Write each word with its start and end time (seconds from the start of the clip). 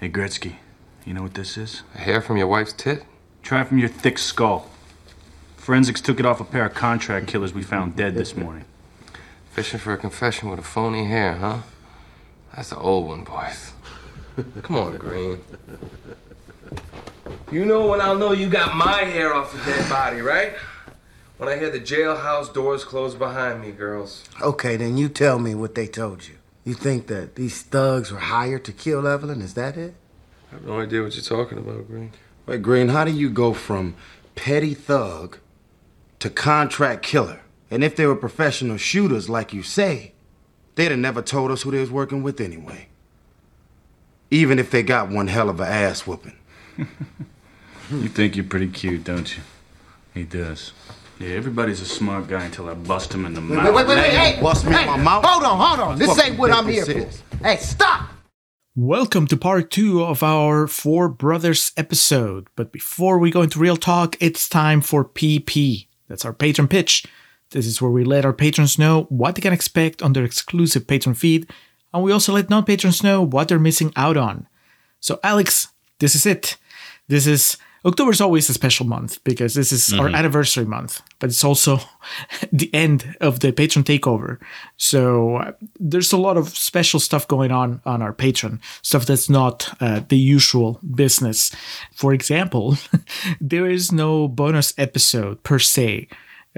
Hey, 0.00 0.10
Gretzky, 0.10 0.56
you 1.04 1.14
know 1.14 1.22
what 1.22 1.34
this 1.34 1.56
is? 1.56 1.82
A 1.94 1.98
hair 1.98 2.20
from 2.20 2.36
your 2.36 2.48
wife's 2.48 2.72
tit? 2.72 3.04
Try 3.42 3.60
it 3.60 3.68
from 3.68 3.78
your 3.78 3.88
thick 3.88 4.18
skull. 4.18 4.68
Forensics 5.56 6.00
took 6.00 6.18
it 6.18 6.26
off 6.26 6.40
a 6.40 6.44
pair 6.44 6.66
of 6.66 6.74
contract 6.74 7.28
killers 7.28 7.54
we 7.54 7.62
found 7.62 7.94
dead 7.96 8.14
this 8.14 8.36
morning. 8.36 8.64
Fishing 9.52 9.78
for 9.78 9.92
a 9.92 9.96
confession 9.96 10.50
with 10.50 10.58
a 10.58 10.62
phony 10.62 11.04
hair, 11.04 11.34
huh? 11.34 11.58
That's 12.54 12.70
the 12.70 12.78
old 12.78 13.06
one, 13.06 13.22
boys. 13.24 13.72
Come 14.62 14.76
on, 14.76 14.96
Green. 14.96 15.38
You 17.52 17.64
know 17.64 17.86
when 17.86 18.00
I'll 18.00 18.18
know 18.18 18.32
you 18.32 18.48
got 18.48 18.74
my 18.74 19.04
hair 19.04 19.32
off 19.32 19.54
a 19.54 19.64
dead 19.64 19.88
body, 19.88 20.20
right? 20.20 20.54
When 21.38 21.48
I 21.48 21.56
hear 21.56 21.70
the 21.70 21.80
jailhouse 21.80 22.52
doors 22.52 22.84
close 22.84 23.14
behind 23.14 23.62
me, 23.62 23.70
girls. 23.70 24.24
Okay, 24.42 24.76
then 24.76 24.96
you 24.96 25.08
tell 25.08 25.38
me 25.38 25.54
what 25.54 25.76
they 25.76 25.86
told 25.86 26.26
you. 26.26 26.34
You 26.64 26.74
think 26.74 27.08
that 27.08 27.36
these 27.36 27.62
thugs 27.62 28.10
were 28.10 28.18
hired 28.18 28.64
to 28.64 28.72
kill 28.72 29.06
Evelyn? 29.06 29.42
Is 29.42 29.54
that 29.54 29.76
it? 29.76 29.94
I 30.50 30.54
have 30.56 30.64
no 30.64 30.80
idea 30.80 31.02
what 31.02 31.14
you're 31.14 31.22
talking 31.22 31.58
about, 31.58 31.86
Green. 31.86 32.12
Wait, 32.46 32.62
Green, 32.62 32.88
how 32.88 33.04
do 33.04 33.10
you 33.10 33.28
go 33.30 33.52
from 33.52 33.94
petty 34.34 34.74
thug 34.74 35.38
to 36.20 36.30
contract 36.30 37.02
killer? 37.02 37.40
And 37.70 37.84
if 37.84 37.96
they 37.96 38.06
were 38.06 38.16
professional 38.16 38.76
shooters, 38.76 39.28
like 39.28 39.52
you 39.52 39.62
say, 39.62 40.12
they'd 40.74 40.90
have 40.90 40.98
never 40.98 41.22
told 41.22 41.50
us 41.50 41.62
who 41.62 41.70
they 41.70 41.80
was 41.80 41.90
working 41.90 42.22
with 42.22 42.40
anyway. 42.40 42.88
Even 44.30 44.58
if 44.58 44.70
they 44.70 44.82
got 44.82 45.10
one 45.10 45.28
hell 45.28 45.50
of 45.50 45.60
a 45.60 45.66
ass 45.66 46.06
whooping. 46.06 46.36
You 47.90 48.08
think 48.08 48.34
you're 48.34 48.46
pretty 48.46 48.68
cute, 48.68 49.04
don't 49.04 49.36
you? 49.36 49.42
He 50.14 50.24
does. 50.24 50.72
Yeah, 51.20 51.28
everybody's 51.28 51.80
a 51.80 51.86
smart 51.86 52.26
guy 52.26 52.44
until 52.44 52.68
I 52.68 52.74
bust 52.74 53.14
him 53.14 53.24
in 53.24 53.34
the 53.34 53.40
mouth. 53.40 53.72
wait, 53.72 53.86
wait, 53.86 53.96
wait, 53.96 54.10
hey, 54.10 54.40
bust 54.42 54.64
me 54.64 54.70
in 54.76 54.86
my 54.86 54.96
mouth. 54.96 55.24
Hold 55.24 55.44
on, 55.44 55.58
hold 55.60 55.80
on. 55.80 55.98
This 55.98 56.08
Fuck 56.08 56.26
ain't 56.26 56.38
what 56.38 56.50
I'm 56.50 56.66
think 56.66 56.86
here 56.88 57.06
for. 57.06 57.36
Hey, 57.44 57.56
stop! 57.58 58.10
Welcome 58.74 59.28
to 59.28 59.36
part 59.36 59.70
two 59.70 60.02
of 60.02 60.24
our 60.24 60.66
Four 60.66 61.08
Brothers 61.08 61.70
episode. 61.76 62.48
But 62.56 62.72
before 62.72 63.18
we 63.18 63.30
go 63.30 63.42
into 63.42 63.60
real 63.60 63.76
talk, 63.76 64.16
it's 64.18 64.48
time 64.48 64.80
for 64.80 65.04
PP. 65.04 65.86
That's 66.08 66.24
our 66.24 66.32
patron 66.32 66.66
pitch. 66.66 67.06
This 67.50 67.66
is 67.66 67.80
where 67.80 67.92
we 67.92 68.02
let 68.02 68.24
our 68.24 68.32
patrons 68.32 68.76
know 68.76 69.04
what 69.04 69.36
they 69.36 69.40
can 69.40 69.52
expect 69.52 70.02
on 70.02 70.14
their 70.14 70.24
exclusive 70.24 70.88
patron 70.88 71.14
feed, 71.14 71.48
and 71.92 72.02
we 72.02 72.10
also 72.10 72.32
let 72.32 72.50
non 72.50 72.64
patrons 72.64 73.04
know 73.04 73.22
what 73.22 73.46
they're 73.46 73.60
missing 73.60 73.92
out 73.94 74.16
on. 74.16 74.48
So, 74.98 75.20
Alex, 75.22 75.68
this 76.00 76.16
is 76.16 76.26
it. 76.26 76.56
This 77.06 77.28
is 77.28 77.56
October's 77.86 78.20
always 78.20 78.48
a 78.48 78.54
special 78.54 78.86
month 78.86 79.22
because 79.24 79.54
this 79.54 79.70
is 79.70 79.92
our 79.92 80.08
anniversary 80.08 80.64
month, 80.64 81.02
but 81.18 81.28
it's 81.28 81.44
also 81.44 81.80
the 82.52 82.72
end 82.74 83.16
of 83.20 83.40
the 83.40 83.52
patron 83.52 83.84
takeover. 83.84 84.38
So 84.76 85.36
uh, 85.36 85.52
there's 85.78 86.12
a 86.12 86.16
lot 86.16 86.38
of 86.38 86.48
special 86.48 86.98
stuff 86.98 87.28
going 87.28 87.50
on 87.50 87.82
on 87.84 88.00
our 88.00 88.12
patron, 88.12 88.60
stuff 88.82 89.04
that's 89.04 89.28
not 89.28 89.74
uh, 89.80 90.00
the 90.08 90.16
usual 90.16 90.80
business. 90.94 91.54
For 91.92 92.14
example, 92.14 92.78
there 93.40 93.66
is 93.66 93.92
no 93.92 94.28
bonus 94.28 94.72
episode 94.78 95.42
per 95.42 95.58
se 95.58 96.08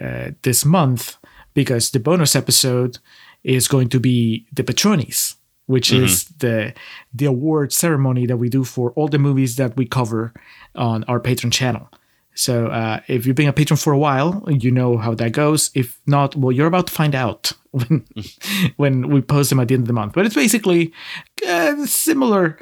uh, 0.00 0.30
this 0.42 0.64
month 0.64 1.16
because 1.54 1.90
the 1.90 2.00
bonus 2.00 2.36
episode 2.36 2.98
is 3.42 3.66
going 3.66 3.88
to 3.88 3.98
be 3.98 4.46
the 4.52 4.62
Patronis, 4.62 5.36
which 5.66 5.92
is 5.92 6.24
the 6.38 6.72
the 7.12 7.26
award 7.26 7.72
ceremony 7.72 8.26
that 8.26 8.36
we 8.36 8.48
do 8.48 8.64
for 8.64 8.92
all 8.92 9.08
the 9.08 9.18
movies 9.18 9.56
that 9.56 9.76
we 9.76 9.86
cover 9.86 10.32
on 10.74 11.04
our 11.04 11.20
patron 11.20 11.50
channel. 11.50 11.88
So 12.34 12.66
uh, 12.66 13.00
if 13.08 13.26
you've 13.26 13.34
been 13.34 13.48
a 13.48 13.52
patron 13.52 13.78
for 13.78 13.92
a 13.92 13.98
while, 13.98 14.44
you 14.48 14.70
know 14.70 14.98
how 14.98 15.14
that 15.14 15.32
goes. 15.32 15.70
If 15.74 16.00
not, 16.06 16.36
well, 16.36 16.52
you're 16.52 16.66
about 16.66 16.86
to 16.88 16.92
find 16.92 17.14
out 17.14 17.52
when 17.70 18.06
when 18.76 19.08
we 19.08 19.20
post 19.20 19.50
them 19.50 19.60
at 19.60 19.68
the 19.68 19.74
end 19.74 19.84
of 19.84 19.88
the 19.88 19.92
month. 19.92 20.12
But 20.12 20.26
it's 20.26 20.34
basically 20.34 20.92
a 21.46 21.86
similar 21.86 22.58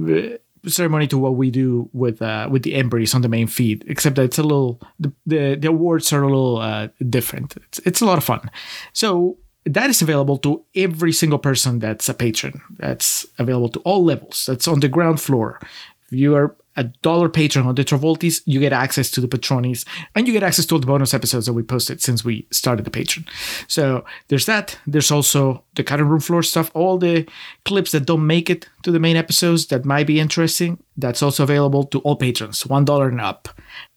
uh, 0.00 0.38
ceremony 0.66 1.06
to 1.08 1.18
what 1.18 1.34
we 1.34 1.50
do 1.50 1.90
with 1.92 2.22
uh, 2.22 2.48
with 2.50 2.62
the 2.62 2.74
Embries 2.74 3.14
on 3.14 3.22
the 3.22 3.28
main 3.28 3.46
feed, 3.46 3.84
except 3.88 4.16
that 4.16 4.22
it's 4.22 4.38
a 4.38 4.42
little 4.42 4.80
the 4.98 5.12
the, 5.26 5.56
the 5.56 5.68
awards 5.68 6.12
are 6.12 6.22
a 6.22 6.26
little 6.26 6.58
uh, 6.58 6.88
different. 7.08 7.56
It's 7.56 7.78
it's 7.80 8.00
a 8.00 8.06
lot 8.06 8.18
of 8.18 8.24
fun. 8.24 8.50
So 8.92 9.36
that 9.68 9.90
is 9.90 10.02
available 10.02 10.38
to 10.38 10.64
every 10.74 11.12
single 11.12 11.38
person 11.38 11.78
that's 11.78 12.08
a 12.08 12.14
patron. 12.14 12.60
That's 12.78 13.26
available 13.38 13.68
to 13.70 13.80
all 13.80 14.04
levels. 14.04 14.46
That's 14.46 14.68
on 14.68 14.80
the 14.80 14.88
ground 14.88 15.20
floor. 15.20 15.60
If 16.06 16.12
you 16.12 16.34
are 16.34 16.56
a 16.76 16.84
dollar 17.02 17.28
patron 17.28 17.66
on 17.66 17.74
the 17.74 17.84
Travoltis, 17.84 18.40
you 18.46 18.60
get 18.60 18.72
access 18.72 19.10
to 19.10 19.20
the 19.20 19.26
Patronis, 19.26 19.84
and 20.14 20.26
you 20.26 20.32
get 20.32 20.44
access 20.44 20.64
to 20.66 20.74
all 20.76 20.80
the 20.80 20.86
bonus 20.86 21.12
episodes 21.12 21.46
that 21.46 21.52
we 21.52 21.62
posted 21.62 22.00
since 22.00 22.24
we 22.24 22.46
started 22.52 22.84
the 22.84 22.90
patron. 22.90 23.26
So 23.66 24.04
there's 24.28 24.46
that. 24.46 24.78
There's 24.86 25.10
also 25.10 25.64
the 25.74 25.82
cutting 25.82 26.06
room 26.06 26.20
floor 26.20 26.42
stuff, 26.42 26.70
all 26.74 26.96
the 26.96 27.28
clips 27.64 27.90
that 27.92 28.06
don't 28.06 28.26
make 28.26 28.48
it 28.48 28.68
to 28.84 28.92
the 28.92 29.00
main 29.00 29.16
episodes 29.16 29.66
that 29.66 29.84
might 29.84 30.06
be 30.06 30.20
interesting. 30.20 30.82
That's 30.96 31.22
also 31.22 31.42
available 31.42 31.84
to 31.86 31.98
all 32.00 32.16
patrons, 32.16 32.64
one 32.64 32.84
dollar 32.84 33.08
and 33.08 33.20
up. 33.20 33.48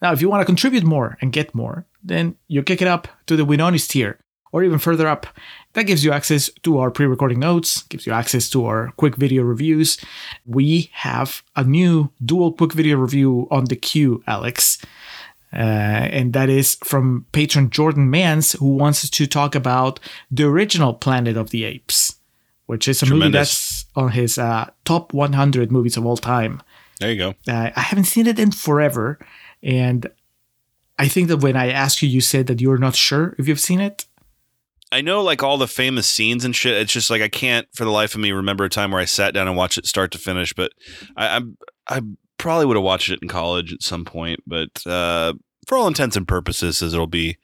Now, 0.01 0.11
if 0.11 0.21
you 0.21 0.29
want 0.29 0.41
to 0.41 0.45
contribute 0.45 0.83
more 0.83 1.17
and 1.21 1.31
get 1.31 1.53
more, 1.53 1.85
then 2.03 2.35
you 2.47 2.63
kick 2.63 2.81
it 2.81 2.87
up 2.87 3.07
to 3.27 3.35
the 3.35 3.45
Winonis 3.45 3.87
tier 3.87 4.19
or 4.51 4.63
even 4.63 4.79
further 4.79 5.07
up. 5.07 5.27
That 5.73 5.83
gives 5.83 6.03
you 6.03 6.11
access 6.11 6.49
to 6.63 6.79
our 6.79 6.91
pre 6.91 7.05
recording 7.05 7.39
notes, 7.39 7.83
gives 7.83 8.05
you 8.05 8.13
access 8.13 8.49
to 8.51 8.65
our 8.65 8.91
quick 8.97 9.15
video 9.15 9.43
reviews. 9.43 9.97
We 10.45 10.89
have 10.93 11.43
a 11.55 11.63
new 11.63 12.11
dual 12.23 12.53
quick 12.53 12.73
video 12.73 12.97
review 12.97 13.47
on 13.51 13.65
the 13.65 13.75
queue, 13.75 14.23
Alex. 14.27 14.77
Uh, 15.53 16.07
and 16.11 16.31
that 16.33 16.49
is 16.49 16.75
from 16.83 17.25
patron 17.33 17.69
Jordan 17.69 18.09
Mans, 18.09 18.53
who 18.53 18.75
wants 18.75 19.09
to 19.09 19.27
talk 19.27 19.53
about 19.53 19.99
the 20.29 20.45
original 20.45 20.93
Planet 20.93 21.35
of 21.35 21.49
the 21.49 21.65
Apes, 21.65 22.15
which 22.67 22.87
is 22.87 23.03
a 23.03 23.05
movie 23.05 23.29
that's 23.29 23.85
on 23.95 24.11
his 24.11 24.37
uh, 24.37 24.69
top 24.85 25.13
100 25.13 25.71
movies 25.71 25.97
of 25.97 26.05
all 26.05 26.15
time. 26.15 26.61
There 27.01 27.11
you 27.11 27.17
go. 27.17 27.29
Uh, 27.47 27.71
I 27.75 27.81
haven't 27.81 28.05
seen 28.05 28.27
it 28.27 28.39
in 28.39 28.51
forever, 28.51 29.19
and 29.61 30.07
I 30.97 31.07
think 31.07 31.27
that 31.27 31.37
when 31.37 31.57
I 31.57 31.71
asked 31.71 32.01
you, 32.01 32.07
you 32.07 32.21
said 32.21 32.47
that 32.47 32.61
you're 32.61 32.77
not 32.77 32.95
sure 32.95 33.35
if 33.37 33.47
you've 33.47 33.59
seen 33.59 33.81
it. 33.81 34.05
I 34.91 35.01
know 35.01 35.23
like 35.23 35.41
all 35.41 35.57
the 35.57 35.67
famous 35.67 36.07
scenes 36.07 36.43
and 36.43 36.55
shit. 36.55 36.73
It's 36.73 36.91
just 36.91 37.09
like 37.09 37.21
I 37.21 37.29
can't 37.29 37.67
for 37.73 37.85
the 37.85 37.91
life 37.91 38.13
of 38.13 38.21
me 38.21 38.31
remember 38.31 38.65
a 38.65 38.69
time 38.69 38.91
where 38.91 39.01
I 39.01 39.05
sat 39.05 39.33
down 39.33 39.47
and 39.47 39.55
watched 39.55 39.77
it 39.77 39.85
start 39.85 40.11
to 40.11 40.17
finish. 40.17 40.53
But 40.53 40.73
I 41.15 41.37
I, 41.37 41.41
I 41.97 42.01
probably 42.37 42.65
would 42.65 42.77
have 42.77 42.83
watched 42.83 43.09
it 43.09 43.19
in 43.21 43.27
college 43.27 43.71
at 43.71 43.83
some 43.83 44.03
point. 44.03 44.41
But 44.45 44.85
uh, 44.85 45.33
for 45.67 45.77
all 45.77 45.87
intents 45.87 46.17
and 46.17 46.27
purposes, 46.27 46.81
it'll 46.81 47.07
be 47.07 47.37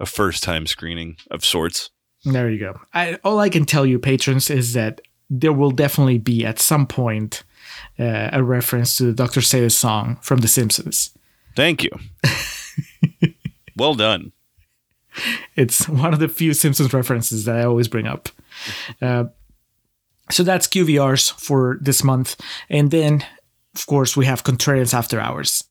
a 0.00 0.06
first 0.06 0.42
time 0.42 0.66
screening 0.66 1.16
of 1.30 1.44
sorts. 1.44 1.90
There 2.24 2.50
you 2.50 2.58
go. 2.58 2.80
I, 2.92 3.18
all 3.22 3.38
I 3.38 3.48
can 3.48 3.64
tell 3.64 3.84
you, 3.84 3.98
patrons, 3.98 4.50
is 4.50 4.72
that 4.72 5.00
there 5.30 5.52
will 5.52 5.70
definitely 5.70 6.18
be 6.18 6.44
at 6.44 6.58
some 6.58 6.86
point 6.86 7.44
uh, 7.98 8.30
a 8.32 8.42
reference 8.42 8.96
to 8.96 9.04
the 9.04 9.12
Dr. 9.12 9.40
Seuss 9.40 9.72
song 9.72 10.18
from 10.22 10.40
The 10.40 10.48
Simpsons. 10.48 11.10
Thank 11.54 11.84
you. 11.84 11.90
well 13.76 13.94
done. 13.94 14.32
It's 15.56 15.88
one 15.88 16.12
of 16.12 16.20
the 16.20 16.28
few 16.28 16.54
Simpsons 16.54 16.92
references 16.92 17.44
that 17.44 17.56
I 17.56 17.64
always 17.64 17.88
bring 17.88 18.06
up. 18.06 18.28
Uh, 19.00 19.26
so 20.30 20.42
that's 20.42 20.66
QVRs 20.66 21.32
for 21.32 21.78
this 21.80 22.02
month. 22.02 22.40
And 22.68 22.90
then, 22.90 23.24
of 23.74 23.86
course, 23.86 24.16
we 24.16 24.26
have 24.26 24.44
Contrarians 24.44 24.94
After 24.94 25.20
Hours. 25.20 25.64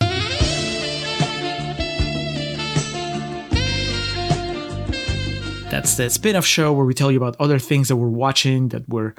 That's 5.69 5.97
the 5.97 6.07
spin 6.11 6.35
off 6.35 6.45
show 6.45 6.71
where 6.71 6.85
we 6.85 6.93
tell 6.93 7.11
you 7.11 7.17
about 7.17 7.35
other 7.39 7.57
things 7.57 7.87
that 7.87 7.95
we're 7.95 8.07
watching, 8.07 8.67
that 8.69 8.87
we're 8.87 9.15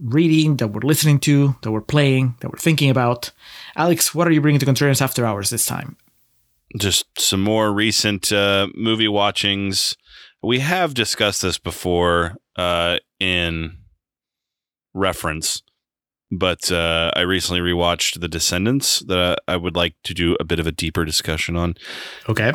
reading, 0.00 0.56
that 0.58 0.68
we're 0.68 0.86
listening 0.86 1.18
to, 1.20 1.56
that 1.62 1.72
we're 1.72 1.80
playing, 1.80 2.36
that 2.40 2.52
we're 2.52 2.58
thinking 2.58 2.90
about. 2.90 3.32
Alex, 3.74 4.14
what 4.14 4.28
are 4.28 4.30
you 4.30 4.40
bringing 4.40 4.60
to 4.60 4.66
Contrarians 4.66 5.02
After 5.02 5.26
Hours 5.26 5.50
this 5.50 5.66
time? 5.66 5.96
Just 6.78 7.06
some 7.18 7.42
more 7.42 7.72
recent 7.72 8.32
uh, 8.32 8.68
movie 8.74 9.08
watchings. 9.08 9.96
We 10.42 10.60
have 10.60 10.94
discussed 10.94 11.42
this 11.42 11.58
before 11.58 12.36
uh, 12.56 12.98
in 13.18 13.78
reference, 14.94 15.62
but 16.30 16.70
uh, 16.70 17.10
I 17.14 17.22
recently 17.22 17.60
rewatched 17.60 18.20
The 18.20 18.28
Descendants 18.28 19.00
that 19.00 19.38
I 19.48 19.56
would 19.56 19.76
like 19.76 19.94
to 20.04 20.14
do 20.14 20.36
a 20.40 20.44
bit 20.44 20.58
of 20.58 20.66
a 20.66 20.72
deeper 20.72 21.04
discussion 21.04 21.56
on. 21.56 21.74
Okay. 22.28 22.52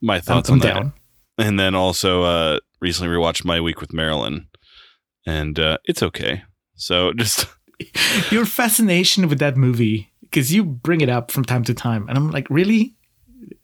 My 0.00 0.20
thoughts 0.20 0.50
on 0.50 0.60
that. 0.60 0.74
down. 0.74 0.92
And 1.36 1.58
then 1.58 1.74
also 1.74 2.22
uh, 2.24 2.58
recently 2.80 3.14
rewatched 3.14 3.44
My 3.44 3.60
Week 3.60 3.80
with 3.80 3.92
Marilyn, 3.92 4.48
and 5.26 5.58
uh, 5.58 5.78
it's 5.84 6.02
okay. 6.02 6.42
So 6.74 7.12
just 7.16 7.46
Your 8.30 8.44
fascination 8.44 9.28
with 9.28 9.38
that 9.38 9.56
movie, 9.56 10.12
because 10.22 10.52
you 10.52 10.64
bring 10.64 11.00
it 11.00 11.08
up 11.08 11.30
from 11.30 11.44
time 11.44 11.62
to 11.64 11.74
time, 11.74 12.08
and 12.08 12.18
I'm 12.18 12.30
like, 12.30 12.48
really? 12.50 12.96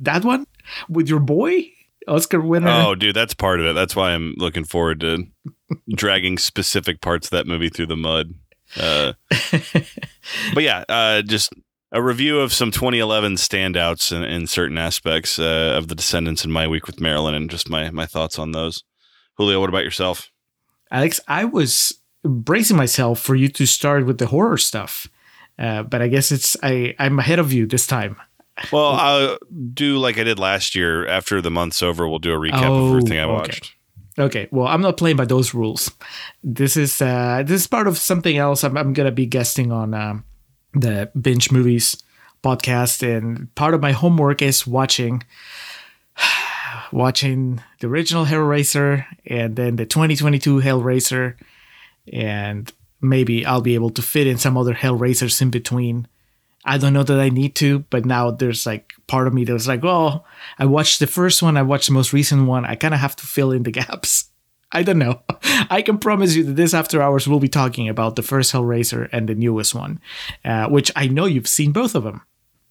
That 0.04 0.24
one? 0.24 0.46
With 0.88 1.08
your 1.08 1.20
boy? 1.20 1.70
Oscar 2.06 2.40
winner? 2.40 2.68
oh, 2.68 2.94
dude, 2.94 3.16
that's 3.16 3.34
part 3.34 3.60
of 3.60 3.66
it. 3.66 3.72
That's 3.72 3.96
why 3.96 4.10
I'm 4.12 4.34
looking 4.36 4.64
forward 4.64 5.00
to 5.00 5.24
dragging 5.94 6.38
specific 6.38 7.00
parts 7.00 7.28
of 7.28 7.30
that 7.30 7.46
movie 7.46 7.70
through 7.70 7.86
the 7.86 7.96
mud. 7.96 8.34
Uh, 8.78 9.14
but 10.54 10.62
yeah, 10.62 10.84
uh, 10.88 11.22
just 11.22 11.52
a 11.92 12.02
review 12.02 12.40
of 12.40 12.52
some 12.52 12.70
2011 12.70 13.36
standouts 13.36 14.14
in, 14.14 14.22
in 14.22 14.46
certain 14.46 14.76
aspects 14.76 15.38
uh, 15.38 15.74
of 15.76 15.88
the 15.88 15.94
Descendants 15.94 16.44
in 16.44 16.50
my 16.50 16.66
week 16.66 16.86
with 16.86 17.00
Marilyn, 17.00 17.34
and 17.34 17.48
just 17.48 17.70
my 17.70 17.90
my 17.90 18.04
thoughts 18.06 18.38
on 18.38 18.52
those. 18.52 18.84
Julio, 19.36 19.60
what 19.60 19.68
about 19.68 19.84
yourself? 19.84 20.30
Alex, 20.90 21.20
I 21.26 21.44
was 21.44 21.98
bracing 22.22 22.76
myself 22.76 23.20
for 23.20 23.34
you 23.34 23.48
to 23.48 23.66
start 23.66 24.06
with 24.06 24.18
the 24.18 24.26
horror 24.26 24.58
stuff. 24.58 25.08
Uh, 25.58 25.82
but 25.84 26.02
I 26.02 26.08
guess 26.08 26.32
it's 26.32 26.56
I 26.62 26.94
I'm 26.98 27.18
ahead 27.18 27.38
of 27.38 27.52
you 27.52 27.66
this 27.66 27.86
time. 27.86 28.16
Well, 28.72 28.92
I'll 28.92 29.38
do 29.72 29.98
like 29.98 30.16
I 30.18 30.24
did 30.24 30.38
last 30.38 30.74
year. 30.74 31.06
After 31.08 31.40
the 31.40 31.50
month's 31.50 31.82
over, 31.82 32.08
we'll 32.08 32.18
do 32.20 32.32
a 32.32 32.38
recap 32.38 32.68
Oh, 32.68 32.86
of 32.86 32.90
everything 32.96 33.18
I 33.18 33.24
okay. 33.24 33.32
watched. 33.32 33.74
Okay, 34.16 34.48
well, 34.52 34.68
I'm 34.68 34.80
not 34.80 34.96
playing 34.96 35.16
by 35.16 35.24
those 35.24 35.54
rules. 35.54 35.90
This 36.44 36.76
is 36.76 37.02
uh, 37.02 37.42
this 37.44 37.62
is 37.62 37.66
part 37.66 37.88
of 37.88 37.98
something 37.98 38.36
else. 38.36 38.62
I'm, 38.62 38.76
I'm 38.76 38.92
gonna 38.92 39.10
be 39.10 39.26
guesting 39.26 39.72
on 39.72 39.92
um, 39.92 40.24
the 40.72 41.10
binge 41.20 41.50
movies 41.50 42.00
podcast, 42.42 43.02
and 43.02 43.52
part 43.56 43.74
of 43.74 43.80
my 43.80 43.90
homework 43.90 44.40
is 44.40 44.66
watching 44.68 45.24
watching 46.92 47.60
the 47.80 47.88
original 47.88 48.24
Hellraiser 48.24 49.04
and 49.26 49.56
then 49.56 49.76
the 49.76 49.86
2022 49.86 50.60
Hellraiser, 50.60 51.34
and 52.12 52.72
maybe 53.00 53.44
I'll 53.44 53.60
be 53.62 53.74
able 53.74 53.90
to 53.90 54.02
fit 54.02 54.26
in 54.28 54.38
some 54.38 54.56
other 54.56 54.74
Hellraisers 54.74 55.42
in 55.42 55.50
between. 55.50 56.06
I 56.64 56.78
don't 56.78 56.92
know 56.92 57.02
that 57.02 57.20
I 57.20 57.28
need 57.28 57.54
to, 57.56 57.80
but 57.90 58.04
now 58.06 58.30
there's 58.30 58.64
like 58.66 58.94
part 59.06 59.26
of 59.26 59.34
me 59.34 59.44
that 59.44 59.52
was 59.52 59.68
like, 59.68 59.82
well, 59.82 60.24
I 60.58 60.64
watched 60.66 60.98
the 60.98 61.06
first 61.06 61.42
one, 61.42 61.56
I 61.56 61.62
watched 61.62 61.88
the 61.88 61.92
most 61.92 62.12
recent 62.12 62.46
one. 62.46 62.64
I 62.64 62.74
kind 62.74 62.94
of 62.94 63.00
have 63.00 63.16
to 63.16 63.26
fill 63.26 63.52
in 63.52 63.64
the 63.64 63.70
gaps. 63.70 64.30
I 64.72 64.82
don't 64.82 64.98
know. 64.98 65.22
I 65.70 65.82
can 65.82 65.98
promise 65.98 66.34
you 66.34 66.42
that 66.44 66.56
this 66.56 66.74
after 66.74 67.00
hours 67.00 67.28
we'll 67.28 67.38
be 67.38 67.48
talking 67.48 67.88
about 67.88 68.16
the 68.16 68.22
first 68.22 68.52
Hellraiser 68.52 69.08
and 69.12 69.28
the 69.28 69.34
newest 69.34 69.74
one, 69.74 70.00
uh, 70.44 70.68
which 70.68 70.90
I 70.96 71.06
know 71.06 71.26
you've 71.26 71.46
seen 71.46 71.72
both 71.72 71.94
of 71.94 72.02
them 72.02 72.22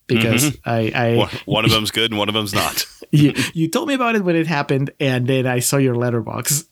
because 0.08 0.58
I, 0.66 0.92
I 0.94 1.16
One, 1.16 1.30
one 1.46 1.66
of 1.66 1.72
them's 1.76 1.92
good 1.92 2.12
and 2.12 2.18
one 2.18 2.28
of 2.28 2.34
them's 2.34 2.54
not. 2.54 2.86
you, 3.12 3.34
you 3.54 3.70
told 3.70 3.88
me 3.88 3.94
about 3.94 4.16
it 4.16 4.24
when 4.24 4.36
it 4.36 4.48
happened, 4.48 4.92
and 5.00 5.28
then 5.28 5.48
I 5.48 5.60
saw 5.60 5.78
your 5.78 5.96
Letterboxd 5.96 6.68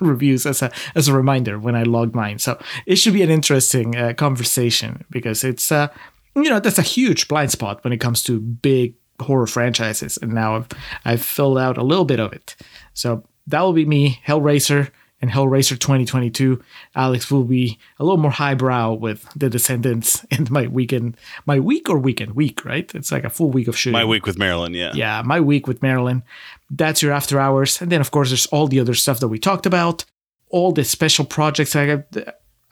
reviews 0.00 0.46
as 0.46 0.62
a 0.62 0.70
as 0.94 1.08
a 1.08 1.12
reminder 1.12 1.58
when 1.58 1.74
I 1.74 1.82
logged 1.82 2.14
mine. 2.14 2.38
So 2.38 2.58
it 2.86 2.96
should 2.96 3.12
be 3.12 3.22
an 3.22 3.30
interesting 3.30 3.96
uh, 3.96 4.14
conversation 4.14 5.04
because 5.10 5.44
it's 5.44 5.70
uh 5.70 5.88
you 6.36 6.50
know 6.50 6.60
that's 6.60 6.78
a 6.78 6.82
huge 6.82 7.28
blind 7.28 7.50
spot 7.50 7.82
when 7.84 7.92
it 7.92 7.98
comes 7.98 8.22
to 8.24 8.40
big 8.40 8.94
horror 9.20 9.46
franchises, 9.46 10.18
and 10.20 10.32
now 10.32 10.56
I've 10.56 10.68
I've 11.04 11.22
filled 11.22 11.58
out 11.58 11.78
a 11.78 11.82
little 11.82 12.04
bit 12.04 12.20
of 12.20 12.32
it. 12.32 12.56
So 12.94 13.24
that 13.46 13.60
will 13.60 13.72
be 13.72 13.86
me, 13.86 14.20
Hellraiser. 14.26 14.90
And 15.22 15.30
Hellraiser 15.30 15.78
2022, 15.78 16.62
Alex 16.94 17.30
will 17.30 17.44
be 17.44 17.78
a 17.98 18.04
little 18.04 18.18
more 18.18 18.30
highbrow 18.30 18.92
with 18.92 19.26
The 19.34 19.48
Descendants 19.48 20.26
and 20.30 20.50
my 20.50 20.66
weekend, 20.66 21.16
my 21.46 21.58
week 21.58 21.88
or 21.88 21.98
weekend 21.98 22.32
week, 22.32 22.66
right? 22.66 22.94
It's 22.94 23.10
like 23.10 23.24
a 23.24 23.30
full 23.30 23.50
week 23.50 23.66
of 23.66 23.78
shooting 23.78 23.94
My 23.94 24.04
week 24.04 24.26
with 24.26 24.38
Marilyn, 24.38 24.74
yeah. 24.74 24.92
yeah, 24.94 25.22
my 25.24 25.40
week 25.40 25.66
with 25.66 25.80
Marilyn. 25.80 26.22
That's 26.68 27.00
your 27.00 27.12
after 27.12 27.40
hours, 27.40 27.80
and 27.80 27.90
then 27.90 28.02
of 28.02 28.10
course 28.10 28.28
there's 28.28 28.44
all 28.48 28.68
the 28.68 28.78
other 28.78 28.92
stuff 28.92 29.20
that 29.20 29.28
we 29.28 29.38
talked 29.38 29.64
about, 29.64 30.04
all 30.50 30.70
the 30.72 30.84
special 30.84 31.24
projects. 31.24 31.74
I 31.74 31.84
have, 31.84 32.04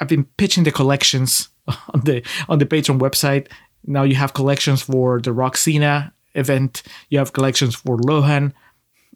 I've 0.00 0.08
been 0.08 0.24
pitching 0.36 0.64
the 0.64 0.72
collections 0.72 1.48
on 1.66 2.00
the 2.04 2.22
on 2.48 2.58
the 2.58 2.66
Patreon 2.66 2.98
website. 2.98 3.48
Now 3.86 4.02
you 4.02 4.14
have 4.14 4.34
collections 4.34 4.82
for 4.82 5.20
the 5.20 5.30
Roxina 5.30 6.12
event. 6.34 6.82
You 7.10 7.18
have 7.18 7.32
collections 7.32 7.74
for 7.74 7.96
Lohan. 7.98 8.52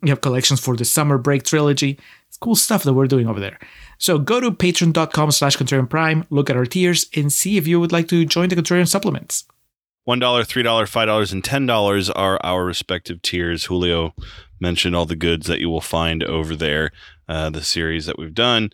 You 0.03 0.11
have 0.11 0.21
collections 0.21 0.61
for 0.61 0.77
the 0.77 0.85
Summer 0.85 1.19
Break 1.19 1.43
trilogy. 1.43 1.99
It's 2.29 2.37
cool 2.37 2.55
stuff 2.55 2.85
that 2.85 2.93
we're 2.93 3.09
doing 3.09 3.27
over 3.27 3.41
there. 3.41 3.59
So 3.99 4.19
go 4.19 4.41
to 4.41 4.53
patreon.com 4.53 5.33
slash 5.33 5.57
contrarian 5.57 5.91
prime, 5.91 6.25
look 6.31 6.49
at 6.49 6.57
our 6.57 6.67
tiers, 6.67 7.07
and 7.17 7.33
see 7.33 7.57
if 7.57 7.67
you 7.67 7.81
would 7.81 7.91
like 7.91 8.07
to 8.09 8.25
join 8.25 8.49
the 8.49 8.57
contrarian 8.57 8.87
supplements. 8.87 9.45
$1, 10.07 10.21
$3, 10.21 10.65
$5, 10.65 11.33
and 11.33 11.43
$10 11.43 12.13
are 12.15 12.41
our 12.43 12.65
respective 12.65 13.21
tiers. 13.23 13.67
Julio 13.67 14.15
mentioned 14.61 14.97
all 14.97 15.05
the 15.05 15.17
goods 15.17 15.47
that 15.49 15.61
you 15.61 15.69
will 15.69 15.81
find 15.81 16.23
over 16.25 16.57
there, 16.57 16.93
uh, 17.29 17.51
the 17.51 17.63
series 17.63 18.07
that 18.07 18.19
we've 18.19 18.35
done. 18.35 18.71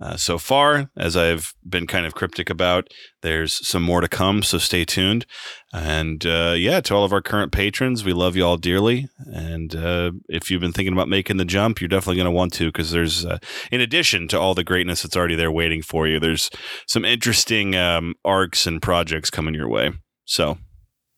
Uh, 0.00 0.16
so 0.16 0.38
far, 0.38 0.90
as 0.96 1.16
I've 1.16 1.54
been 1.68 1.86
kind 1.86 2.06
of 2.06 2.14
cryptic 2.14 2.50
about, 2.50 2.88
there's 3.22 3.66
some 3.66 3.82
more 3.82 4.00
to 4.00 4.08
come, 4.08 4.44
so 4.44 4.58
stay 4.58 4.84
tuned. 4.84 5.26
And 5.72 6.24
uh, 6.24 6.54
yeah, 6.56 6.80
to 6.82 6.94
all 6.94 7.04
of 7.04 7.12
our 7.12 7.20
current 7.20 7.50
patrons, 7.50 8.04
we 8.04 8.12
love 8.12 8.36
you 8.36 8.44
all 8.44 8.56
dearly. 8.56 9.08
And 9.26 9.74
uh, 9.74 10.12
if 10.28 10.50
you've 10.50 10.60
been 10.60 10.72
thinking 10.72 10.92
about 10.92 11.08
making 11.08 11.38
the 11.38 11.44
jump, 11.44 11.80
you're 11.80 11.88
definitely 11.88 12.16
going 12.16 12.26
to 12.26 12.30
want 12.30 12.52
to 12.54 12.66
because 12.66 12.92
there's, 12.92 13.26
uh, 13.26 13.38
in 13.72 13.80
addition 13.80 14.28
to 14.28 14.38
all 14.38 14.54
the 14.54 14.62
greatness 14.62 15.02
that's 15.02 15.16
already 15.16 15.34
there 15.34 15.50
waiting 15.50 15.82
for 15.82 16.06
you, 16.06 16.20
there's 16.20 16.48
some 16.86 17.04
interesting 17.04 17.74
um, 17.74 18.14
arcs 18.24 18.68
and 18.68 18.80
projects 18.80 19.30
coming 19.30 19.54
your 19.54 19.68
way. 19.68 19.90
So 20.24 20.58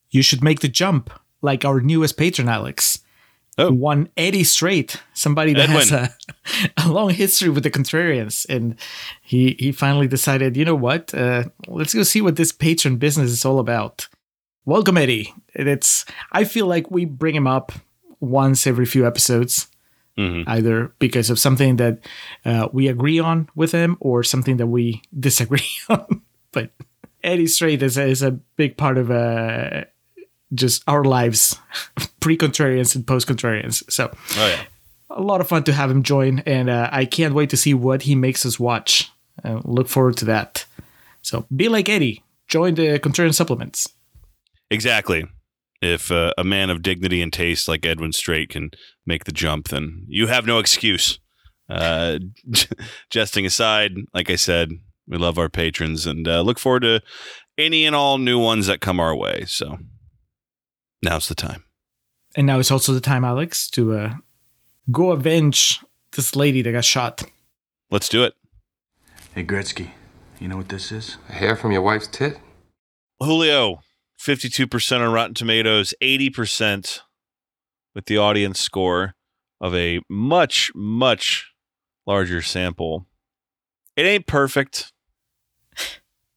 you 0.09 0.23
should 0.23 0.43
make 0.43 0.61
the 0.61 0.67
jump 0.67 1.11
like 1.43 1.65
our 1.65 1.81
newest 1.81 2.17
patron 2.17 2.47
alex 2.47 2.99
Oh. 3.61 3.71
one 3.71 4.09
Eddie 4.17 4.43
Strait 4.43 5.01
somebody 5.13 5.53
that 5.53 5.69
has 5.69 5.91
a, 5.91 6.13
a 6.77 6.89
long 6.89 7.09
history 7.11 7.49
with 7.49 7.63
the 7.63 7.71
contrarians 7.71 8.45
and 8.49 8.75
he 9.21 9.55
he 9.59 9.71
finally 9.71 10.07
decided 10.07 10.57
you 10.57 10.65
know 10.65 10.75
what 10.75 11.13
uh, 11.13 11.45
let's 11.67 11.93
go 11.93 12.03
see 12.03 12.21
what 12.21 12.35
this 12.35 12.51
patron 12.51 12.97
business 12.97 13.31
is 13.31 13.45
all 13.45 13.59
about 13.59 14.07
welcome 14.65 14.97
eddie 14.97 15.33
it's 15.53 16.05
i 16.31 16.43
feel 16.43 16.65
like 16.65 16.89
we 16.91 17.05
bring 17.05 17.35
him 17.35 17.47
up 17.47 17.71
once 18.19 18.67
every 18.67 18.85
few 18.85 19.05
episodes 19.05 19.67
mhm. 20.17 20.43
either 20.47 20.93
because 20.99 21.29
of 21.29 21.39
something 21.39 21.77
that 21.77 21.99
uh, 22.45 22.67
we 22.71 22.87
agree 22.87 23.19
on 23.19 23.49
with 23.55 23.71
him 23.71 23.97
or 23.99 24.23
something 24.23 24.57
that 24.57 24.67
we 24.67 25.01
disagree 25.19 25.67
on. 25.89 26.21
But 26.51 26.71
Eddie 27.23 27.47
Strait 27.47 27.81
is, 27.81 27.97
is 27.97 28.21
a 28.21 28.31
big 28.31 28.77
part 28.77 28.97
of 28.97 29.11
uh, 29.11 29.85
just 30.53 30.83
our 30.87 31.03
lives, 31.03 31.57
pre 32.19 32.37
contrarians 32.37 32.95
and 32.95 33.05
post 33.05 33.27
contrarians. 33.27 33.89
So 33.91 34.11
oh 34.37 34.47
yeah. 34.47 34.63
a 35.09 35.21
lot 35.21 35.41
of 35.41 35.47
fun 35.47 35.63
to 35.65 35.73
have 35.73 35.91
him 35.91 36.03
join, 36.03 36.39
and 36.39 36.69
uh, 36.69 36.89
I 36.91 37.05
can't 37.05 37.33
wait 37.33 37.49
to 37.51 37.57
see 37.57 37.73
what 37.73 38.03
he 38.03 38.15
makes 38.15 38.45
us 38.45 38.59
watch. 38.59 39.11
Uh, 39.43 39.61
look 39.63 39.87
forward 39.87 40.17
to 40.17 40.25
that. 40.25 40.65
So 41.21 41.45
be 41.55 41.69
like 41.69 41.89
Eddie, 41.89 42.23
join 42.47 42.75
the 42.75 42.99
contrarian 42.99 43.33
supplements. 43.33 43.87
Exactly. 44.69 45.25
If 45.81 46.11
uh, 46.11 46.31
a 46.37 46.43
man 46.43 46.69
of 46.69 46.83
dignity 46.83 47.21
and 47.21 47.33
taste 47.33 47.67
like 47.67 47.85
Edwin 47.85 48.11
Strait 48.11 48.49
can 48.49 48.69
make 49.05 49.23
the 49.23 49.31
jump, 49.31 49.69
then 49.69 50.05
you 50.07 50.27
have 50.27 50.45
no 50.45 50.59
excuse. 50.59 51.19
Uh, 51.69 52.19
jesting 53.09 53.45
aside, 53.45 53.93
like 54.13 54.29
I 54.29 54.35
said, 54.35 54.69
we 55.07 55.17
love 55.17 55.39
our 55.39 55.49
patrons 55.49 56.05
and 56.05 56.27
uh, 56.27 56.41
look 56.41 56.59
forward 56.59 56.81
to 56.81 57.01
any 57.57 57.85
and 57.85 57.95
all 57.95 58.17
new 58.17 58.39
ones 58.39 58.67
that 58.67 58.81
come 58.81 58.99
our 58.99 59.15
way. 59.15 59.45
So 59.47 59.77
now's 61.03 61.27
the 61.27 61.35
time. 61.35 61.63
And 62.35 62.47
now 62.47 62.59
it's 62.59 62.71
also 62.71 62.93
the 62.93 63.01
time, 63.01 63.25
Alex, 63.25 63.69
to 63.71 63.93
uh, 63.93 64.13
go 64.91 65.11
avenge 65.11 65.79
this 66.13 66.35
lady 66.35 66.61
that 66.61 66.71
got 66.71 66.85
shot. 66.85 67.23
Let's 67.89 68.07
do 68.09 68.23
it. 68.23 68.33
Hey, 69.35 69.43
Gretzky, 69.43 69.91
you 70.39 70.47
know 70.47 70.57
what 70.57 70.69
this 70.69 70.91
is? 70.91 71.17
A 71.29 71.33
hair 71.33 71.55
from 71.55 71.71
your 71.71 71.81
wife's 71.81 72.07
tit? 72.07 72.39
Julio, 73.19 73.81
52% 74.19 75.05
on 75.05 75.11
Rotten 75.13 75.33
Tomatoes, 75.33 75.93
80% 76.01 77.01
with 77.93 78.05
the 78.05 78.17
audience 78.17 78.59
score 78.59 79.15
of 79.59 79.75
a 79.75 79.99
much, 80.09 80.71
much 80.73 81.51
larger 82.07 82.41
sample. 82.41 83.05
It 83.95 84.03
ain't 84.03 84.25
perfect, 84.25 84.91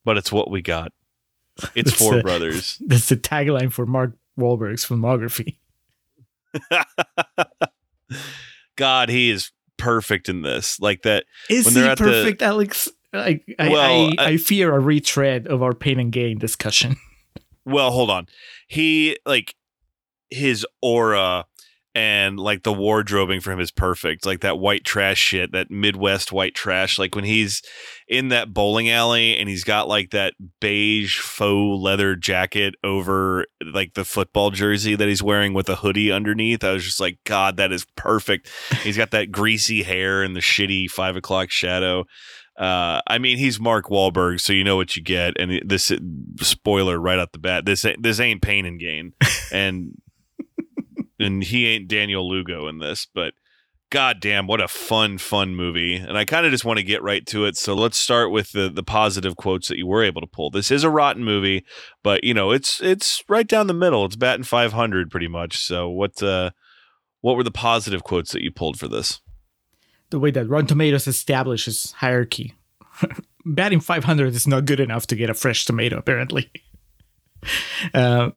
but 0.05 0.17
it's 0.19 0.33
what 0.33 0.51
we 0.51 0.61
got. 0.61 0.93
It's 1.75 1.93
Four 1.99 2.17
the- 2.17 2.23
Brothers. 2.23 2.79
That's 2.87 3.09
the 3.09 3.17
tagline 3.17 3.73
for 3.73 3.87
Mark 3.87 4.15
Wahlberg's 4.39 4.85
filmography. 4.87 5.59
God, 8.77 9.09
he 9.09 9.31
is 9.31 9.53
perfect 9.77 10.29
in 10.29 10.43
this. 10.43 10.81
Like 10.81 11.03
that. 11.03 11.25
Is 11.49 11.65
When 11.67 11.75
he 11.75 11.81
they're 11.81 11.97
the- 11.97 12.05
perfect, 12.05 12.43
Alex? 12.43 12.89
I, 13.13 13.41
I, 13.59 13.69
Well, 13.69 14.11
I, 14.19 14.23
I- 14.23 14.27
I 14.31 14.37
fear 14.37 14.75
a 14.75 14.81
retread 14.81 15.47
of 15.47 15.63
our 15.63 15.73
pain 15.75 15.99
and 16.01 16.11
gain 16.13 16.39
discussion. 16.39 16.97
Well, 17.67 17.93
hold 17.93 18.11
on. 18.11 18.27
He 18.69 19.17
like 19.25 19.55
his 20.29 20.67
aura 20.83 21.47
and 21.95 22.41
like 22.41 22.65
the 22.65 22.73
wardrobing 22.73 23.41
for 23.41 23.53
him 23.53 23.61
is 23.61 23.71
perfect. 23.71 24.27
Like 24.27 24.41
that 24.41 24.59
white 24.59 24.85
trash 24.85 25.19
shit, 25.19 25.53
that 25.53 25.71
Midwest 25.71 26.33
white 26.33 26.55
trash. 26.55 26.99
Like 26.99 27.15
when 27.15 27.25
he's 27.25 27.63
in 28.09 28.29
that 28.29 28.53
bowling 28.53 28.91
alley 28.91 29.39
and 29.39 29.49
he's 29.49 29.63
got 29.63 29.87
like 29.87 30.11
that 30.11 30.35
beige 30.61 31.19
faux 31.21 31.81
leather 31.81 32.17
jacket 32.17 32.75
over 32.83 33.47
like 33.65 33.95
the 33.95 34.05
football 34.05 34.51
jersey 34.51 34.97
that 34.97 35.09
he's 35.09 35.23
wearing 35.23 35.55
with 35.55 35.69
a 35.69 35.77
hoodie 35.77 36.11
underneath. 36.11 36.65
I 36.65 36.73
was 36.73 36.85
just 36.85 37.01
like, 37.01 37.19
God, 37.25 37.57
that 37.59 37.73
is 37.73 37.87
perfect. 37.97 38.51
He's 38.83 38.97
got 38.97 39.13
that 39.13 39.31
greasy 39.31 39.85
hair 39.85 40.25
and 40.25 40.35
the 40.35 40.41
shitty 40.41 40.91
five 40.91 41.17
o'clock 41.17 41.51
shadow. 41.51 42.07
Uh, 42.59 43.01
I 43.07 43.19
mean, 43.19 43.39
he's 43.39 43.59
Mark 43.59 43.87
Wahlberg, 43.87 44.41
so 44.41 44.53
you 44.53 44.63
know 44.63 44.77
what 44.77 44.95
you 44.95 45.03
get. 45.03 45.39
And 45.41 45.61
this 45.65 45.91
spoiler 46.41 47.01
right 47.01 47.19
off 47.19 47.33
the 47.33 47.41
bat: 47.41 47.65
this 47.67 47.85
this 47.99 48.21
ain't 48.21 48.43
pain 48.43 48.65
and 48.65 48.79
gain, 48.79 49.13
and 49.53 50.01
and 51.19 51.43
he 51.43 51.67
ain't 51.67 51.89
Daniel 51.89 52.29
Lugo 52.29 52.69
in 52.69 52.79
this. 52.79 53.07
But 53.13 53.35
god 53.91 54.21
damn, 54.21 54.47
what 54.47 54.61
a 54.61 54.69
fun, 54.69 55.19
fun 55.19 55.55
movie! 55.55 55.97
And 55.97 56.17
I 56.19 56.25
kind 56.25 56.47
of 56.47 56.53
just 56.53 56.65
want 56.65 56.79
to 56.79 56.85
get 56.85 57.03
right 57.03 57.25
to 57.27 57.45
it. 57.45 57.57
So 57.57 57.75
let's 57.75 57.97
start 57.97 58.31
with 58.31 58.53
the 58.53 58.69
the 58.69 58.83
positive 58.83 59.37
quotes 59.37 59.69
that 59.69 59.79
you 59.79 59.87
were 59.87 60.03
able 60.03 60.21
to 60.21 60.27
pull. 60.27 60.51
This 60.51 60.71
is 60.71 60.85
a 60.85 60.91
rotten 60.91 61.25
movie, 61.25 61.65
but 62.03 62.25
you 62.25 62.35
know 62.35 62.51
it's 62.51 62.81
it's 62.83 63.23
right 63.29 63.47
down 63.47 63.67
the 63.67 63.75
middle. 63.75 64.05
It's 64.05 64.17
batting 64.17 64.45
five 64.45 64.73
hundred 64.73 65.11
pretty 65.11 65.29
much. 65.29 65.59
So 65.59 65.89
what 65.89 66.23
uh, 66.23 66.51
what 67.21 67.37
were 67.37 67.45
the 67.45 67.51
positive 67.51 68.05
quotes 68.05 68.33
that 68.33 68.43
you 68.43 68.51
pulled 68.51 68.79
for 68.79 68.89
this? 68.89 69.21
The 70.11 70.19
way 70.19 70.31
that 70.31 70.49
Rotten 70.49 70.67
Tomatoes 70.67 71.07
establishes 71.07 71.93
hierarchy. 71.93 72.55
Batting 73.47 73.81
500 73.81 74.35
is 74.35 74.47
not 74.47 74.65
good 74.65 74.81
enough 74.81 75.07
to 75.09 75.17
get 75.17 75.31
a 75.31 75.35
fresh 75.35 75.65
tomato, 75.65 75.99
apparently. 75.99 76.51
Uh, 77.93 78.31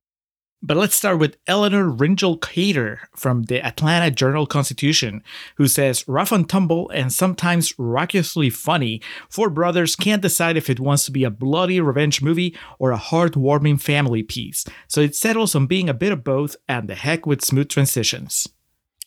but 0.62 0.76
let's 0.76 0.96
start 0.96 1.20
with 1.20 1.38
Eleanor 1.46 1.90
Ringel 1.90 2.42
Cater 2.42 3.10
from 3.16 3.44
the 3.44 3.64
Atlanta 3.64 4.10
Journal 4.10 4.48
Constitution, 4.48 5.24
who 5.56 5.68
says 5.68 6.08
rough 6.08 6.32
and 6.32 6.50
tumble 6.50 6.90
and 6.90 7.14
sometimes 7.14 7.74
raucously 7.74 8.52
funny, 8.52 9.02
Four 9.30 9.52
Brothers 9.52 9.96
can't 9.96 10.22
decide 10.22 10.58
if 10.58 10.70
it 10.70 10.80
wants 10.80 11.06
to 11.06 11.12
be 11.12 11.24
a 11.24 11.30
bloody 11.30 11.80
revenge 11.80 12.22
movie 12.24 12.58
or 12.80 12.92
a 12.92 12.98
heartwarming 12.98 13.80
family 13.80 14.24
piece. 14.24 14.66
So 14.88 15.02
it 15.02 15.16
settles 15.16 15.54
on 15.54 15.68
being 15.68 15.90
a 15.90 15.94
bit 15.94 16.12
of 16.12 16.24
both 16.24 16.56
and 16.68 16.90
the 16.90 16.96
heck 16.96 17.28
with 17.28 17.46
smooth 17.46 17.70
transitions. 17.70 18.48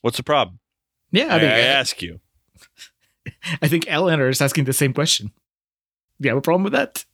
What's 0.03 0.19
the 0.19 0.23
problem? 0.23 0.61
Yeah, 1.11 1.35
I, 1.35 1.39
I 1.39 1.39
mean, 1.39 1.51
I 1.51 1.61
eh, 1.61 1.67
ask 1.67 2.01
you. 2.01 2.21
I 3.63 3.67
think 3.67 3.87
Eleanor 3.89 4.29
is 4.29 4.41
asking 4.41 4.65
the 4.65 4.73
same 4.73 4.93
question. 4.93 5.33
Do 6.21 6.29
you 6.29 6.31
have 6.31 6.39
a 6.39 6.43
problem 6.43 6.63
with 6.63 6.75
that? 6.75 7.05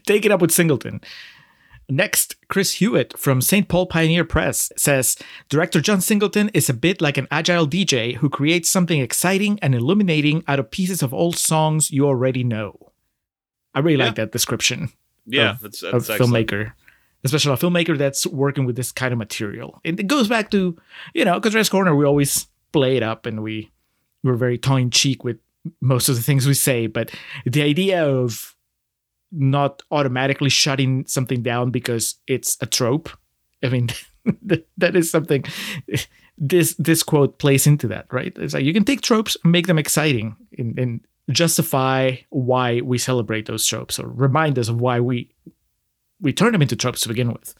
Take 0.06 0.24
it 0.24 0.32
up 0.32 0.40
with 0.40 0.52
Singleton. 0.52 1.02
Next, 1.90 2.36
Chris 2.48 2.74
Hewitt 2.74 3.18
from 3.18 3.40
St. 3.40 3.66
Paul 3.68 3.86
Pioneer 3.86 4.24
Press 4.24 4.70
says 4.76 5.16
Director 5.48 5.80
John 5.80 6.00
Singleton 6.00 6.48
is 6.54 6.68
a 6.70 6.74
bit 6.74 7.00
like 7.00 7.18
an 7.18 7.26
agile 7.30 7.66
DJ 7.66 8.16
who 8.16 8.28
creates 8.30 8.70
something 8.70 9.00
exciting 9.00 9.58
and 9.60 9.74
illuminating 9.74 10.44
out 10.46 10.60
of 10.60 10.70
pieces 10.70 11.02
of 11.02 11.12
old 11.12 11.36
songs 11.36 11.90
you 11.90 12.06
already 12.06 12.44
know. 12.44 12.92
I 13.74 13.80
really 13.80 13.96
like 13.96 14.14
that 14.16 14.32
description 14.32 14.90
Yeah, 15.26 15.50
Of- 15.50 15.60
that's, 15.60 15.82
of 15.82 15.92
that's 15.92 16.10
excellent. 16.10 16.48
filmmaker, 16.48 16.72
especially 17.24 17.52
a 17.52 17.56
filmmaker 17.56 17.98
that's 17.98 18.26
working 18.26 18.66
with 18.66 18.76
this 18.76 18.92
kind 18.92 19.12
of 19.12 19.18
material. 19.18 19.80
And 19.84 19.98
it 19.98 20.06
goes 20.06 20.28
back 20.28 20.50
to, 20.52 20.76
you 21.14 21.24
know, 21.24 21.34
because 21.34 21.54
Rest 21.54 21.70
Corner, 21.70 21.94
we 21.94 22.04
always 22.04 22.46
play 22.72 22.96
it 22.96 23.02
up 23.02 23.26
and 23.26 23.42
we 23.42 23.70
we're 24.22 24.34
very 24.34 24.58
tongue 24.58 24.82
in 24.82 24.90
cheek 24.90 25.24
with 25.24 25.38
most 25.80 26.08
of 26.08 26.14
the 26.16 26.22
things 26.22 26.46
we 26.46 26.54
say, 26.54 26.86
but 26.86 27.10
the 27.46 27.62
idea 27.62 28.04
of 28.06 28.54
not 29.32 29.82
automatically 29.90 30.50
shutting 30.50 31.06
something 31.06 31.42
down 31.42 31.70
because 31.70 32.16
it's 32.26 32.56
a 32.60 32.66
trope. 32.66 33.10
I 33.62 33.68
mean, 33.68 33.88
that, 34.76 34.96
is 34.96 35.10
something. 35.10 35.44
This 36.38 36.74
this 36.78 37.02
quote 37.02 37.38
plays 37.38 37.66
into 37.66 37.86
that, 37.88 38.06
right? 38.10 38.36
It's 38.36 38.54
like 38.54 38.64
you 38.64 38.72
can 38.72 38.84
take 38.84 39.02
tropes 39.02 39.36
make 39.44 39.66
them 39.66 39.78
exciting 39.78 40.36
and, 40.56 40.78
and 40.78 41.00
justify 41.30 42.16
why 42.30 42.80
we 42.80 42.98
celebrate 42.98 43.46
those 43.46 43.66
tropes 43.66 43.98
or 43.98 44.08
remind 44.08 44.58
us 44.58 44.68
of 44.68 44.80
why 44.80 45.00
we 45.00 45.30
we 46.20 46.32
turn 46.32 46.52
them 46.52 46.62
into 46.62 46.76
tropes 46.76 47.00
to 47.02 47.08
begin 47.08 47.32
with. 47.32 47.54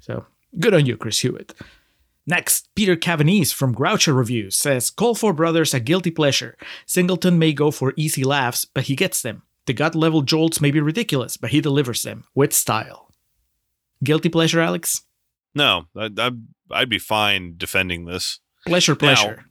So 0.00 0.26
good 0.58 0.74
on 0.74 0.86
you, 0.86 0.96
Chris 0.96 1.20
Hewitt. 1.20 1.54
Next, 2.26 2.72
Peter 2.74 2.94
Canavese 2.94 3.52
from 3.52 3.74
Groucho 3.74 4.16
Reviews 4.16 4.56
says 4.56 4.90
Call 4.90 5.14
Four 5.14 5.32
Brothers 5.32 5.74
a 5.74 5.80
guilty 5.80 6.10
pleasure. 6.10 6.56
Singleton 6.86 7.38
may 7.38 7.52
go 7.52 7.70
for 7.70 7.94
easy 7.96 8.22
laughs, 8.22 8.64
but 8.64 8.84
he 8.84 8.94
gets 8.94 9.22
them. 9.22 9.42
The 9.66 9.72
gut 9.72 9.94
level 9.94 10.22
jolts 10.22 10.60
may 10.60 10.70
be 10.70 10.80
ridiculous, 10.80 11.36
but 11.36 11.50
he 11.50 11.60
delivers 11.60 12.02
them 12.02 12.24
with 12.34 12.52
style. 12.52 13.12
Guilty 14.02 14.28
pleasure, 14.28 14.60
Alex? 14.60 15.02
No, 15.54 15.84
I, 15.96 16.32
I'd 16.70 16.88
be 16.88 16.98
fine 16.98 17.54
defending 17.56 18.04
this. 18.06 18.40
Pleasure, 18.66 18.94
pleasure. 18.96 19.44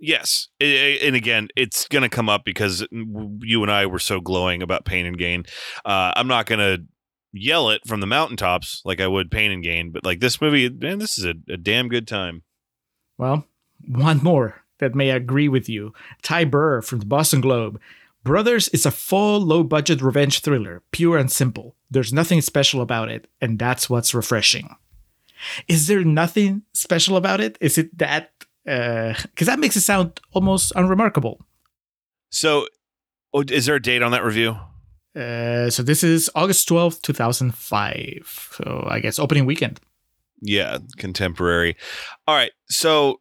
Yes, 0.00 0.48
I- 0.60 0.64
I- 0.64 0.98
and 1.06 1.14
again, 1.16 1.48
it's 1.56 1.86
going 1.88 2.02
to 2.02 2.08
come 2.08 2.28
up 2.28 2.44
because 2.44 2.86
you 2.90 3.62
and 3.62 3.70
I 3.70 3.86
were 3.86 3.98
so 3.98 4.20
glowing 4.20 4.62
about 4.62 4.84
Pain 4.84 5.06
and 5.06 5.16
Gain. 5.16 5.44
Uh, 5.84 6.12
I'm 6.16 6.26
not 6.28 6.46
going 6.46 6.58
to 6.58 6.84
yell 7.32 7.70
it 7.70 7.82
from 7.86 8.00
the 8.00 8.06
mountaintops 8.06 8.82
like 8.84 9.00
I 9.00 9.06
would 9.06 9.30
Pain 9.30 9.52
and 9.52 9.62
Gain, 9.62 9.92
but 9.92 10.04
like 10.04 10.20
this 10.20 10.40
movie, 10.40 10.68
man, 10.68 10.98
this 10.98 11.18
is 11.18 11.24
a, 11.24 11.34
a 11.48 11.56
damn 11.56 11.88
good 11.88 12.08
time. 12.08 12.42
Well, 13.18 13.46
one 13.86 14.18
more 14.22 14.62
that 14.78 14.94
may 14.94 15.10
agree 15.10 15.48
with 15.48 15.68
you. 15.68 15.92
Ty 16.22 16.44
Burr 16.46 16.82
from 16.82 16.98
the 16.98 17.06
Boston 17.06 17.40
Globe. 17.40 17.80
Brothers 18.26 18.66
is 18.70 18.84
a 18.84 18.90
full, 18.90 19.40
low 19.40 19.62
budget 19.62 20.02
revenge 20.02 20.40
thriller, 20.40 20.82
pure 20.90 21.16
and 21.16 21.30
simple. 21.30 21.76
There's 21.88 22.12
nothing 22.12 22.40
special 22.40 22.80
about 22.80 23.08
it, 23.08 23.28
and 23.40 23.56
that's 23.56 23.88
what's 23.88 24.12
refreshing. 24.12 24.74
Is 25.68 25.86
there 25.86 26.02
nothing 26.02 26.62
special 26.72 27.16
about 27.16 27.40
it? 27.40 27.56
Is 27.60 27.78
it 27.78 27.96
that? 27.98 28.32
Because 28.64 29.46
that 29.46 29.60
makes 29.60 29.76
it 29.76 29.82
sound 29.82 30.18
almost 30.32 30.72
unremarkable. 30.74 31.40
So, 32.30 32.66
oh, 33.32 33.44
is 33.48 33.66
there 33.66 33.76
a 33.76 33.80
date 33.80 34.02
on 34.02 34.10
that 34.10 34.24
review? 34.24 34.56
Uh, 35.14 35.70
so 35.70 35.84
this 35.84 36.02
is 36.02 36.28
August 36.34 36.68
12th, 36.68 37.02
2005. 37.02 38.54
So 38.56 38.88
I 38.90 38.98
guess 38.98 39.20
opening 39.20 39.46
weekend. 39.46 39.78
Yeah, 40.42 40.78
contemporary. 40.96 41.76
All 42.26 42.34
right, 42.34 42.50
so 42.68 43.20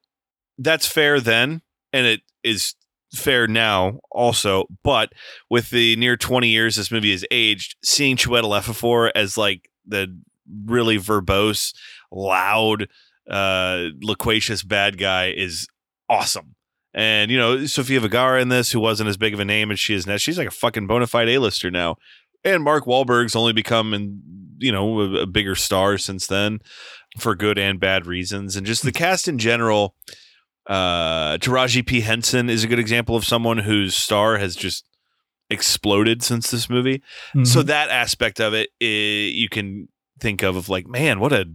that's 0.57 0.87
fair 0.87 1.19
then, 1.19 1.61
and 1.93 2.07
it 2.07 2.21
is 2.43 2.73
fair 3.15 3.47
now 3.47 3.99
also. 4.11 4.65
But 4.83 5.13
with 5.49 5.69
the 5.69 5.95
near 5.95 6.17
20 6.17 6.47
years 6.47 6.75
this 6.75 6.91
movie 6.91 7.11
has 7.11 7.25
aged, 7.31 7.75
seeing 7.83 8.17
Chiwetel 8.17 8.59
Ejiofor 8.59 9.11
as 9.15 9.37
like 9.37 9.69
the 9.85 10.19
really 10.65 10.97
verbose, 10.97 11.73
loud, 12.11 12.87
uh, 13.29 13.85
loquacious 14.01 14.63
bad 14.63 14.97
guy 14.97 15.31
is 15.31 15.67
awesome. 16.09 16.55
And 16.93 17.29
you 17.29 17.37
know, 17.37 17.65
Sofia 17.65 17.99
Vergara 17.99 18.41
in 18.41 18.49
this, 18.49 18.71
who 18.71 18.79
wasn't 18.79 19.09
as 19.09 19.17
big 19.17 19.33
of 19.33 19.39
a 19.39 19.45
name 19.45 19.71
as 19.71 19.79
she 19.79 19.93
is 19.93 20.07
now, 20.07 20.17
she's 20.17 20.37
like 20.37 20.47
a 20.47 20.51
fucking 20.51 20.87
bona 20.87 21.07
fide 21.07 21.29
A-lister 21.29 21.69
now. 21.69 21.97
And 22.43 22.63
Mark 22.63 22.85
Wahlberg's 22.85 23.35
only 23.35 23.53
become, 23.53 23.93
in, 23.93 24.21
you 24.59 24.71
know, 24.71 25.01
a, 25.01 25.21
a 25.21 25.25
bigger 25.25 25.55
star 25.55 25.97
since 25.97 26.27
then, 26.27 26.59
for 27.17 27.35
good 27.35 27.57
and 27.57 27.79
bad 27.79 28.05
reasons. 28.05 28.55
And 28.55 28.67
just 28.67 28.83
the 28.83 28.91
cast 28.91 29.27
in 29.27 29.37
general. 29.39 29.95
Uh, 30.67 31.37
Taraji 31.37 31.85
P 31.85 32.01
Henson 32.01 32.49
is 32.49 32.63
a 32.63 32.67
good 32.67 32.79
example 32.79 33.15
of 33.15 33.23
someone 33.25 33.59
whose 33.59 33.95
star 33.95 34.37
has 34.37 34.55
just 34.55 34.83
exploded 35.49 36.23
since 36.23 36.49
this 36.49 36.69
movie. 36.69 37.03
So 37.43 37.61
Mhm. 37.61 37.65
that 37.67 37.89
aspect 37.89 38.39
of 38.41 38.53
it, 38.53 38.69
i 38.81 38.85
you 38.85 39.47
can 39.49 39.89
think 40.19 40.41
of 40.43 40.55
of 40.55 40.69
like, 40.69 40.87
man, 40.87 41.19
what 41.19 41.31
a 41.33 41.45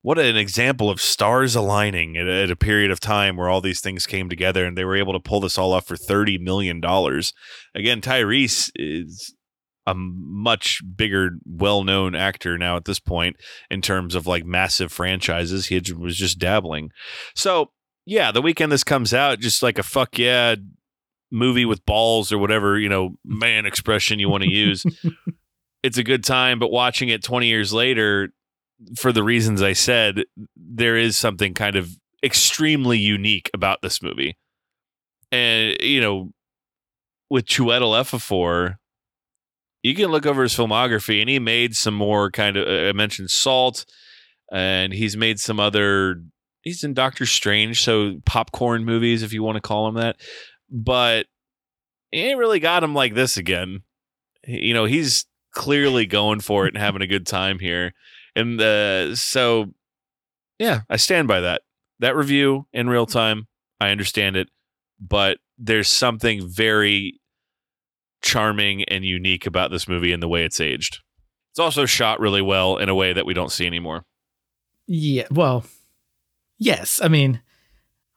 what 0.00 0.18
an 0.18 0.36
example 0.36 0.90
of 0.90 1.00
stars 1.00 1.54
aligning 1.54 2.16
at, 2.16 2.26
at 2.26 2.50
a 2.50 2.56
period 2.56 2.90
of 2.90 2.98
time 2.98 3.36
where 3.36 3.48
all 3.48 3.60
these 3.60 3.80
things 3.80 4.04
came 4.06 4.28
together 4.28 4.64
and 4.64 4.76
they 4.76 4.84
were 4.84 4.96
able 4.96 5.12
to 5.12 5.20
pull 5.20 5.38
this 5.40 5.56
all 5.58 5.72
off 5.74 5.86
for 5.86 5.96
thirty 5.96 6.38
million 6.38 6.80
dollars. 6.80 7.32
Again, 7.74 8.00
Tyrese 8.00 8.70
is 8.74 9.34
a 9.86 9.94
much 9.94 10.80
bigger, 10.96 11.32
well-known 11.44 12.14
actor 12.14 12.56
now 12.56 12.76
at 12.76 12.84
this 12.84 13.00
point 13.00 13.36
in 13.70 13.82
terms 13.82 14.14
of 14.14 14.26
like 14.26 14.44
massive 14.44 14.90
franchises. 14.92 15.66
He 15.66 15.74
had- 15.74 15.90
was 15.98 16.16
just 16.16 16.38
dabbling. 16.38 16.90
So 17.34 17.72
yeah, 18.06 18.32
the 18.32 18.42
weekend 18.42 18.72
this 18.72 18.84
comes 18.84 19.14
out, 19.14 19.40
just 19.40 19.62
like 19.62 19.78
a 19.78 19.82
fuck 19.82 20.18
yeah 20.18 20.56
movie 21.32 21.64
with 21.64 21.84
balls 21.86 22.30
or 22.30 22.36
whatever 22.38 22.78
you 22.78 22.88
know 22.88 23.16
man 23.24 23.64
expression 23.64 24.18
you 24.18 24.28
want 24.28 24.44
to 24.44 24.50
use. 24.50 24.84
It's 25.82 25.98
a 25.98 26.04
good 26.04 26.22
time 26.22 26.60
but 26.60 26.70
watching 26.70 27.08
it 27.08 27.24
20 27.24 27.48
years 27.48 27.72
later 27.72 28.28
for 28.96 29.10
the 29.12 29.22
reasons 29.24 29.62
i 29.62 29.72
said 29.72 30.24
there 30.56 30.96
is 30.96 31.16
something 31.16 31.54
kind 31.54 31.74
of 31.74 31.88
extremely 32.22 32.98
unique 32.98 33.50
about 33.52 33.82
this 33.82 34.00
movie. 34.00 34.36
And 35.32 35.76
you 35.80 36.00
know 36.00 36.30
with 37.30 37.46
Chiwetel 37.46 38.00
Ejiofor 38.00 38.76
you 39.82 39.94
can 39.96 40.10
look 40.12 40.26
over 40.26 40.42
his 40.44 40.54
filmography 40.54 41.20
and 41.20 41.28
he 41.28 41.40
made 41.40 41.74
some 41.74 41.94
more 41.94 42.30
kind 42.30 42.56
of 42.56 42.68
i 42.68 42.92
mentioned 42.92 43.30
salt 43.30 43.86
and 44.52 44.92
he's 44.92 45.16
made 45.16 45.40
some 45.40 45.58
other 45.58 46.22
he's 46.62 46.82
in 46.82 46.94
doctor 46.94 47.26
strange 47.26 47.82
so 47.82 48.20
popcorn 48.24 48.84
movies 48.84 49.22
if 49.22 49.32
you 49.32 49.42
want 49.42 49.56
to 49.56 49.60
call 49.60 49.86
them 49.86 50.02
that 50.02 50.16
but 50.70 51.26
he 52.12 52.20
ain't 52.20 52.38
really 52.38 52.60
got 52.60 52.84
him 52.84 52.94
like 52.94 53.14
this 53.14 53.36
again. 53.36 53.82
You 54.46 54.74
know, 54.74 54.84
he's 54.84 55.26
clearly 55.52 56.06
going 56.06 56.40
for 56.40 56.66
it 56.66 56.74
and 56.74 56.82
having 56.82 57.02
a 57.02 57.06
good 57.06 57.26
time 57.26 57.58
here. 57.58 57.92
And 58.36 58.60
uh, 58.60 59.16
so, 59.16 59.72
yeah, 60.58 60.80
I 60.88 60.96
stand 60.96 61.26
by 61.26 61.40
that. 61.40 61.62
That 61.98 62.16
review 62.16 62.66
in 62.72 62.88
real 62.88 63.06
time, 63.06 63.48
I 63.80 63.90
understand 63.90 64.36
it, 64.36 64.48
but 65.00 65.38
there's 65.58 65.88
something 65.88 66.48
very 66.48 67.20
charming 68.22 68.84
and 68.84 69.04
unique 69.04 69.46
about 69.46 69.70
this 69.70 69.88
movie 69.88 70.12
and 70.12 70.22
the 70.22 70.28
way 70.28 70.44
it's 70.44 70.60
aged. 70.60 71.00
It's 71.50 71.58
also 71.58 71.86
shot 71.86 72.20
really 72.20 72.42
well 72.42 72.76
in 72.78 72.88
a 72.88 72.94
way 72.94 73.12
that 73.12 73.26
we 73.26 73.34
don't 73.34 73.52
see 73.52 73.66
anymore. 73.66 74.04
Yeah, 74.86 75.26
well, 75.30 75.64
yes. 76.62 77.00
I 77.02 77.08
mean, 77.08 77.40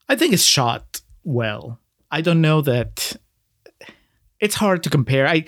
I 0.09 0.15
think 0.15 0.33
it's 0.33 0.43
shot 0.43 1.01
well. 1.23 1.79
I 2.11 2.21
don't 2.21 2.41
know 2.41 2.61
that 2.61 3.17
it's 4.39 4.55
hard 4.55 4.83
to 4.83 4.89
compare. 4.89 5.27
I 5.27 5.45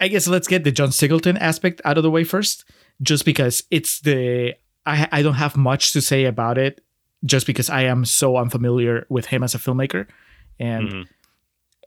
I 0.00 0.08
guess 0.08 0.26
let's 0.28 0.48
get 0.48 0.64
the 0.64 0.72
John 0.72 0.92
Singleton 0.92 1.36
aspect 1.36 1.80
out 1.84 1.96
of 1.98 2.02
the 2.02 2.10
way 2.10 2.24
first, 2.24 2.64
just 3.02 3.24
because 3.24 3.64
it's 3.70 4.00
the 4.00 4.54
I 4.86 5.08
I 5.12 5.22
don't 5.22 5.34
have 5.40 5.56
much 5.56 5.92
to 5.92 6.00
say 6.00 6.24
about 6.24 6.58
it, 6.58 6.80
just 7.24 7.46
because 7.46 7.68
I 7.70 7.82
am 7.84 8.04
so 8.04 8.36
unfamiliar 8.36 9.06
with 9.08 9.26
him 9.26 9.42
as 9.42 9.54
a 9.54 9.58
filmmaker, 9.58 10.06
and 10.58 10.88
Mhm. 10.88 11.04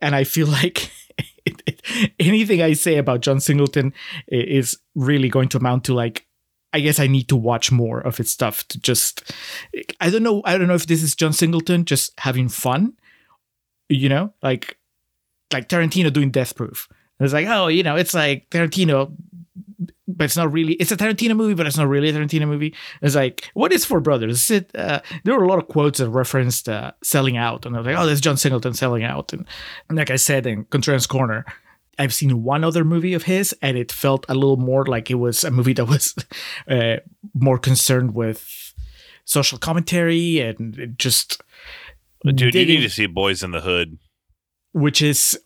and 0.02 0.14
I 0.14 0.24
feel 0.24 0.46
like 0.62 0.90
anything 2.20 2.62
I 2.62 2.74
say 2.74 2.98
about 2.98 3.20
John 3.22 3.40
Singleton 3.40 3.92
is 4.28 4.76
really 4.94 5.28
going 5.28 5.48
to 5.50 5.58
amount 5.58 5.84
to 5.84 5.94
like 5.94 6.26
I 6.72 6.80
guess 6.80 7.00
I 7.00 7.06
need 7.06 7.28
to 7.28 7.36
watch 7.36 7.72
more 7.72 8.00
of 8.00 8.16
his 8.16 8.30
stuff 8.30 8.66
to 8.68 8.78
just 8.80 9.32
I 10.00 10.10
don't 10.10 10.22
know 10.22 10.42
I 10.44 10.58
don't 10.58 10.68
know 10.68 10.74
if 10.74 10.86
this 10.86 11.02
is 11.02 11.14
John 11.14 11.32
Singleton 11.32 11.84
just 11.84 12.18
having 12.20 12.48
fun 12.48 12.94
you 13.88 14.08
know 14.08 14.32
like 14.42 14.78
like 15.52 15.68
Tarantino 15.68 16.12
doing 16.12 16.30
Death 16.30 16.54
Proof 16.54 16.88
it's 17.20 17.32
like 17.32 17.46
oh 17.48 17.68
you 17.68 17.82
know 17.82 17.96
it's 17.96 18.14
like 18.14 18.50
Tarantino 18.50 19.12
but 20.08 20.24
it's 20.24 20.36
not 20.36 20.52
really. 20.52 20.72
It's 20.74 20.90
a 20.90 20.96
Tarantino 20.96 21.36
movie, 21.36 21.54
but 21.54 21.66
it's 21.66 21.76
not 21.76 21.88
really 21.88 22.08
a 22.08 22.12
Tarantino 22.12 22.48
movie. 22.48 22.74
It's 23.02 23.14
like, 23.14 23.50
what 23.54 23.72
is 23.72 23.84
Four 23.84 24.00
Brothers? 24.00 24.50
It? 24.50 24.70
Uh, 24.74 25.00
there 25.24 25.38
were 25.38 25.44
a 25.44 25.48
lot 25.48 25.58
of 25.58 25.68
quotes 25.68 25.98
that 25.98 26.08
referenced 26.08 26.68
uh, 26.68 26.92
selling 27.02 27.36
out, 27.36 27.66
and 27.66 27.76
I 27.76 27.78
was 27.78 27.86
like, 27.86 27.96
oh, 27.96 28.06
that's 28.06 28.20
John 28.20 28.36
Singleton 28.36 28.74
selling 28.74 29.04
out. 29.04 29.32
And, 29.32 29.46
and 29.88 29.98
like 29.98 30.10
I 30.10 30.16
said 30.16 30.46
in 30.46 30.64
Contrarians 30.66 31.08
Corner, 31.08 31.44
I've 31.98 32.14
seen 32.14 32.42
one 32.44 32.64
other 32.64 32.84
movie 32.84 33.14
of 33.14 33.24
his, 33.24 33.54
and 33.60 33.76
it 33.76 33.90
felt 33.92 34.24
a 34.28 34.34
little 34.34 34.56
more 34.56 34.84
like 34.86 35.10
it 35.10 35.16
was 35.16 35.44
a 35.44 35.50
movie 35.50 35.72
that 35.74 35.86
was 35.86 36.14
uh, 36.70 36.96
more 37.34 37.58
concerned 37.58 38.14
with 38.14 38.72
social 39.24 39.58
commentary 39.58 40.40
and 40.40 40.94
just. 40.98 41.42
Dude, 42.24 42.54
you 42.54 42.66
need 42.66 42.80
to 42.82 42.90
see 42.90 43.06
Boys 43.06 43.42
in 43.42 43.52
the 43.52 43.60
Hood. 43.60 43.98
which 44.72 45.00
is 45.02 45.38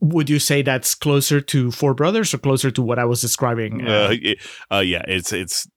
would 0.00 0.30
you 0.30 0.38
say 0.38 0.62
that's 0.62 0.94
closer 0.94 1.40
to 1.40 1.70
Four 1.72 1.94
Brothers 1.94 2.32
or 2.32 2.38
closer 2.38 2.70
to 2.70 2.82
what 2.82 2.98
I 2.98 3.04
was 3.04 3.20
describing? 3.20 3.86
Uh, 3.86 4.10
it- 4.12 4.38
uh, 4.70 4.78
yeah, 4.78 5.02
it's 5.08 5.32
it's 5.32 5.68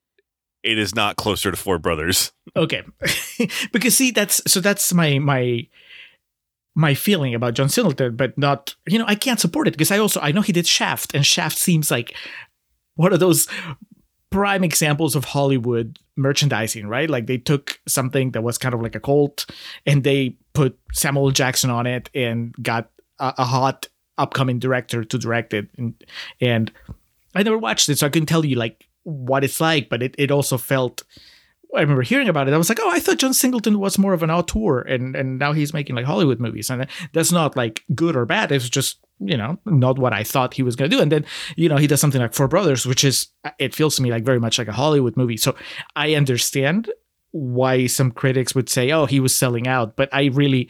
it 0.61 0.77
is 0.77 0.93
not 0.95 1.15
closer 1.15 1.51
to 1.51 1.57
Four 1.57 1.79
Brothers. 1.79 2.31
okay, 2.55 2.83
because 3.71 3.97
see, 3.97 4.11
that's 4.11 4.41
so 4.45 4.59
that's 4.59 4.93
my 4.93 5.17
my 5.19 5.67
my 6.75 6.93
feeling 6.93 7.35
about 7.35 7.53
John 7.53 7.69
Singleton, 7.69 8.15
but 8.15 8.37
not 8.37 8.75
you 8.87 8.99
know 8.99 9.05
I 9.07 9.15
can't 9.15 9.39
support 9.39 9.67
it 9.67 9.71
because 9.71 9.91
I 9.91 9.97
also 9.99 10.19
I 10.19 10.31
know 10.31 10.41
he 10.41 10.53
did 10.53 10.67
Shaft, 10.67 11.13
and 11.13 11.25
Shaft 11.25 11.57
seems 11.57 11.91
like 11.91 12.15
one 12.95 13.13
of 13.13 13.19
those 13.19 13.47
prime 14.29 14.63
examples 14.63 15.15
of 15.15 15.25
Hollywood 15.25 15.99
merchandising, 16.15 16.87
right? 16.87 17.07
Like 17.09 17.27
they 17.27 17.37
took 17.37 17.79
something 17.87 18.31
that 18.31 18.41
was 18.41 18.57
kind 18.57 18.73
of 18.73 18.81
like 18.81 18.95
a 18.95 18.99
cult 18.99 19.45
and 19.85 20.03
they 20.03 20.37
put 20.53 20.77
Samuel 20.91 21.29
Jackson 21.29 21.69
on 21.69 21.85
it 21.85 22.09
and 22.15 22.51
got 22.61 22.89
a, 23.19 23.33
a 23.37 23.45
hot 23.45 23.87
upcoming 24.17 24.57
director 24.57 25.03
to 25.03 25.17
direct 25.19 25.53
it. 25.53 25.67
And, 25.77 26.03
and 26.41 26.71
I 27.35 27.43
never 27.43 27.59
watched 27.59 27.89
it, 27.89 27.99
so 27.99 28.07
I 28.07 28.09
couldn't 28.09 28.27
tell 28.27 28.43
you 28.43 28.55
like 28.55 28.87
what 29.03 29.43
it's 29.43 29.61
like, 29.61 29.87
but 29.89 30.01
it, 30.01 30.15
it 30.17 30.31
also 30.31 30.57
felt 30.57 31.03
I 31.75 31.81
remember 31.81 32.03
hearing 32.03 32.29
about 32.29 32.47
it. 32.47 32.53
I 32.53 32.57
was 32.57 32.69
like, 32.69 32.79
oh, 32.81 32.89
I 32.89 32.99
thought 32.99 33.17
John 33.17 33.33
Singleton 33.33 33.79
was 33.79 33.97
more 33.97 34.13
of 34.13 34.23
an 34.23 34.31
auteur, 34.31 34.81
and 34.81 35.15
and 35.15 35.39
now 35.39 35.53
he's 35.53 35.73
making 35.73 35.95
like 35.95 36.05
Hollywood 36.05 36.39
movies, 36.39 36.69
and 36.69 36.87
that's 37.13 37.31
not 37.31 37.55
like 37.55 37.83
good 37.95 38.15
or 38.15 38.25
bad. 38.25 38.51
It's 38.51 38.69
just 38.69 38.99
you 39.19 39.37
know 39.37 39.57
not 39.65 39.97
what 39.97 40.13
I 40.13 40.23
thought 40.23 40.53
he 40.53 40.63
was 40.63 40.75
gonna 40.75 40.89
do. 40.89 41.01
And 41.01 41.11
then 41.11 41.25
you 41.55 41.69
know 41.69 41.77
he 41.77 41.87
does 41.87 42.01
something 42.01 42.21
like 42.21 42.33
Four 42.33 42.47
Brothers, 42.47 42.85
which 42.85 43.03
is 43.03 43.27
it 43.59 43.73
feels 43.73 43.95
to 43.95 44.01
me 44.01 44.11
like 44.11 44.23
very 44.23 44.39
much 44.39 44.57
like 44.57 44.67
a 44.67 44.73
Hollywood 44.73 45.17
movie. 45.17 45.37
So 45.37 45.55
I 45.95 46.15
understand 46.15 46.91
why 47.31 47.87
some 47.87 48.11
critics 48.11 48.53
would 48.53 48.69
say, 48.69 48.91
oh, 48.91 49.05
he 49.05 49.19
was 49.19 49.35
selling 49.35 49.67
out, 49.67 49.95
but 49.95 50.09
I 50.13 50.25
really 50.25 50.69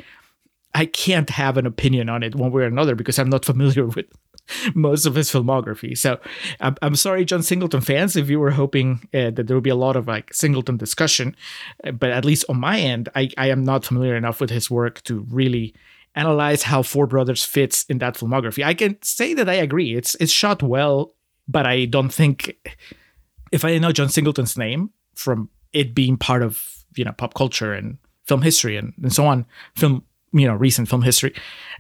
I 0.74 0.86
can't 0.86 1.29
have 1.29 1.57
an 1.57 1.65
opinion 1.65 2.10
on 2.10 2.24
it 2.24 2.36
one 2.36 2.51
way 2.51 2.63
or 2.63 2.65
another 2.65 2.95
because 2.95 3.19
I'm 3.19 3.29
not 3.29 3.45
familiar 3.53 3.86
with 3.86 4.05
most 4.75 5.05
of 5.05 5.15
his 5.15 5.31
filmography. 5.31 5.97
So 5.97 6.19
I'm, 6.59 6.75
I'm 6.81 6.95
sorry, 6.95 7.25
John 7.25 7.43
Singleton 7.43 7.81
fans, 7.81 8.15
if 8.15 8.29
you 8.29 8.39
were 8.39 8.51
hoping 8.51 9.07
uh, 9.13 9.31
that 9.31 9.47
there 9.47 9.55
would 9.55 9.63
be 9.63 9.69
a 9.69 9.75
lot 9.75 9.95
of 9.95 10.07
like 10.07 10.33
Singleton 10.33 10.77
discussion, 10.77 11.35
uh, 11.83 11.91
but 11.91 12.12
at 12.12 12.25
least 12.25 12.45
on 12.50 12.59
my 12.59 12.79
end, 12.79 13.09
I, 13.15 13.29
I 13.38 13.50
am 13.50 13.63
not 13.63 13.85
familiar 13.85 14.15
enough 14.15 14.39
with 14.41 14.50
his 14.50 14.69
work 14.69 15.01
to 15.03 15.25
really 15.29 15.73
analyze 16.15 16.63
how 16.63 16.83
Four 16.83 17.07
Brothers 17.07 17.43
fits 17.43 17.85
in 17.85 17.97
that 18.00 18.15
filmography. 18.15 18.63
I 18.63 18.73
can 18.73 19.01
say 19.01 19.33
that 19.33 19.50
I 19.50 19.55
agree. 19.55 19.95
It's 19.95 20.15
it's 20.15 20.31
shot 20.31 20.62
well, 20.62 21.15
but 21.47 21.65
I 21.65 21.85
don't 21.85 22.13
think 22.13 22.55
if 23.51 23.65
I 23.65 23.77
know 23.77 23.91
John 23.91 24.09
Singleton's 24.09 24.57
name 24.57 24.91
from 25.15 25.50
it 25.71 25.95
being 25.95 26.17
part 26.17 26.43
of 26.43 26.85
you 26.95 27.03
know 27.03 27.12
pop 27.13 27.33
culture 27.33 27.73
and 27.73 27.97
film 28.25 28.41
history 28.41 28.77
and, 28.77 28.93
and 29.01 29.12
so 29.12 29.25
on, 29.25 29.45
film 29.75 30.03
you 30.31 30.47
know 30.47 30.53
recent 30.53 30.88
film 30.88 31.01
history, 31.01 31.33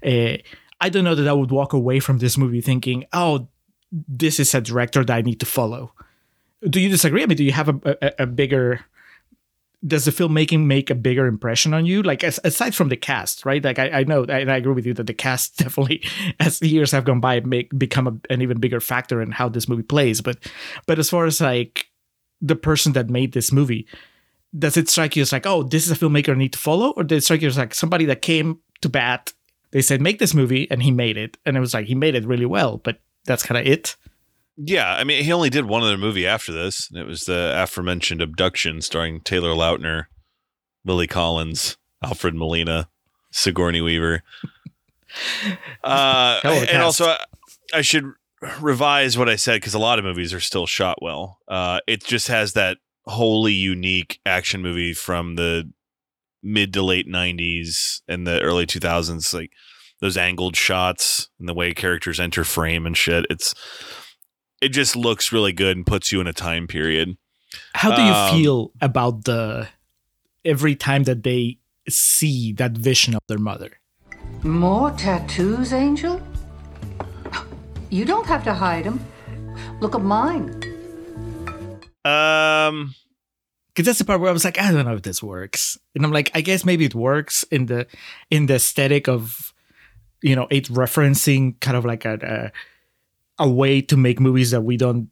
uh, 0.05 0.37
I 0.83 0.89
don't 0.89 1.05
know 1.05 1.15
that 1.15 1.29
I 1.29 1.31
would 1.31 1.49
walk 1.49 1.71
away 1.71 2.01
from 2.01 2.17
this 2.17 2.37
movie 2.37 2.59
thinking, 2.59 3.05
oh, 3.13 3.47
this 3.89 4.37
is 4.37 4.53
a 4.53 4.59
director 4.59 5.05
that 5.05 5.15
I 5.15 5.21
need 5.21 5.39
to 5.39 5.45
follow. 5.45 5.93
Do 6.67 6.81
you 6.81 6.89
disagree? 6.89 7.23
I 7.23 7.25
mean, 7.25 7.37
do 7.37 7.45
you 7.45 7.53
have 7.53 7.69
a, 7.69 7.97
a, 8.01 8.23
a 8.23 8.25
bigger 8.25 8.81
does 9.85 10.05
the 10.05 10.11
filmmaking 10.11 10.65
make 10.65 10.89
a 10.89 10.95
bigger 10.95 11.25
impression 11.25 11.73
on 11.73 11.85
you? 11.85 12.03
Like 12.03 12.23
aside 12.23 12.75
from 12.75 12.89
the 12.89 12.97
cast, 12.97 13.45
right? 13.45 13.63
Like 13.63 13.79
I, 13.79 13.89
I 13.89 14.03
know, 14.03 14.23
and 14.23 14.51
I 14.51 14.57
agree 14.57 14.73
with 14.73 14.85
you 14.85 14.93
that 14.95 15.07
the 15.07 15.13
cast 15.13 15.57
definitely, 15.57 16.03
as 16.39 16.59
the 16.59 16.67
years 16.67 16.91
have 16.91 17.05
gone 17.05 17.21
by, 17.21 17.39
make 17.39 17.77
become 17.77 18.07
a, 18.07 18.33
an 18.33 18.41
even 18.41 18.59
bigger 18.59 18.81
factor 18.81 19.21
in 19.21 19.31
how 19.31 19.47
this 19.47 19.69
movie 19.69 19.83
plays. 19.83 20.19
But, 20.19 20.37
but 20.85 20.99
as 20.99 21.09
far 21.09 21.25
as 21.25 21.39
like 21.39 21.87
the 22.41 22.57
person 22.57 22.91
that 22.93 23.09
made 23.09 23.31
this 23.31 23.53
movie, 23.53 23.87
does 24.57 24.75
it 24.75 24.89
strike 24.89 25.15
you 25.15 25.21
as 25.21 25.31
like, 25.31 25.45
oh, 25.45 25.63
this 25.63 25.85
is 25.85 25.91
a 25.91 25.95
filmmaker 25.95 26.33
I 26.33 26.37
need 26.37 26.53
to 26.53 26.59
follow, 26.59 26.91
or 26.91 27.03
did 27.03 27.19
it 27.19 27.23
strike 27.23 27.41
you 27.41 27.47
as 27.47 27.57
like 27.57 27.73
somebody 27.73 28.05
that 28.05 28.21
came 28.21 28.59
to 28.81 28.89
bat? 28.89 29.31
They 29.73 29.81
said 29.81 30.01
make 30.01 30.19
this 30.19 30.35
movie, 30.35 30.69
and 30.69 30.83
he 30.83 30.91
made 30.91 31.17
it, 31.17 31.35
and 31.45 31.57
it 31.57 31.59
was 31.59 31.73
like 31.73 31.87
he 31.87 31.95
made 31.95 32.13
it 32.13 32.25
really 32.25 32.45
well, 32.45 32.77
but 32.77 32.99
that's 33.25 33.43
kind 33.43 33.59
of 33.59 33.65
it. 33.65 33.97
Yeah, 34.55 34.93
I 34.93 35.03
mean, 35.03 35.23
he 35.23 35.33
only 35.33 35.49
did 35.49 35.65
one 35.65 35.81
other 35.81 35.97
movie 35.97 36.27
after 36.27 36.51
this, 36.51 36.89
and 36.91 36.99
it 36.99 37.07
was 37.07 37.25
the 37.25 37.53
aforementioned 37.57 38.21
Abduction, 38.21 38.81
starring 38.81 39.19
Taylor 39.21 39.49
Lautner, 39.49 40.05
Lily 40.85 41.07
Collins, 41.07 41.77
Alfred 42.03 42.35
Molina, 42.35 42.87
Sigourney 43.31 43.81
Weaver. 43.81 44.23
Uh, 45.83 46.39
Hell 46.41 46.57
of 46.57 46.63
a 46.63 46.73
and 46.73 46.81
also, 46.81 47.05
I, 47.05 47.19
I 47.71 47.81
should 47.81 48.13
revise 48.59 49.15
what 49.15 49.29
I 49.29 49.35
said 49.35 49.57
because 49.57 49.75
a 49.75 49.79
lot 49.79 49.99
of 49.99 50.05
movies 50.05 50.33
are 50.33 50.39
still 50.39 50.65
shot 50.65 51.03
well. 51.03 51.37
Uh, 51.47 51.81
it 51.85 52.03
just 52.03 52.29
has 52.29 52.53
that 52.53 52.79
wholly 53.05 53.53
unique 53.53 54.19
action 54.25 54.63
movie 54.63 54.91
from 54.91 55.35
the 55.35 55.71
mid 56.43 56.73
to 56.73 56.83
late 56.83 57.07
'90s 57.07 58.01
and 58.07 58.27
the 58.27 58.39
early 58.41 58.65
2000s, 58.65 59.33
like 59.33 59.51
those 60.01 60.17
angled 60.17 60.55
shots 60.55 61.29
and 61.39 61.47
the 61.47 61.53
way 61.53 61.73
characters 61.73 62.19
enter 62.19 62.43
frame 62.43 62.85
and 62.85 62.95
shit. 62.97 63.25
It's 63.29 63.53
it 64.61 64.69
just 64.69 64.95
looks 64.95 65.31
really 65.31 65.53
good 65.53 65.75
and 65.77 65.85
puts 65.85 66.11
you 66.11 66.21
in 66.21 66.27
a 66.27 66.33
time 66.33 66.67
period. 66.67 67.17
How 67.75 67.95
do 67.95 68.01
you 68.01 68.11
Um, 68.13 68.35
feel 68.37 68.71
about 68.81 69.25
the 69.25 69.67
every 70.43 70.75
time 70.75 71.03
that 71.03 71.23
they 71.23 71.59
see 71.89 72.51
that 72.53 72.71
vision 72.77 73.13
of 73.15 73.21
their 73.27 73.37
mother? 73.37 73.71
More 74.43 74.91
tattoos, 74.91 75.71
Angel? 75.73 76.21
You 77.89 78.05
don't 78.05 78.25
have 78.25 78.43
to 78.45 78.53
hide 78.53 78.85
them. 78.85 78.99
Look 79.79 79.93
at 79.95 80.01
mine. 80.01 80.49
Um, 82.05 82.95
Because 83.73 83.87
that's 83.87 83.99
the 83.99 84.05
part 84.05 84.21
where 84.21 84.29
I 84.29 84.33
was 84.33 84.45
like, 84.45 84.59
I 84.59 84.71
don't 84.71 84.85
know 84.85 84.93
if 84.93 85.01
this 85.01 85.23
works, 85.23 85.79
and 85.95 86.05
I'm 86.05 86.11
like, 86.11 86.29
I 86.35 86.41
guess 86.41 86.63
maybe 86.63 86.85
it 86.85 86.93
works 86.93 87.43
in 87.49 87.65
the 87.65 87.87
in 88.29 88.45
the 88.45 88.55
aesthetic 88.55 89.07
of 89.07 89.53
you 90.21 90.35
know 90.35 90.47
it 90.51 90.65
referencing 90.65 91.59
kind 91.59 91.75
of 91.75 91.85
like 91.85 92.05
a 92.05 92.51
a, 93.39 93.45
a 93.45 93.49
way 93.49 93.81
to 93.81 93.97
make 93.97 94.19
movies 94.19 94.51
that 94.51 94.61
we 94.61 94.77
don't 94.77 95.09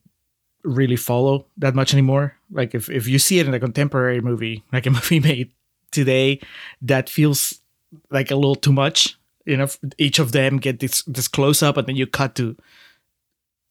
really 0.64 0.96
follow 0.96 1.46
that 1.58 1.76
much 1.76 1.94
anymore. 1.94 2.36
Like 2.52 2.76
if 2.76 2.90
if 2.90 3.08
you 3.08 3.20
see 3.20 3.40
it 3.40 3.48
in 3.48 3.54
a 3.54 3.60
contemporary 3.60 4.22
movie, 4.22 4.64
like 4.72 4.86
a 4.86 4.92
movie 4.98 5.20
made 5.20 5.52
today, 5.92 6.40
that 6.82 7.10
feels 7.10 7.62
like 8.10 8.32
a 8.32 8.36
little 8.36 8.56
too 8.56 8.74
much. 8.74 9.18
You 9.46 9.58
know, 9.58 9.68
each 9.98 10.20
of 10.20 10.32
them 10.32 10.58
get 10.58 10.80
this 10.80 11.04
this 11.04 11.28
close 11.28 11.64
up, 11.64 11.78
and 11.78 11.88
then 11.88 11.96
you 11.96 12.08
cut 12.08 12.36
to 12.36 12.56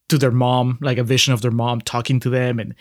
to 0.08 0.18
their 0.18 0.32
mom, 0.32 0.78
like 0.80 0.98
a 0.98 1.04
vision 1.04 1.32
of 1.32 1.42
their 1.42 1.52
mom 1.52 1.80
talking 1.80 2.18
to 2.20 2.30
them, 2.30 2.58
and 2.58 2.74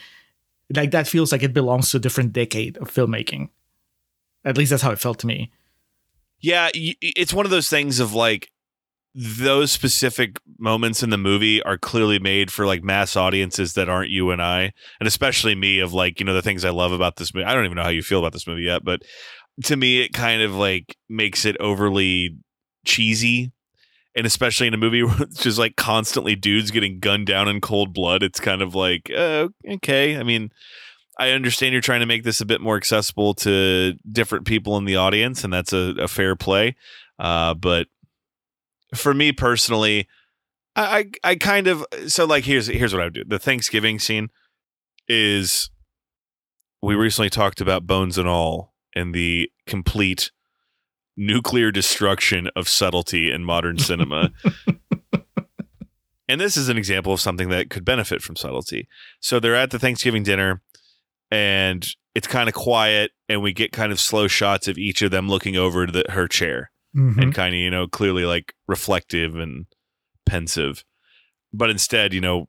like 0.76 0.92
that 0.92 1.08
feels 1.08 1.32
like 1.32 1.44
it 1.44 1.54
belongs 1.54 1.92
to 1.92 1.98
a 1.98 2.00
different 2.00 2.34
decade 2.34 2.78
of 2.78 2.92
filmmaking. 2.94 3.50
At 4.46 4.58
least 4.58 4.70
that's 4.70 4.84
how 4.84 4.92
it 4.92 5.00
felt 5.00 5.20
to 5.20 5.28
me. 5.28 5.52
yeah, 6.42 6.70
it's 6.74 7.34
one 7.34 7.46
of 7.46 7.52
those 7.52 7.70
things 7.70 8.00
of 8.00 8.14
like 8.14 8.50
those 9.16 9.72
specific 9.72 10.40
moments 10.60 11.02
in 11.02 11.10
the 11.10 11.18
movie 11.18 11.62
are 11.64 11.78
clearly 11.78 12.20
made 12.20 12.52
for 12.52 12.66
like 12.66 12.84
mass 12.84 13.16
audiences 13.16 13.74
that 13.74 13.90
aren't 13.90 14.12
you 14.12 14.32
and 14.32 14.42
I, 14.42 14.72
and 15.00 15.08
especially 15.08 15.56
me. 15.56 15.80
Of 15.80 15.94
like 15.94 16.20
you 16.20 16.26
know 16.26 16.34
the 16.34 16.42
things 16.42 16.64
I 16.64 16.70
love 16.70 16.92
about 16.92 17.18
this 17.18 17.34
movie. 17.34 17.46
I 17.46 17.54
don't 17.54 17.66
even 17.66 17.76
know 17.76 17.84
how 17.84 17.90
you 17.90 18.04
feel 18.04 18.20
about 18.20 18.34
this 18.34 18.48
movie 18.48 18.64
yet, 18.64 18.84
but 18.84 19.02
to 19.64 19.76
me, 19.76 20.02
it 20.02 20.14
kind 20.14 20.42
of 20.42 20.56
like 20.56 20.96
makes 21.10 21.46
it 21.46 21.58
overly 21.60 22.38
cheesy. 22.86 23.52
And 24.16 24.26
especially 24.26 24.68
in 24.68 24.74
a 24.74 24.78
movie 24.78 25.04
where 25.04 25.22
it's 25.22 25.44
just 25.44 25.60
like 25.60 25.76
constantly 25.76 26.36
dudes 26.36 26.72
getting 26.72 27.00
gunned 27.00 27.28
down 27.28 27.48
in 27.48 27.62
cold 27.62 27.94
blood, 27.94 28.24
it's 28.24 28.40
kind 28.40 28.62
of 28.62 28.76
like, 28.76 29.12
uh, 29.16 29.50
okay. 29.68 30.18
I 30.18 30.24
mean, 30.24 30.52
I 31.20 31.32
understand 31.32 31.74
you're 31.74 31.82
trying 31.82 32.00
to 32.00 32.06
make 32.06 32.24
this 32.24 32.40
a 32.40 32.46
bit 32.46 32.62
more 32.62 32.78
accessible 32.78 33.34
to 33.36 33.94
different 34.10 34.46
people 34.46 34.78
in 34.78 34.86
the 34.86 34.96
audience, 34.96 35.44
and 35.44 35.52
that's 35.52 35.74
a, 35.74 35.94
a 36.00 36.08
fair 36.08 36.36
play. 36.36 36.76
Uh, 37.20 37.54
but 37.54 37.88
for 38.96 39.14
me 39.14 39.34
personally, 39.34 40.08
I, 40.76 41.12
I 41.24 41.32
I 41.32 41.36
kind 41.36 41.68
of 41.68 41.86
so 42.08 42.26
like 42.26 42.46
here's 42.46 42.68
here's 42.68 42.94
what 42.94 43.02
I 43.02 43.06
would 43.06 43.14
do. 43.14 43.24
The 43.28 43.38
Thanksgiving 43.38 44.00
scene 44.00 44.30
is 45.10 45.70
we 46.82 46.96
recently 46.96 47.30
talked 47.30 47.60
about 47.60 47.86
Bones 47.86 48.18
and 48.18 48.28
All 48.28 48.74
and 48.96 49.14
the 49.14 49.52
complete 49.68 50.32
nuclear 51.20 51.72
destruction 51.72 52.50
of 52.56 52.70
subtlety 52.70 53.30
in 53.30 53.44
modern 53.44 53.78
cinema. 53.78 54.32
and 56.28 56.40
this 56.40 56.56
is 56.56 56.70
an 56.70 56.78
example 56.78 57.14
of 57.14 57.20
something 57.20 57.50
that 57.50 57.70
could 57.70 57.84
benefit 57.84 58.22
from 58.22 58.36
subtlety. 58.36 58.88
So 59.20 59.40
they're 59.40 59.56
at 59.56 59.72
the 59.72 59.80
Thanksgiving 59.80 60.24
dinner 60.24 60.62
and 61.30 61.86
it's 62.16 62.28
kind 62.28 62.48
of 62.48 62.56
quiet 62.56 63.12
and 63.28 63.42
we 63.42 63.54
get 63.54 63.72
kind 63.72 63.92
of 63.92 64.00
slow 64.00 64.28
shots 64.28 64.68
of 64.68 64.78
each 64.78 65.02
of 65.02 65.12
them 65.12 65.28
looking 65.28 65.58
over 65.58 65.86
to 65.86 65.92
the, 65.92 66.06
her 66.10 66.28
chair 66.28 66.72
mm-hmm. 66.96 67.20
and 67.20 67.36
kind 67.36 67.54
of 67.54 67.60
you 67.60 67.70
know 67.70 67.86
clearly 67.86 68.26
like 68.26 68.54
reflective 68.68 69.36
and 69.36 69.68
pensive 70.26 70.84
but 71.54 71.70
instead 71.70 72.14
you 72.14 72.22
know 72.22 72.48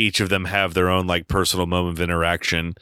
each 0.00 0.20
of 0.20 0.30
them 0.30 0.46
have 0.46 0.72
their 0.72 0.88
own 0.88 1.06
like 1.06 1.28
personal 1.28 1.66
moment 1.66 1.98
of 1.98 2.02
interaction, 2.02 2.74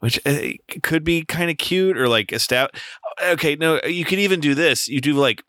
which 0.00 0.20
uh, 0.26 0.38
could 0.82 1.04
be 1.04 1.24
kind 1.24 1.50
of 1.50 1.58
cute 1.58 1.96
or 1.96 2.08
like 2.08 2.32
a 2.32 2.38
stout. 2.38 2.76
Okay, 3.22 3.56
no, 3.56 3.80
you 3.84 4.04
could 4.04 4.18
even 4.18 4.40
do 4.40 4.54
this. 4.54 4.88
You 4.88 5.00
do 5.00 5.14
like 5.14 5.42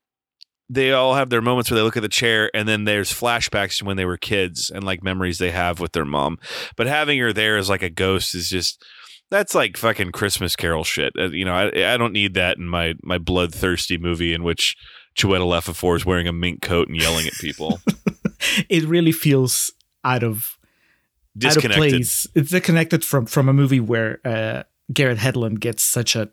they 0.70 0.92
all 0.92 1.16
have 1.16 1.30
their 1.30 1.42
moments 1.42 1.70
where 1.72 1.78
they 1.78 1.84
look 1.84 1.98
at 1.98 2.04
the 2.04 2.10
chair 2.10 2.52
and 2.54 2.68
then 2.68 2.84
there's 2.84 3.12
flashbacks 3.12 3.78
to 3.78 3.86
when 3.86 3.98
they 3.98 4.06
were 4.06 4.18
kids 4.18 4.70
and 4.70 4.84
like 4.84 5.02
memories 5.02 5.38
they 5.38 5.52
have 5.52 5.80
with 5.80 5.94
their 5.94 6.06
mom. 6.06 6.38
But 6.76 6.88
having 6.88 7.20
her 7.20 7.32
there 7.32 7.58
as 7.58 7.70
like 7.70 7.84
a 7.84 7.90
ghost 7.90 8.36
is 8.36 8.50
just 8.50 8.84
that's 9.30 9.56
like 9.56 9.78
fucking 9.78 10.12
Christmas 10.12 10.56
Carol 10.56 10.84
shit. 10.84 11.14
Uh, 11.18 11.30
you 11.30 11.46
know, 11.46 11.54
I, 11.54 11.94
I 11.94 11.98
don't 11.98 12.14
need 12.14 12.34
that 12.36 12.58
in 12.58 12.68
my 12.68 12.96
my 13.04 13.18
bloodthirsty 13.18 13.98
movie 13.98 14.34
in 14.34 14.44
which 14.44 14.76
Chiwetel 15.18 15.58
Ejiofor 15.58 15.96
is 15.96 16.06
wearing 16.06 16.28
a 16.28 16.34
mink 16.34 16.62
coat 16.62 16.88
and 16.88 16.98
yelling 16.98 17.28
at 17.28 17.34
people. 17.34 17.80
it 18.70 18.84
really 18.84 19.12
feels 19.12 19.72
out 20.04 20.24
of 20.24 20.57
out 21.46 21.58
of 21.58 21.72
place. 21.72 22.28
It's 22.34 22.52
disconnected 22.52 23.04
from 23.04 23.26
from 23.26 23.50
a 23.50 23.54
movie 23.54 23.80
where 23.80 24.20
uh, 24.26 24.64
Garrett 24.92 25.20
Hedlund 25.20 25.60
gets 25.60 25.84
such 25.84 26.16
a 26.16 26.30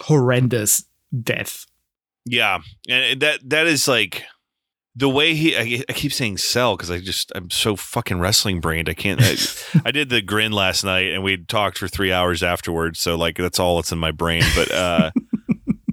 horrendous 0.00 0.84
death. 1.22 1.66
Yeah, 2.24 2.60
and 2.88 3.20
that 3.20 3.40
that 3.48 3.66
is 3.66 3.88
like 3.88 4.24
the 4.94 5.08
way 5.08 5.34
he. 5.34 5.56
I, 5.56 5.84
I 5.88 5.92
keep 5.92 6.12
saying 6.12 6.38
sell 6.38 6.76
because 6.76 6.90
I 6.90 6.98
just 6.98 7.32
I'm 7.34 7.50
so 7.50 7.76
fucking 7.76 8.20
wrestling 8.20 8.60
brained. 8.60 8.88
I 8.88 8.94
can't. 8.94 9.20
I, 9.22 9.36
I 9.86 9.90
did 9.90 10.10
the 10.10 10.20
grin 10.20 10.52
last 10.52 10.84
night, 10.84 11.12
and 11.12 11.22
we 11.22 11.36
talked 11.36 11.78
for 11.78 11.88
three 11.88 12.12
hours 12.12 12.42
afterwards. 12.42 13.00
So 13.00 13.16
like 13.16 13.36
that's 13.36 13.58
all 13.58 13.76
that's 13.76 13.92
in 13.92 13.98
my 13.98 14.10
brain. 14.10 14.42
But 14.54 14.70
uh, 14.70 15.10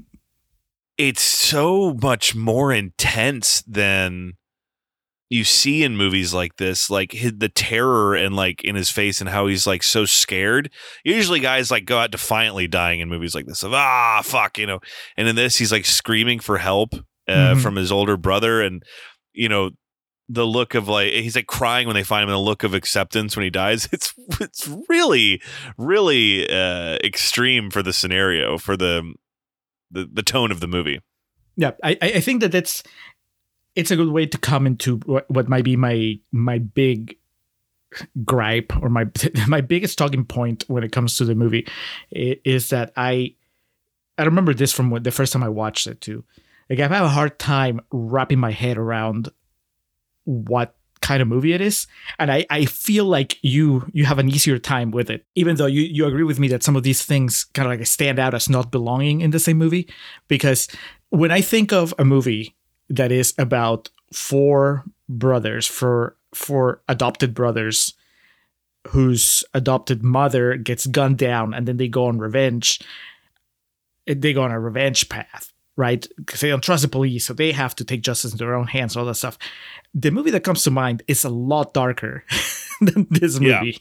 it's 0.98 1.22
so 1.22 1.98
much 2.02 2.36
more 2.36 2.74
intense 2.74 3.62
than 3.62 4.34
you 5.30 5.44
see 5.44 5.84
in 5.84 5.98
movies 5.98 6.34
like 6.34 6.56
this 6.58 6.90
like 6.90 7.12
his, 7.12 7.34
the 7.38 7.50
terror 7.50 8.16
and 8.16 8.36
like 8.36 8.64
in 8.64 8.76
his 8.76 8.92
face 8.92 9.20
and 9.22 9.30
how 9.30 9.48
he's 9.48 9.66
like 9.66 9.82
so 9.84 10.06
scared. 10.06 10.70
Usually 11.04 11.40
guys 11.40 11.72
like 11.72 11.86
go 11.86 11.98
out 11.98 12.12
defiantly 12.12 12.68
dying 12.68 13.00
in 13.00 13.10
movies 13.10 13.34
like 13.34 13.46
this 13.48 13.64
of 13.64 13.74
ah 13.74 14.22
fuck 14.24 14.58
you 14.58 14.68
know? 14.68 14.80
And 15.18 15.28
in 15.28 15.36
this 15.36 15.58
he's 15.58 15.72
like 15.72 15.86
screaming 15.86 16.40
for 16.40 16.58
help 16.60 16.94
uh, 17.28 17.56
Mhm. 17.56 17.62
from 17.62 17.76
his 17.76 17.92
older 17.92 18.18
brother 18.18 18.62
and 18.62 18.84
you 19.34 19.50
know 19.50 19.72
the 20.30 20.46
look 20.46 20.74
of 20.76 20.88
like 20.88 21.12
he's 21.14 21.36
like 21.36 21.48
crying 21.48 21.86
when 21.88 21.96
they 21.96 22.04
find 22.04 22.24
him 22.24 22.30
and 22.30 22.36
the 22.36 22.40
look 22.40 22.64
of 22.64 22.74
acceptance 22.76 23.36
when 23.36 23.44
he 23.44 23.50
dies. 23.50 23.88
It's 23.92 24.14
it's 24.40 24.70
really 24.90 25.42
really 25.78 26.48
uh 26.50 26.98
extreme 27.04 27.72
for 27.72 27.82
the 27.84 27.94
scenario 27.94 28.58
for 28.60 28.78
the 28.78 29.14
the, 29.92 30.08
the 30.12 30.24
tone 30.24 30.52
of 30.52 30.60
the 30.60 30.68
movie. 30.68 31.00
Yeah, 31.58 31.72
I 31.84 31.92
I 32.02 32.08
I 32.16 32.20
think 32.22 32.42
that 32.42 32.52
that's 32.52 32.84
it's 33.76 33.92
a 33.92 33.96
good 33.96 34.10
way 34.10 34.26
to 34.26 34.38
come 34.38 34.66
into 34.66 34.98
what, 35.06 35.50
might 35.50 35.64
be 35.64 35.76
my 35.76 36.18
my 36.32 36.60
big 36.60 37.18
gripe 38.24 38.74
or 38.82 38.90
my 38.90 39.06
my 39.48 39.62
biggest 39.62 39.98
talking 39.98 40.26
point 40.26 40.64
when 40.68 40.84
it 40.84 40.92
comes 40.92 41.18
to 41.18 41.26
the 41.26 41.36
movie 41.36 41.68
is 42.12 42.70
that 42.70 42.92
I 42.96 43.36
I 44.18 44.24
remember 44.24 44.54
this 44.54 44.72
from 44.72 44.92
the 45.04 45.12
first 45.12 45.34
time 45.34 45.44
I 45.44 45.50
watched 45.50 45.88
it 45.88 46.02
too. 46.02 46.24
Like 46.70 46.80
I 46.80 46.88
have 46.88 47.06
a 47.06 47.10
hard 47.10 47.38
time 47.38 47.82
wrapping 47.92 48.40
my 48.40 48.52
head 48.52 48.78
around 48.78 49.30
what 50.24 50.76
kind 51.02 51.22
of 51.22 51.28
movie 51.28 51.54
it 51.54 51.62
is 51.62 51.86
and 52.18 52.32
I, 52.32 52.48
I 52.50 52.66
feel 52.66 53.06
like 53.06 53.38
you 53.44 53.88
you 53.94 54.06
have 54.06 54.18
an 54.18 54.28
easier 54.28 54.58
time 54.58 54.90
with 54.90 55.12
it 55.12 55.24
even 55.36 55.56
though 55.56 55.68
you, 55.68 55.84
you 55.84 56.08
agree 56.08 56.24
with 56.24 56.40
me 56.40 56.48
that 56.48 56.64
some 56.64 56.76
of 56.76 56.82
these 56.82 57.06
things 57.06 57.44
kind 57.54 57.72
of 57.72 57.78
like 57.78 57.86
stand 57.86 58.18
out 58.18 58.34
as 58.34 58.50
not 58.50 58.72
belonging 58.72 59.22
in 59.22 59.30
the 59.30 59.38
same 59.38 59.58
movie 59.58 59.88
because 60.28 60.68
when 61.10 61.30
I 61.30 61.42
think 61.42 61.72
of 61.72 61.94
a 62.00 62.06
movie 62.06 62.55
that 62.90 63.12
is 63.12 63.34
about 63.38 63.90
four 64.14 64.84
brothers 65.10 65.68
for 65.68 66.16
four 66.34 66.82
adopted 66.88 67.34
brothers 67.34 67.94
whose 68.90 69.44
adopted 69.54 70.04
mother 70.04 70.58
gets 70.58 70.86
gunned 70.88 71.18
down 71.18 71.54
and 71.54 71.68
then 71.68 71.78
they 71.78 71.88
go 71.88 72.06
on 72.06 72.20
revenge. 72.20 72.80
They 74.06 74.34
go 74.34 74.44
on 74.44 74.52
a 74.52 74.60
revenge 74.60 75.10
path 75.10 75.52
right? 75.78 76.08
Because 76.16 76.40
they 76.40 76.48
don't 76.48 76.64
trust 76.64 76.84
the 76.84 76.88
police 76.88 77.26
so 77.26 77.34
they 77.34 77.52
have 77.52 77.76
to 77.76 77.84
take 77.84 78.02
justice 78.02 78.32
in 78.32 78.38
their 78.38 78.56
own 78.56 78.68
hands 78.68 78.96
all 78.96 79.04
that 79.04 79.16
stuff. 79.16 79.38
The 79.94 80.10
movie 80.10 80.32
that 80.32 80.46
comes 80.46 80.64
to 80.64 80.72
mind 80.72 81.04
is 81.06 81.26
a 81.26 81.30
lot 81.30 81.74
darker 81.74 82.24
than 82.82 83.08
this 83.10 83.38
Yeah. 83.42 83.60
movie. 83.60 83.80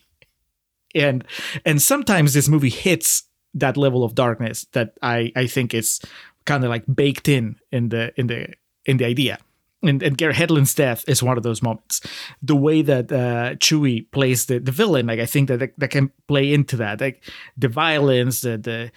And 0.92 1.24
and 1.64 1.80
sometimes 1.80 2.34
this 2.34 2.48
movie 2.48 2.68
hits 2.70 3.22
that 3.54 3.76
level 3.76 4.02
of 4.02 4.16
darkness 4.16 4.66
that 4.72 4.94
i 5.02 5.30
i 5.36 5.46
think 5.46 5.72
is 5.72 6.00
kind 6.46 6.64
of 6.64 6.70
like 6.70 6.82
baked 6.92 7.28
in 7.28 7.54
in 7.70 7.90
the 7.90 8.12
in 8.18 8.26
the 8.26 8.48
in 8.86 8.96
the 8.98 9.04
idea 9.04 9.38
and, 9.84 10.02
and 10.02 10.18
Garrett 10.18 10.36
Hedlund's 10.36 10.74
death 10.74 11.04
is 11.08 11.22
one 11.22 11.36
of 11.36 11.42
those 11.42 11.62
moments. 11.62 12.00
The 12.42 12.56
way 12.56 12.82
that 12.82 13.12
uh, 13.12 13.54
Chewie 13.56 14.10
plays 14.10 14.46
the, 14.46 14.58
the 14.58 14.72
villain, 14.72 15.06
like 15.06 15.20
I 15.20 15.26
think 15.26 15.48
that, 15.48 15.58
that 15.58 15.78
that 15.78 15.90
can 15.90 16.10
play 16.26 16.52
into 16.52 16.76
that. 16.78 17.00
Like 17.00 17.24
the 17.56 17.68
violence, 17.68 18.40
the 18.40 18.58
the 18.58 18.92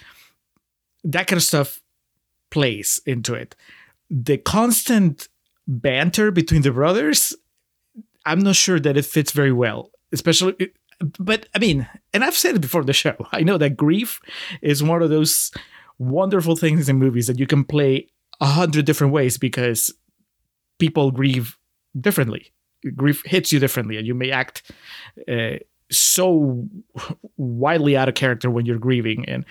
that 1.03 1.27
kind 1.27 1.37
of 1.37 1.43
stuff 1.43 1.81
plays 2.49 3.01
into 3.05 3.33
it. 3.33 3.55
The 4.09 4.37
constant 4.37 5.27
banter 5.67 6.31
between 6.31 6.61
the 6.61 6.71
brothers, 6.71 7.35
I'm 8.25 8.39
not 8.39 8.55
sure 8.55 8.79
that 8.79 8.97
it 8.97 9.05
fits 9.05 9.31
very 9.31 9.51
well. 9.51 9.91
Especially, 10.13 10.71
but 11.19 11.49
I 11.53 11.59
mean, 11.59 11.87
and 12.13 12.23
I've 12.23 12.37
said 12.37 12.55
it 12.55 12.61
before 12.61 12.83
the 12.83 12.93
show. 12.93 13.15
I 13.31 13.41
know 13.41 13.57
that 13.57 13.77
grief 13.77 14.19
is 14.61 14.81
one 14.81 15.01
of 15.01 15.09
those 15.09 15.51
wonderful 15.99 16.55
things 16.55 16.87
in 16.87 16.97
movies 16.97 17.27
that 17.27 17.39
you 17.39 17.47
can 17.47 17.63
play 17.63 18.07
a 18.39 18.45
hundred 18.45 18.85
different 18.85 19.13
ways 19.13 19.37
because 19.37 19.93
people 20.79 21.11
grieve 21.11 21.57
differently. 21.99 22.51
Grief 22.95 23.23
hits 23.25 23.51
you 23.51 23.59
differently, 23.59 23.97
and 23.97 24.05
you 24.05 24.13
may 24.13 24.31
act 24.31 24.71
uh, 25.27 25.57
so 25.91 26.67
wildly 27.37 27.97
out 27.97 28.07
of 28.07 28.15
character 28.15 28.49
when 28.49 28.65
you're 28.65 28.77
grieving, 28.77 29.25
and 29.27 29.45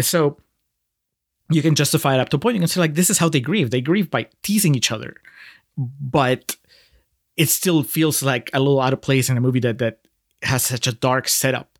so 0.00 0.38
you 1.50 1.62
can 1.62 1.74
justify 1.74 2.14
it 2.14 2.20
up 2.20 2.28
to 2.30 2.36
a 2.36 2.38
point. 2.38 2.56
You 2.56 2.60
can 2.60 2.68
say 2.68 2.80
like, 2.80 2.94
"This 2.94 3.10
is 3.10 3.18
how 3.18 3.28
they 3.28 3.40
grieve. 3.40 3.70
They 3.70 3.80
grieve 3.80 4.10
by 4.10 4.28
teasing 4.42 4.74
each 4.74 4.90
other," 4.90 5.16
but 5.76 6.56
it 7.36 7.48
still 7.48 7.82
feels 7.82 8.22
like 8.22 8.50
a 8.52 8.58
little 8.58 8.80
out 8.80 8.92
of 8.92 9.00
place 9.00 9.28
in 9.28 9.36
a 9.36 9.40
movie 9.40 9.60
that 9.60 9.78
that 9.78 10.00
has 10.42 10.64
such 10.64 10.86
a 10.86 10.92
dark 10.92 11.28
setup. 11.28 11.78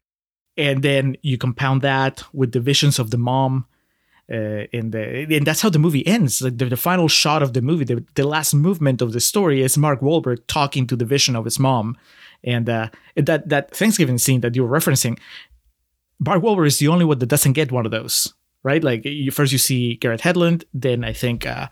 And 0.56 0.82
then 0.82 1.16
you 1.22 1.36
compound 1.36 1.82
that 1.82 2.22
with 2.32 2.52
the 2.52 2.60
visions 2.60 2.98
of 2.98 3.10
the 3.10 3.18
mom 3.18 3.66
uh, 4.32 4.66
in 4.72 4.90
the 4.90 5.26
and 5.36 5.46
that's 5.46 5.60
how 5.60 5.70
the 5.70 5.78
movie 5.78 6.06
ends. 6.06 6.42
Like 6.42 6.58
the, 6.58 6.66
the 6.66 6.76
final 6.76 7.08
shot 7.08 7.42
of 7.42 7.52
the 7.52 7.62
movie, 7.62 7.84
the, 7.84 8.04
the 8.14 8.26
last 8.26 8.54
movement 8.54 9.00
of 9.00 9.12
the 9.12 9.20
story 9.20 9.62
is 9.62 9.78
Mark 9.78 10.00
Wahlberg 10.00 10.38
talking 10.48 10.86
to 10.88 10.96
the 10.96 11.04
vision 11.04 11.36
of 11.36 11.44
his 11.44 11.58
mom, 11.58 11.96
and 12.42 12.68
uh, 12.68 12.88
that 13.14 13.48
that 13.48 13.74
Thanksgiving 13.76 14.18
scene 14.18 14.40
that 14.40 14.56
you 14.56 14.64
were 14.64 14.78
referencing, 14.78 15.18
Mark 16.18 16.42
Wahlberg 16.42 16.66
is 16.66 16.78
the 16.78 16.88
only 16.88 17.04
one 17.04 17.18
that 17.20 17.26
doesn't 17.26 17.52
get 17.52 17.70
one 17.70 17.86
of 17.86 17.92
those, 17.92 18.34
right? 18.62 18.82
Like 18.82 19.04
you, 19.04 19.30
first 19.30 19.52
you 19.52 19.58
see 19.58 19.94
Garrett 19.94 20.22
Hedlund, 20.22 20.64
then 20.74 21.04
I 21.04 21.12
think 21.12 21.46
uh, 21.46 21.68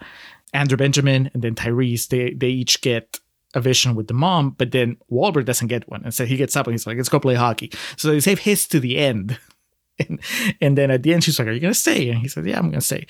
Andre 0.53 0.77
Benjamin, 0.77 1.31
and 1.35 1.43
then 1.43 1.57
Tyrese. 1.57 2.09
They 2.09 2.35
they 2.35 2.51
each 2.51 2.81
get 2.83 3.19
a 3.55 3.61
vision 3.61 3.95
with 3.97 4.07
the 4.07 4.15
mom, 4.15 4.51
but 4.51 4.73
then 4.73 4.97
Wahlberg 5.11 5.45
doesn't 5.45 5.69
get 5.69 5.89
one, 5.89 6.05
and 6.05 6.15
so 6.15 6.25
he 6.25 6.37
gets 6.37 6.55
up 6.55 6.67
and 6.69 6.75
he's 6.75 6.87
like, 6.87 6.97
"Let's 6.97 7.09
go 7.09 7.19
play 7.19 7.35
hockey." 7.35 7.73
So 7.97 8.13
they 8.13 8.21
save 8.21 8.41
his 8.41 8.69
to 8.69 8.79
the 8.79 8.99
end. 8.99 9.39
And, 9.97 10.19
and 10.61 10.77
then 10.77 10.91
at 10.91 11.05
the 11.05 11.15
end, 11.15 11.23
she's 11.23 11.39
like, 11.39 11.47
"Are 11.47 11.53
you 11.53 11.61
gonna 11.61 11.73
stay?" 11.73 12.11
And 12.11 12.19
he 12.19 12.29
said, 12.29 12.47
"Yeah, 12.47 12.59
I'm 12.59 12.69
gonna 12.69 12.81
stay." 12.81 13.07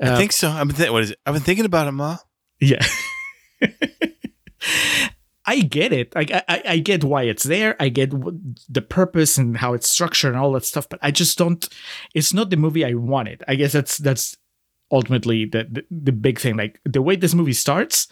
I 0.00 0.08
uh, 0.08 0.16
think 0.16 0.32
so. 0.32 0.48
I've 0.48 0.66
been 0.66 0.76
th- 0.76 0.90
what 0.90 1.02
is 1.02 1.10
it? 1.10 1.18
I've 1.26 1.34
been 1.34 1.42
thinking 1.42 1.66
about 1.66 1.88
it, 1.88 1.92
Ma. 1.92 2.16
Yeah. 2.58 2.82
I 5.44 5.60
get 5.60 5.92
it. 5.92 6.14
Like 6.14 6.30
I, 6.30 6.42
I, 6.48 6.62
I 6.66 6.78
get 6.78 7.04
why 7.04 7.24
it's 7.24 7.42
there. 7.42 7.76
I 7.80 7.88
get 7.88 8.12
the 8.68 8.82
purpose 8.82 9.36
and 9.36 9.56
how 9.56 9.74
it's 9.74 9.88
structured 9.88 10.32
and 10.32 10.40
all 10.40 10.52
that 10.52 10.64
stuff. 10.64 10.88
But 10.88 11.00
I 11.02 11.10
just 11.10 11.36
don't. 11.36 11.68
It's 12.14 12.32
not 12.32 12.50
the 12.50 12.56
movie 12.56 12.84
I 12.84 12.94
wanted. 12.94 13.42
I 13.48 13.56
guess 13.56 13.72
that's 13.72 13.98
that's 13.98 14.36
ultimately 14.90 15.44
the 15.44 15.66
the, 15.70 15.84
the 15.90 16.12
big 16.12 16.38
thing. 16.38 16.56
Like 16.56 16.80
the 16.84 17.02
way 17.02 17.16
this 17.16 17.34
movie 17.34 17.52
starts, 17.52 18.08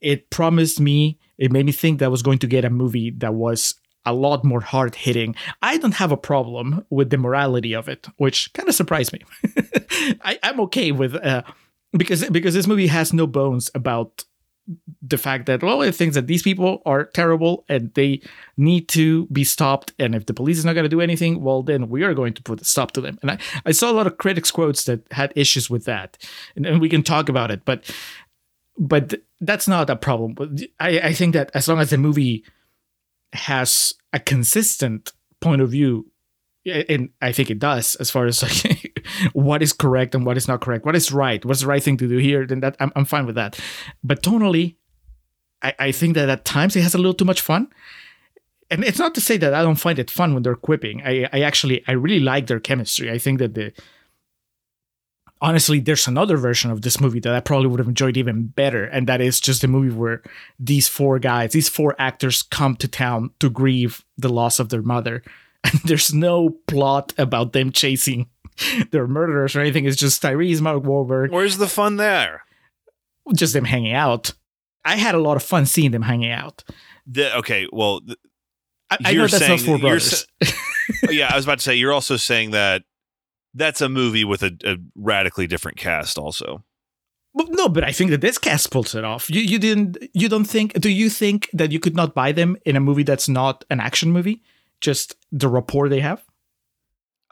it 0.00 0.28
promised 0.30 0.80
me. 0.80 1.18
It 1.38 1.50
made 1.50 1.66
me 1.66 1.72
think 1.72 1.98
that 1.98 2.06
I 2.06 2.08
was 2.08 2.22
going 2.22 2.38
to 2.40 2.46
get 2.46 2.64
a 2.64 2.70
movie 2.70 3.10
that 3.18 3.34
was 3.34 3.74
a 4.04 4.12
lot 4.12 4.44
more 4.44 4.60
hard 4.60 4.94
hitting. 4.94 5.34
I 5.62 5.78
don't 5.78 5.94
have 5.94 6.12
a 6.12 6.16
problem 6.16 6.84
with 6.90 7.10
the 7.10 7.18
morality 7.18 7.74
of 7.74 7.88
it, 7.88 8.08
which 8.16 8.52
kind 8.52 8.68
of 8.68 8.74
surprised 8.74 9.12
me. 9.12 9.20
I, 10.22 10.38
I'm 10.42 10.60
okay 10.60 10.92
with 10.92 11.14
uh, 11.14 11.42
because 11.92 12.28
because 12.30 12.54
this 12.54 12.66
movie 12.66 12.88
has 12.88 13.12
no 13.12 13.26
bones 13.26 13.70
about 13.74 14.24
the 15.02 15.18
fact 15.18 15.46
that 15.46 15.62
well 15.62 15.82
it 15.82 15.92
thinks 15.92 16.14
that 16.14 16.28
these 16.28 16.42
people 16.42 16.82
are 16.86 17.04
terrible 17.04 17.64
and 17.68 17.92
they 17.94 18.20
need 18.56 18.88
to 18.88 19.26
be 19.26 19.42
stopped 19.42 19.92
and 19.98 20.14
if 20.14 20.26
the 20.26 20.34
police 20.34 20.56
is 20.56 20.64
not 20.64 20.74
going 20.74 20.84
to 20.84 20.88
do 20.88 21.00
anything 21.00 21.42
well 21.42 21.64
then 21.64 21.88
we 21.88 22.04
are 22.04 22.14
going 22.14 22.32
to 22.32 22.42
put 22.42 22.60
a 22.60 22.64
stop 22.64 22.92
to 22.92 23.00
them 23.00 23.18
and 23.22 23.32
i, 23.32 23.38
I 23.66 23.72
saw 23.72 23.90
a 23.90 23.92
lot 23.92 24.06
of 24.06 24.18
critics 24.18 24.52
quotes 24.52 24.84
that 24.84 25.00
had 25.10 25.32
issues 25.34 25.68
with 25.68 25.84
that 25.86 26.16
and, 26.54 26.64
and 26.64 26.80
we 26.80 26.88
can 26.88 27.02
talk 27.02 27.28
about 27.28 27.50
it 27.50 27.64
but 27.64 27.92
but 28.78 29.14
that's 29.40 29.66
not 29.66 29.90
a 29.90 29.96
problem 29.96 30.36
I, 30.78 31.00
I 31.00 31.12
think 31.12 31.34
that 31.34 31.50
as 31.54 31.66
long 31.66 31.80
as 31.80 31.90
the 31.90 31.98
movie 31.98 32.44
has 33.32 33.94
a 34.12 34.20
consistent 34.20 35.12
point 35.40 35.60
of 35.60 35.70
view 35.70 36.12
and 36.64 37.10
I 37.20 37.32
think 37.32 37.50
it 37.50 37.58
does 37.58 37.96
as 37.96 38.10
far 38.10 38.26
as 38.26 38.42
like 38.42 39.00
what 39.32 39.62
is 39.62 39.72
correct 39.72 40.14
and 40.14 40.24
what 40.24 40.36
is 40.36 40.46
not 40.46 40.60
correct, 40.60 40.84
what 40.84 40.94
is 40.94 41.10
right, 41.10 41.44
what's 41.44 41.62
the 41.62 41.66
right 41.66 41.82
thing 41.82 41.96
to 41.96 42.08
do 42.08 42.18
here, 42.18 42.46
then 42.46 42.60
that 42.60 42.76
I'm, 42.78 42.92
I'm 42.94 43.04
fine 43.04 43.26
with 43.26 43.34
that. 43.34 43.58
But 44.04 44.22
tonally, 44.22 44.76
I, 45.60 45.74
I 45.78 45.92
think 45.92 46.14
that 46.14 46.28
at 46.28 46.44
times 46.44 46.76
it 46.76 46.82
has 46.82 46.94
a 46.94 46.98
little 46.98 47.14
too 47.14 47.24
much 47.24 47.40
fun. 47.40 47.68
and 48.70 48.84
it's 48.84 48.98
not 48.98 49.14
to 49.16 49.20
say 49.20 49.36
that 49.38 49.54
I 49.54 49.62
don't 49.62 49.76
find 49.76 49.98
it 49.98 50.10
fun 50.10 50.34
when 50.34 50.44
they're 50.44 50.54
quipping. 50.54 51.02
I, 51.04 51.28
I 51.32 51.40
actually, 51.40 51.82
I 51.88 51.92
really 51.92 52.20
like 52.20 52.46
their 52.46 52.60
chemistry. 52.60 53.10
I 53.10 53.18
think 53.18 53.38
that 53.40 53.54
the, 53.54 53.72
honestly, 55.42 55.80
there's 55.80 56.06
another 56.06 56.36
version 56.36 56.70
of 56.70 56.82
this 56.82 57.00
movie 57.00 57.20
that 57.20 57.34
I 57.34 57.40
probably 57.40 57.66
would 57.66 57.80
have 57.80 57.88
enjoyed 57.88 58.16
even 58.16 58.46
better, 58.46 58.84
and 58.84 59.06
that 59.08 59.20
is 59.20 59.40
just 59.40 59.64
a 59.64 59.68
movie 59.68 59.94
where 59.94 60.22
these 60.58 60.88
four 60.88 61.18
guys, 61.18 61.52
these 61.52 61.68
four 61.68 61.94
actors, 61.98 62.42
come 62.42 62.76
to 62.76 62.88
town 62.88 63.30
to 63.40 63.50
grieve 63.50 64.04
the 64.16 64.32
loss 64.32 64.58
of 64.58 64.70
their 64.70 64.82
mother, 64.82 65.22
and 65.64 65.74
there's 65.84 66.14
no 66.14 66.50
plot 66.66 67.12
about 67.18 67.52
them 67.52 67.72
chasing 67.72 68.28
their 68.92 69.06
murderers 69.06 69.54
or 69.54 69.60
anything. 69.60 69.84
It's 69.84 69.96
just 69.96 70.22
Tyrese, 70.22 70.60
Mark 70.60 70.84
Wahlberg, 70.84 71.30
Where's 71.30 71.58
the 71.58 71.68
fun 71.68 71.96
there? 71.96 72.44
just 73.34 73.52
them 73.52 73.64
hanging 73.64 73.92
out. 73.92 74.32
I 74.84 74.96
had 74.96 75.14
a 75.14 75.20
lot 75.20 75.36
of 75.36 75.44
fun 75.44 75.66
seeing 75.66 75.92
them 75.92 76.02
hanging 76.02 76.32
out. 76.32 76.64
The, 77.06 77.36
okay, 77.38 77.68
well, 77.72 78.00
th- 78.00 78.18
I, 78.90 78.98
I 79.04 79.12
know 79.14 79.26
that's 79.28 79.48
not 79.48 79.60
four 79.60 79.78
brothers. 79.78 80.26
yeah, 81.08 81.28
I 81.32 81.36
was 81.36 81.44
about 81.44 81.58
to 81.58 81.64
say 81.64 81.76
you're 81.76 81.92
also 81.92 82.16
saying 82.16 82.50
that 82.50 82.82
that's 83.54 83.80
a 83.80 83.88
movie 83.88 84.24
with 84.24 84.42
a, 84.42 84.56
a 84.64 84.76
radically 84.94 85.46
different 85.46 85.76
cast. 85.76 86.18
Also, 86.18 86.64
no, 87.34 87.68
but 87.68 87.84
I 87.84 87.92
think 87.92 88.10
that 88.10 88.20
this 88.20 88.38
cast 88.38 88.70
pulls 88.70 88.94
it 88.94 89.04
off. 89.04 89.30
You 89.30 89.40
you 89.40 89.58
didn't 89.58 89.98
you 90.12 90.28
don't 90.28 90.44
think 90.44 90.74
do 90.74 90.90
you 90.90 91.08
think 91.10 91.48
that 91.52 91.72
you 91.72 91.80
could 91.80 91.96
not 91.96 92.14
buy 92.14 92.32
them 92.32 92.56
in 92.64 92.76
a 92.76 92.80
movie 92.80 93.02
that's 93.02 93.28
not 93.28 93.64
an 93.70 93.80
action 93.80 94.10
movie? 94.10 94.42
Just 94.80 95.16
the 95.30 95.48
rapport 95.48 95.88
they 95.88 96.00
have? 96.00 96.22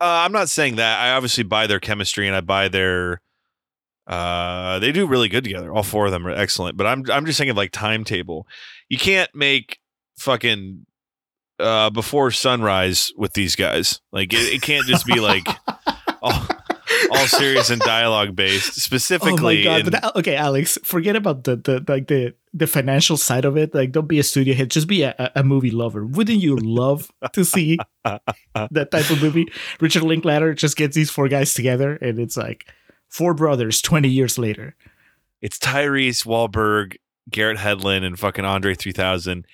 uh, 0.01 0.25
I'm 0.25 0.33
not 0.33 0.49
saying 0.49 0.77
that. 0.77 0.99
I 0.99 1.13
obviously 1.13 1.45
buy 1.45 1.67
their 1.67 1.79
chemistry 1.81 2.27
and 2.27 2.35
I 2.35 2.41
buy 2.41 2.69
their. 2.69 3.21
Uh, 4.07 4.79
they 4.79 4.93
do 4.93 5.07
really 5.07 5.29
good 5.29 5.45
together. 5.45 5.71
All 5.73 5.83
four 5.83 6.07
of 6.07 6.13
them 6.13 6.27
are 6.27 6.31
excellent. 6.31 6.77
But 6.77 6.87
I'm 6.87 7.05
I'm 7.11 7.27
just 7.27 7.39
thinking 7.39 7.55
like 7.55 7.71
timetable. 7.71 8.47
You 8.89 8.99
can't 8.99 9.33
make 9.35 9.79
fucking 10.17 10.87
uh 11.59 11.91
before 11.91 12.31
sunrise 12.31 13.13
with 13.17 13.35
these 13.35 13.57
guys. 13.57 14.01
Like 14.11 14.33
it, 14.33 14.55
it 14.55 14.63
can't 14.63 14.87
just 14.87 15.07
be 15.07 15.21
like 15.21 15.47
all, 16.23 16.47
all 17.11 17.27
serious 17.27 17.71
and 17.71 17.81
dialogue 17.83 18.35
based. 18.37 18.75
Specifically, 18.81 19.67
oh 19.67 19.71
my 19.71 19.79
god! 19.79 19.79
in- 19.81 19.85
But 19.91 19.93
that- 20.03 20.17
okay, 20.17 20.37
Alex, 20.37 20.79
forget 20.85 21.17
about 21.17 21.45
the 21.45 21.57
the 21.57 21.85
like 21.89 22.07
the 22.09 22.35
the 22.53 22.67
financial 22.67 23.17
side 23.17 23.45
of 23.45 23.57
it. 23.57 23.75
Like, 23.75 23.93
don't 23.93 24.09
be 24.09 24.19
a 24.19 24.23
studio 24.25 24.55
head. 24.55 24.71
Just 24.71 24.89
be 24.89 25.03
a, 25.03 25.33
a- 25.37 25.45
movie 25.45 25.71
lover. 25.71 26.05
Wouldn't 26.05 26.41
you 26.41 26.57
love 26.57 27.11
to 27.33 27.45
see 27.45 27.79
that 28.05 28.89
type 28.91 29.11
of 29.11 29.23
movie? 29.23 29.47
Richard 29.81 30.03
Linklater 30.03 30.55
just 30.55 30.77
gets 30.77 30.95
these 30.97 31.11
four 31.11 31.29
guys 31.29 31.55
together, 31.55 31.97
and 31.97 32.19
it's 32.19 32.37
like 32.37 32.67
four 33.09 33.35
brothers 33.35 33.81
twenty 33.83 34.09
years 34.09 34.39
later. 34.39 34.75
it's 35.41 35.59
Tyrese 35.59 36.27
Wahlberg, 36.27 36.97
Garrett 37.31 37.59
Hedlund, 37.59 38.05
and 38.05 38.19
fucking 38.19 38.45
Andre 38.45 38.75
3000. 38.75 39.47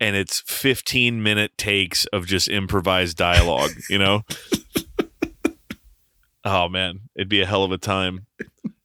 And 0.00 0.16
it's 0.16 0.40
15 0.48 1.22
minute 1.22 1.56
takes 1.56 2.04
of 2.06 2.26
just 2.26 2.48
improvised 2.48 3.16
dialogue, 3.16 3.70
you 3.88 3.96
know? 3.98 4.22
oh, 6.44 6.68
man. 6.68 7.00
It'd 7.16 7.28
be 7.28 7.40
a 7.40 7.46
hell 7.46 7.64
of 7.64 7.72
a 7.72 7.78
time. 7.78 8.26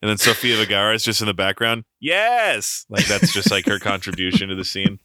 And 0.01 0.09
then 0.09 0.17
Sofia 0.17 0.55
Vergara 0.57 0.93
is 0.95 1.03
just 1.03 1.19
in 1.21 1.27
the 1.27 1.33
background. 1.33 1.83
Yes. 1.99 2.85
Like 2.89 3.05
that's 3.07 3.33
just 3.33 3.51
like 3.51 3.65
her 3.65 3.79
contribution 3.79 4.47
to 4.49 4.55
the 4.55 4.63
scene. 4.63 4.99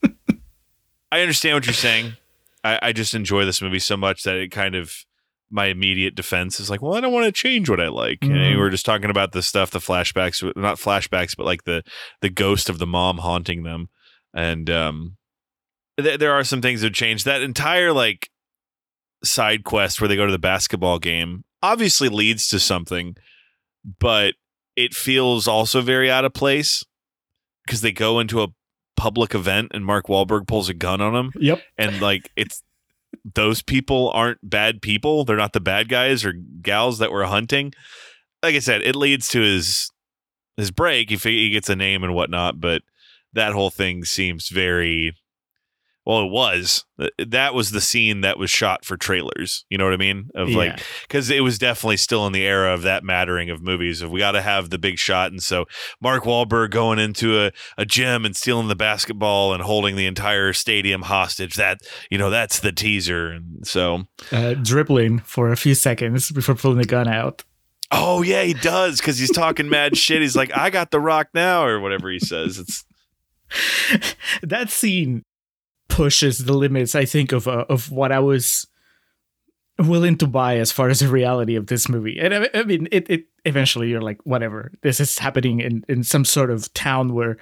I 1.11 1.21
understand 1.21 1.57
what 1.57 1.67
you're 1.67 1.73
saying. 1.75 2.15
I, 2.63 2.79
I 2.81 2.93
just 2.93 3.15
enjoy 3.15 3.45
this 3.45 3.61
movie 3.61 3.79
so 3.81 3.97
much 3.97 4.23
that 4.23 4.37
it 4.37 4.49
kind 4.53 4.75
of 4.75 4.95
my 5.51 5.67
immediate 5.67 6.15
defense 6.15 6.59
is 6.61 6.71
like, 6.71 6.81
well, 6.81 6.95
I 6.95 7.01
don't 7.01 7.13
want 7.13 7.27
to 7.27 7.33
change 7.33 7.69
what 7.69 7.81
I 7.81 7.89
like. 7.89 8.19
And 8.23 8.33
Mhm. 8.33 8.51
we 8.53 8.57
were 8.57 8.71
just 8.71 8.87
talking 8.87 9.11
about 9.11 9.33
the 9.33 9.43
stuff, 9.43 9.71
the 9.71 9.79
flashbacks, 9.79 10.43
not 10.57 10.79
flashbacks, 10.79 11.37
but 11.37 11.45
like 11.47 11.65
the 11.65 11.83
the 12.23 12.31
ghost 12.31 12.69
of 12.71 12.79
the 12.79 12.87
mom 12.87 13.19
haunting 13.19 13.63
them, 13.65 13.89
and 14.33 14.69
um, 14.71 15.17
th- 16.01 16.19
there 16.19 16.33
are 16.33 16.43
some 16.45 16.63
things 16.63 16.81
that 16.81 16.95
change. 16.95 17.25
That 17.25 17.43
entire 17.43 17.93
like 17.93 18.31
side 19.23 19.65
quest 19.65 20.01
where 20.01 20.09
they 20.09 20.17
go 20.17 20.27
to 20.27 20.33
the 20.33 20.39
basketball 20.39 20.99
game 20.99 21.45
obviously 21.73 22.09
leads 22.09 22.49
to 22.49 22.59
something, 22.61 23.17
but 24.01 24.35
it 24.77 24.95
feels 24.95 25.47
also 25.49 25.81
very 25.81 26.11
out 26.11 26.25
of 26.25 26.35
place 26.35 26.85
because 27.65 27.81
they 27.81 27.93
go 27.93 28.19
into 28.21 28.43
a 28.43 28.49
public 28.97 29.35
event 29.35 29.73
and 29.75 29.85
Mark 29.85 30.07
Wahlberg 30.07 30.47
pulls 30.47 30.69
a 30.69 30.75
gun 30.75 31.01
on 31.01 31.13
them 31.15 31.31
Yep. 31.37 31.63
and 31.79 32.01
like 32.01 32.31
it's 32.37 32.63
those 33.35 33.63
people 33.63 34.11
aren't 34.11 34.39
bad 34.43 34.83
people 34.83 35.25
they're 35.25 35.37
not 35.37 35.53
the 35.53 35.61
bad 35.61 35.89
guys 35.89 36.25
or 36.25 36.33
gals 36.33 36.99
that 36.99 37.11
we're 37.13 37.25
hunting 37.25 37.73
like 38.43 38.55
i 38.55 38.59
said 38.59 38.83
it 38.83 38.97
leads 38.97 39.29
to 39.29 39.41
his 39.41 39.91
his 40.57 40.71
break 40.71 41.11
he, 41.11 41.17
he 41.17 41.51
gets 41.51 41.69
a 41.69 41.77
name 41.77 42.03
and 42.05 42.15
whatnot 42.15 42.61
but 42.61 42.83
that 43.33 43.53
whole 43.53 43.71
thing 43.71 44.05
seems 44.05 44.49
very 44.49 45.15
well 46.07 46.23
it 46.23 46.31
was. 46.31 46.85
That 47.19 47.55
was 47.55 47.73
the 47.73 47.81
scene 47.81 48.21
that 48.21 48.39
was 48.39 48.51
shot 48.51 48.85
for 48.85 48.97
trailers 48.97 49.65
you 49.69 49.79
know 49.79 49.85
what 49.85 49.93
i 49.93 49.97
mean? 49.97 50.31
Of 50.35 50.51
like 50.51 50.81
because 51.03 51.31
it 51.31 51.41
was 51.41 51.59
definitely 51.59 51.97
still 51.97 52.27
in 52.27 52.33
the 52.33 52.47
era 52.47 52.73
of 52.73 52.83
that 52.83 53.03
mattering 53.03 53.51
of 53.51 53.63
movies 53.63 54.03
of 54.03 54.11
we 54.11 54.21
got 54.21 54.33
to 54.33 54.43
have 54.43 54.71
the 54.71 54.79
big 54.79 54.99
shot 54.99 55.31
and 55.33 55.43
so 55.43 55.65
mark 56.01 56.25
Wahlberg 56.25 56.71
going 56.71 56.99
into 56.99 57.41
a, 57.41 57.51
a 57.77 57.85
gym 57.85 58.25
and 58.25 58.37
stealing 58.37 58.69
the 58.69 58.77
basketball 58.77 59.53
and 59.53 59.63
holding 59.63 59.97
the 59.97 60.07
entire 60.07 60.53
stadium 60.53 61.03
hostage 61.03 61.55
that 61.55 61.81
you 62.11 62.19
know 62.19 62.31
that's 62.31 62.61
the 62.61 62.73
teaser 62.73 63.31
and 63.31 63.67
so 63.67 64.05
uh, 64.31 64.55
dribbling 64.55 65.19
for 65.21 65.51
a 65.51 65.57
few 65.57 65.75
seconds 65.75 66.31
before 66.31 66.55
pulling 66.55 66.79
the 66.79 66.85
gun 66.85 67.09
out. 67.09 67.45
oh 67.91 68.23
yeah 68.23 68.43
he 68.43 68.55
does 68.55 68.99
because 68.99 69.19
he's 69.19 69.33
talking 69.33 69.69
mad 69.69 69.97
shit. 70.05 70.23
He's 70.23 70.37
like 70.37 70.57
i 70.57 70.71
got 70.71 70.91
the 70.91 71.01
rock 71.01 71.29
now 71.35 71.65
or 71.65 71.81
whatever 71.81 72.11
he 72.11 72.19
says. 72.19 72.59
It's 72.59 72.85
that 74.43 74.71
scene 74.71 75.25
pushes 75.95 76.39
the 76.39 76.53
limits, 76.53 76.95
I 76.95 77.05
think, 77.05 77.33
of 77.33 77.47
uh, 77.47 77.65
of 77.69 77.91
what 77.91 78.13
I 78.13 78.19
was 78.19 78.67
willing 79.79 80.17
to 80.19 80.27
buy 80.27 80.59
as 80.59 80.73
far 80.73 80.89
as 80.89 81.01
the 81.01 81.09
reality 81.09 81.57
of 81.57 81.67
this 81.67 81.89
movie. 81.89 82.19
And 82.21 82.35
I, 82.35 82.51
I 82.55 82.63
mean, 82.65 82.89
it, 82.93 83.09
it 83.11 83.27
eventually 83.45 83.89
you're 83.89 84.01
like, 84.01 84.21
whatever, 84.25 84.73
this 84.83 85.01
is 85.01 85.19
happening 85.19 85.61
in 85.61 85.85
in 85.89 86.03
some 86.03 86.25
sort 86.25 86.51
of 86.51 86.73
town 86.75 87.15
where 87.15 87.37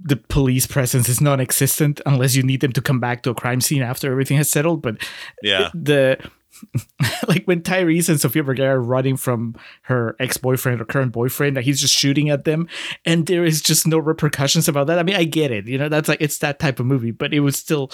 the 0.00 0.16
police 0.16 0.66
presence 0.66 1.08
is 1.08 1.20
non-existent 1.20 2.00
unless 2.04 2.34
you 2.34 2.42
need 2.42 2.60
them 2.60 2.72
to 2.72 2.82
come 2.82 3.00
back 3.00 3.22
to 3.22 3.30
a 3.30 3.34
crime 3.34 3.60
scene 3.60 3.82
after 3.82 4.10
everything 4.10 4.36
has 4.36 4.50
settled. 4.50 4.82
But 4.82 4.96
yeah 5.42 5.70
the 5.74 6.18
like 7.28 7.44
when 7.44 7.62
Tyrese 7.62 8.08
and 8.08 8.20
Sofia 8.20 8.42
Vergara 8.42 8.76
are 8.76 8.80
running 8.80 9.16
from 9.16 9.54
her 9.82 10.16
ex-boyfriend 10.20 10.80
or 10.80 10.84
current 10.84 11.12
boyfriend, 11.12 11.56
that 11.56 11.64
he's 11.64 11.80
just 11.80 11.94
shooting 11.94 12.30
at 12.30 12.44
them, 12.44 12.68
and 13.04 13.26
there 13.26 13.44
is 13.44 13.60
just 13.62 13.86
no 13.86 13.98
repercussions 13.98 14.68
about 14.68 14.86
that. 14.86 14.98
I 14.98 15.02
mean, 15.02 15.16
I 15.16 15.24
get 15.24 15.50
it, 15.50 15.66
you 15.66 15.78
know, 15.78 15.88
that's 15.88 16.08
like 16.08 16.20
it's 16.20 16.38
that 16.38 16.58
type 16.58 16.80
of 16.80 16.86
movie, 16.86 17.10
but 17.10 17.32
it 17.32 17.40
was 17.40 17.56
still, 17.56 17.90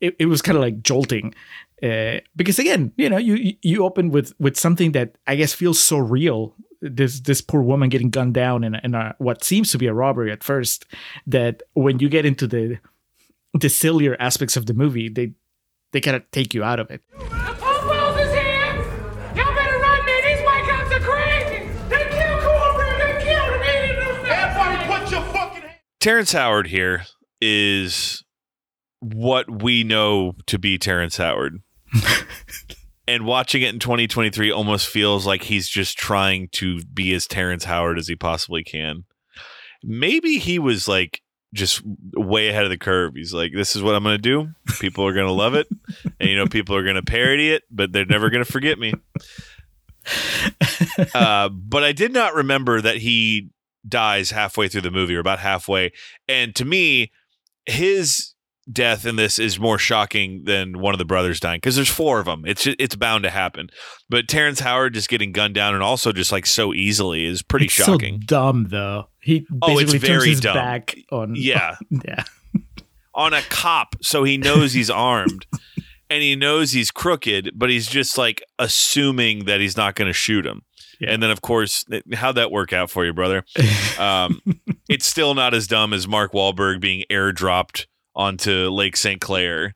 it, 0.00 0.16
it 0.18 0.26
was 0.26 0.42
kind 0.42 0.56
of 0.56 0.62
like 0.62 0.82
jolting, 0.82 1.34
uh, 1.82 2.20
because 2.36 2.58
again, 2.58 2.92
you 2.96 3.08
know, 3.08 3.16
you 3.16 3.54
you 3.62 3.84
open 3.84 4.10
with 4.10 4.34
with 4.38 4.58
something 4.58 4.92
that 4.92 5.16
I 5.26 5.36
guess 5.36 5.54
feels 5.54 5.80
so 5.80 5.98
real. 5.98 6.54
This 6.82 7.20
this 7.20 7.40
poor 7.40 7.62
woman 7.62 7.88
getting 7.88 8.10
gunned 8.10 8.34
down 8.34 8.64
in, 8.64 8.74
in 8.76 8.94
a, 8.94 9.14
what 9.18 9.44
seems 9.44 9.70
to 9.72 9.78
be 9.78 9.86
a 9.86 9.94
robbery 9.94 10.30
at 10.30 10.44
first. 10.44 10.86
That 11.26 11.62
when 11.74 11.98
you 11.98 12.08
get 12.08 12.26
into 12.26 12.46
the 12.46 12.78
the 13.54 13.68
sillier 13.68 14.16
aspects 14.20 14.56
of 14.56 14.66
the 14.66 14.74
movie, 14.74 15.08
they 15.08 15.32
they 15.92 16.00
kind 16.00 16.16
of 16.16 16.30
take 16.30 16.54
you 16.54 16.62
out 16.62 16.80
of 16.80 16.90
it. 16.90 17.02
Terrence 26.00 26.32
howard 26.32 26.66
here 26.66 27.04
is 27.40 28.24
what 29.00 29.62
we 29.62 29.84
know 29.84 30.34
to 30.46 30.58
be 30.58 30.78
terrence 30.78 31.16
howard. 31.16 31.62
And 33.10 33.26
watching 33.26 33.62
it 33.62 33.74
in 33.74 33.80
2023 33.80 34.52
almost 34.52 34.86
feels 34.86 35.26
like 35.26 35.42
he's 35.42 35.68
just 35.68 35.98
trying 35.98 36.46
to 36.52 36.80
be 36.84 37.12
as 37.12 37.26
terrence 37.26 37.64
howard 37.64 37.98
as 37.98 38.06
he 38.06 38.14
possibly 38.14 38.62
can. 38.62 39.02
Maybe 39.82 40.38
he 40.38 40.60
was 40.60 40.86
like 40.86 41.20
just 41.52 41.82
way 42.14 42.50
ahead 42.50 42.62
of 42.62 42.70
the 42.70 42.78
curve. 42.78 43.14
He's 43.16 43.34
like 43.34 43.50
this 43.52 43.74
is 43.74 43.82
what 43.82 43.96
i'm 43.96 44.04
going 44.04 44.16
to 44.16 44.22
do. 44.22 44.50
People 44.78 45.04
are 45.04 45.12
going 45.12 45.26
to 45.26 45.32
love 45.32 45.54
it. 45.54 45.66
And 46.20 46.30
you 46.30 46.36
know 46.36 46.46
people 46.46 46.76
are 46.76 46.84
going 46.84 46.94
to 46.94 47.02
parody 47.02 47.50
it 47.50 47.64
but 47.68 47.90
they're 47.90 48.06
never 48.06 48.30
going 48.30 48.44
to 48.44 48.52
forget 48.52 48.78
me. 48.78 48.94
Uh, 51.14 51.50
but 51.50 51.84
i 51.84 51.92
did 51.92 52.12
not 52.12 52.34
remember 52.34 52.80
that 52.80 52.96
he 52.96 53.50
dies 53.88 54.30
halfway 54.30 54.68
through 54.68 54.80
the 54.80 54.90
movie 54.90 55.14
or 55.16 55.20
about 55.20 55.38
halfway 55.38 55.90
and 56.28 56.54
to 56.54 56.64
me 56.64 57.10
his 57.66 58.34
death 58.70 59.04
in 59.06 59.16
this 59.16 59.38
is 59.38 59.58
more 59.58 59.78
shocking 59.78 60.44
than 60.44 60.78
one 60.78 60.94
of 60.94 60.98
the 60.98 61.04
brothers 61.04 61.40
dying 61.40 61.56
because 61.56 61.74
there's 61.76 61.88
four 61.88 62.20
of 62.20 62.26
them 62.26 62.44
it's 62.46 62.66
it's 62.78 62.94
bound 62.94 63.24
to 63.24 63.30
happen 63.30 63.68
but 64.08 64.28
terrence 64.28 64.60
howard 64.60 64.94
just 64.94 65.08
getting 65.08 65.32
gunned 65.32 65.54
down 65.54 65.74
and 65.74 65.82
also 65.82 66.12
just 66.12 66.30
like 66.30 66.46
so 66.46 66.72
easily 66.74 67.24
is 67.24 67.42
pretty 67.42 67.64
it's 67.66 67.74
shocking 67.74 68.20
So 68.20 68.26
dumb 68.26 68.66
though. 68.68 69.08
He 69.20 69.46
Oh, 69.62 69.78
it's 69.78 69.92
very 69.94 70.30
his 70.30 70.40
dumb. 70.40 70.54
back 70.54 70.94
on. 71.10 71.34
yeah 71.36 71.76
yeah. 72.04 72.22
on 73.14 73.32
a 73.34 73.42
cop 73.42 73.96
so 74.02 74.22
he 74.24 74.36
knows 74.38 74.72
he's 74.72 74.90
armed 74.90 75.46
and 76.08 76.22
he 76.22 76.36
knows 76.36 76.70
he's 76.72 76.90
crooked 76.92 77.52
but 77.56 77.70
he's 77.70 77.88
just 77.88 78.16
like 78.18 78.42
assuming 78.58 79.46
that 79.46 79.60
he's 79.60 79.76
not 79.76 79.94
going 79.96 80.06
to 80.06 80.12
shoot 80.12 80.46
him 80.46 80.62
Yeah. 81.00 81.12
and 81.12 81.22
then 81.22 81.30
of 81.30 81.40
course 81.40 81.84
how'd 82.12 82.34
that 82.34 82.50
work 82.50 82.72
out 82.72 82.90
for 82.90 83.06
you 83.06 83.12
brother 83.14 83.44
um, 83.98 84.40
it's 84.88 85.06
still 85.06 85.34
not 85.34 85.54
as 85.54 85.66
dumb 85.66 85.92
as 85.92 86.06
mark 86.06 86.32
Wahlberg 86.32 86.80
being 86.80 87.04
airdropped 87.10 87.86
onto 88.14 88.68
lake 88.68 88.96
st 88.96 89.20
clair 89.20 89.72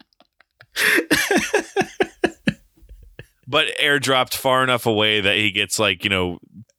but 3.47 3.69
airdropped 3.81 4.35
far 4.37 4.63
enough 4.63 4.87
away 4.87 5.21
that 5.21 5.37
he 5.37 5.51
gets 5.51 5.79
like 5.79 6.05
you 6.05 6.11
know 6.11 6.39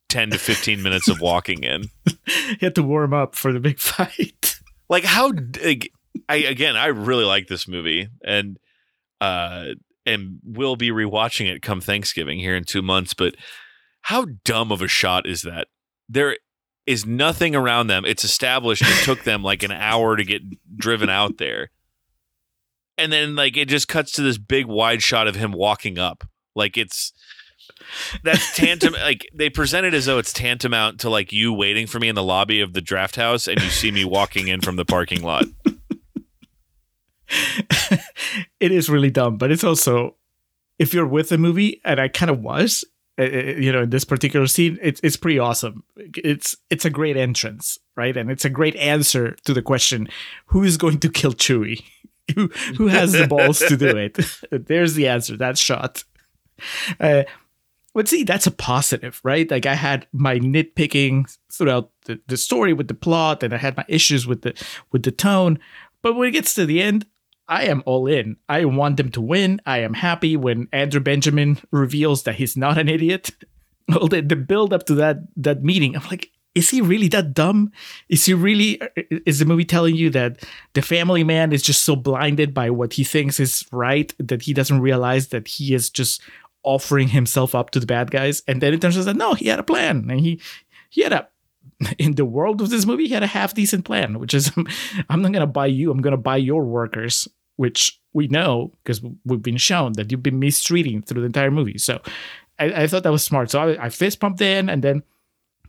10 0.09 0.31
to 0.31 0.37
15 0.37 0.81
minutes 0.83 1.07
of 1.07 1.19
walking 1.19 1.63
in 1.63 1.85
he 2.25 2.57
had 2.61 2.75
to 2.75 2.83
warm 2.83 3.13
up 3.13 3.35
for 3.35 3.51
the 3.51 3.59
big 3.59 3.79
fight. 3.79 4.59
like 4.89 5.03
how 5.03 5.31
like, 5.63 5.91
i 6.29 6.35
again 6.35 6.75
i 6.77 6.87
really 6.87 7.25
like 7.25 7.47
this 7.47 7.67
movie 7.67 8.07
and 8.23 8.57
uh 9.21 9.69
and 10.05 10.39
will 10.43 10.75
be 10.75 10.91
rewatching 10.91 11.51
it 11.51 11.61
come 11.61 11.81
thanksgiving 11.81 12.39
here 12.39 12.55
in 12.55 12.63
two 12.63 12.81
months 12.81 13.13
but 13.13 13.35
how 14.05 14.27
dumb 14.43 14.71
of 14.71 14.83
a 14.83 14.87
shot 14.87 15.25
is 15.25 15.41
that? 15.41 15.67
There 16.07 16.37
is 16.85 17.07
nothing 17.07 17.55
around 17.55 17.87
them. 17.87 18.05
It's 18.05 18.23
established. 18.23 18.83
It 18.83 19.03
took 19.03 19.23
them 19.23 19.41
like 19.41 19.63
an 19.63 19.71
hour 19.71 20.15
to 20.15 20.23
get 20.23 20.43
driven 20.77 21.09
out 21.09 21.39
there. 21.39 21.71
And 22.99 23.11
then 23.11 23.35
like 23.35 23.57
it 23.57 23.67
just 23.67 23.87
cuts 23.87 24.11
to 24.13 24.21
this 24.21 24.37
big 24.37 24.67
wide 24.67 25.01
shot 25.01 25.27
of 25.27 25.35
him 25.35 25.51
walking 25.51 25.97
up. 25.97 26.23
Like 26.55 26.77
it's 26.77 27.13
that's 28.23 28.55
tantamount 28.55 29.03
like 29.03 29.27
they 29.33 29.49
present 29.49 29.87
it 29.87 29.95
as 29.95 30.05
though 30.05 30.19
it's 30.19 30.31
tantamount 30.31 30.99
to 30.99 31.09
like 31.09 31.33
you 31.33 31.51
waiting 31.51 31.87
for 31.87 31.99
me 31.99 32.07
in 32.07 32.13
the 32.13 32.23
lobby 32.23 32.61
of 32.61 32.73
the 32.73 32.81
draft 32.81 33.15
house 33.15 33.47
and 33.47 33.59
you 33.59 33.69
see 33.71 33.89
me 33.89 34.05
walking 34.05 34.47
in 34.47 34.61
from 34.61 34.75
the 34.75 34.85
parking 34.85 35.23
lot. 35.23 35.45
It 38.59 38.71
is 38.71 38.89
really 38.89 39.09
dumb, 39.09 39.37
but 39.37 39.51
it's 39.51 39.63
also 39.63 40.15
if 40.77 40.93
you're 40.93 41.07
with 41.07 41.29
the 41.29 41.37
movie, 41.37 41.81
and 41.83 41.99
I 41.99 42.07
kind 42.07 42.29
of 42.29 42.39
was, 42.39 42.83
you 43.17 43.71
know, 43.71 43.83
in 43.83 43.89
this 43.89 44.03
particular 44.03 44.47
scene, 44.47 44.77
it's 44.81 44.99
it's 45.03 45.17
pretty 45.17 45.39
awesome. 45.39 45.83
It's 45.95 46.55
it's 46.69 46.85
a 46.85 46.89
great 46.89 47.15
entrance, 47.17 47.77
right? 47.95 48.15
And 48.15 48.29
it's 48.29 48.45
a 48.45 48.49
great 48.49 48.75
answer 48.75 49.35
to 49.45 49.53
the 49.53 49.61
question: 49.61 50.09
Who 50.47 50.63
is 50.63 50.77
going 50.77 50.99
to 50.99 51.09
kill 51.09 51.33
Chewie? 51.33 51.83
Who 52.35 52.47
who 52.77 52.87
has 52.87 53.11
the 53.11 53.27
balls 53.27 53.59
to 53.59 53.77
do 53.77 53.95
it? 53.95 54.17
There's 54.67 54.95
the 54.95 55.07
answer. 55.07 55.37
That 55.37 55.59
shot. 55.59 56.03
Uh, 56.99 57.23
but 57.93 58.07
see, 58.07 58.23
that's 58.23 58.47
a 58.47 58.51
positive, 58.51 59.21
right? 59.23 59.49
Like 59.49 59.67
I 59.67 59.75
had 59.75 60.07
my 60.11 60.39
nitpicking 60.39 61.33
throughout 61.53 61.91
the, 62.05 62.19
the 62.27 62.35
story 62.35 62.73
with 62.73 62.87
the 62.87 62.95
plot, 62.95 63.43
and 63.43 63.53
I 63.53 63.57
had 63.57 63.77
my 63.77 63.85
issues 63.87 64.25
with 64.25 64.41
the 64.41 64.53
with 64.91 65.03
the 65.03 65.11
tone. 65.11 65.59
But 66.01 66.15
when 66.15 66.27
it 66.27 66.31
gets 66.31 66.53
to 66.55 66.65
the 66.65 66.81
end, 66.81 67.05
I 67.47 67.65
am 67.65 67.83
all 67.85 68.07
in. 68.07 68.37
I 68.49 68.65
want 68.65 68.97
them 68.97 69.11
to 69.11 69.21
win. 69.21 69.61
I 69.65 69.79
am 69.79 69.93
happy 69.93 70.35
when 70.35 70.67
Andre 70.73 70.99
Benjamin 70.99 71.59
reveals 71.71 72.23
that 72.23 72.35
he's 72.35 72.57
not 72.57 72.77
an 72.77 72.89
idiot. 72.89 73.31
Well, 73.87 74.07
the, 74.07 74.21
the 74.21 74.35
build 74.35 74.73
up 74.73 74.87
to 74.87 74.95
that 74.95 75.17
that 75.37 75.63
meeting, 75.63 75.95
I'm 75.95 76.01
like, 76.09 76.31
is 76.55 76.71
he 76.71 76.81
really 76.81 77.07
that 77.09 77.35
dumb? 77.35 77.71
Is 78.09 78.25
he 78.25 78.33
really? 78.33 78.81
Is 79.27 79.37
the 79.37 79.45
movie 79.45 79.63
telling 79.63 79.95
you 79.95 80.09
that 80.09 80.43
the 80.73 80.81
family 80.81 81.23
man 81.23 81.53
is 81.53 81.61
just 81.61 81.83
so 81.83 81.95
blinded 81.95 82.51
by 82.51 82.71
what 82.71 82.93
he 82.93 83.03
thinks 83.03 83.39
is 83.39 83.63
right 83.71 84.11
that 84.17 84.41
he 84.41 84.55
doesn't 84.55 84.81
realize 84.81 85.27
that 85.27 85.47
he 85.47 85.75
is 85.75 85.91
just 85.91 86.19
offering 86.63 87.09
himself 87.09 87.53
up 87.53 87.69
to 87.69 87.79
the 87.79 87.85
bad 87.85 88.09
guys? 88.09 88.41
And 88.47 88.59
then 88.59 88.73
it 88.73 88.81
turns 88.81 88.97
out 88.97 89.05
that 89.05 89.17
no, 89.17 89.35
he 89.35 89.49
had 89.49 89.59
a 89.59 89.63
plan, 89.63 90.09
and 90.09 90.19
he 90.19 90.41
he 90.89 91.01
had 91.01 91.13
a 91.13 91.27
in 91.97 92.15
the 92.15 92.25
world 92.25 92.61
of 92.61 92.69
this 92.69 92.85
movie, 92.85 93.07
he 93.07 93.13
had 93.13 93.23
a 93.23 93.27
half 93.27 93.53
decent 93.53 93.85
plan, 93.85 94.19
which 94.19 94.33
is 94.33 94.51
I'm 95.09 95.21
not 95.21 95.31
gonna 95.31 95.47
buy 95.47 95.67
you, 95.67 95.91
I'm 95.91 96.01
gonna 96.01 96.17
buy 96.17 96.37
your 96.37 96.63
workers, 96.63 97.27
which 97.55 97.99
we 98.13 98.27
know 98.27 98.71
because 98.83 99.01
we've 99.25 99.41
been 99.41 99.57
shown 99.57 99.93
that 99.93 100.11
you've 100.11 100.23
been 100.23 100.39
mistreating 100.39 101.01
through 101.01 101.21
the 101.21 101.27
entire 101.27 101.51
movie. 101.51 101.77
So 101.77 102.01
I, 102.59 102.83
I 102.83 102.87
thought 102.87 103.03
that 103.03 103.11
was 103.11 103.23
smart. 103.23 103.51
So 103.51 103.61
I, 103.61 103.85
I 103.85 103.89
fist 103.89 104.19
pumped 104.19 104.41
in, 104.41 104.69
and 104.69 104.83
then 104.83 105.03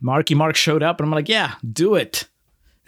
Marky 0.01 0.35
Mark 0.35 0.55
showed 0.55 0.83
up, 0.83 0.99
and 0.99 1.07
I'm 1.07 1.11
like, 1.11 1.29
yeah, 1.29 1.55
do 1.71 1.95
it. 1.95 2.27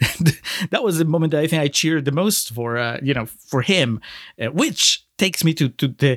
that 0.70 0.82
was 0.82 0.98
the 0.98 1.04
moment 1.04 1.32
that 1.32 1.42
I 1.42 1.46
think 1.46 1.62
I 1.62 1.68
cheered 1.68 2.06
the 2.06 2.12
most 2.12 2.52
for, 2.52 2.78
uh, 2.78 2.98
you 3.02 3.12
know, 3.12 3.26
for 3.26 3.60
him, 3.60 4.00
uh, 4.40 4.46
which 4.46 5.04
takes 5.18 5.44
me 5.44 5.52
to 5.54 5.68
to 5.68 5.88
the 5.88 6.16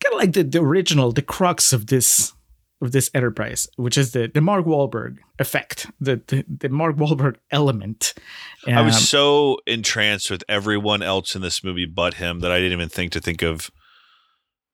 kind 0.00 0.12
of 0.12 0.18
like 0.18 0.32
the, 0.32 0.42
the 0.42 0.60
original, 0.60 1.12
the 1.12 1.22
crux 1.22 1.72
of 1.72 1.86
this 1.86 2.33
of 2.84 2.92
this 2.92 3.10
enterprise, 3.14 3.66
which 3.76 3.98
is 3.98 4.12
the 4.12 4.30
the 4.32 4.40
Mark 4.40 4.64
Wahlberg 4.66 5.18
effect, 5.38 5.86
the 6.00 6.22
the, 6.26 6.44
the 6.48 6.68
Mark 6.68 6.96
Wahlberg 6.96 7.36
element. 7.50 8.14
I 8.66 8.82
was 8.82 8.94
Um, 8.96 9.00
so 9.00 9.58
entranced 9.66 10.30
with 10.30 10.44
everyone 10.48 11.02
else 11.02 11.34
in 11.34 11.42
this 11.42 11.64
movie 11.64 11.86
but 11.86 12.14
him 12.14 12.40
that 12.40 12.52
I 12.52 12.58
didn't 12.58 12.72
even 12.72 12.88
think 12.88 13.12
to 13.12 13.20
think 13.20 13.42
of 13.42 13.70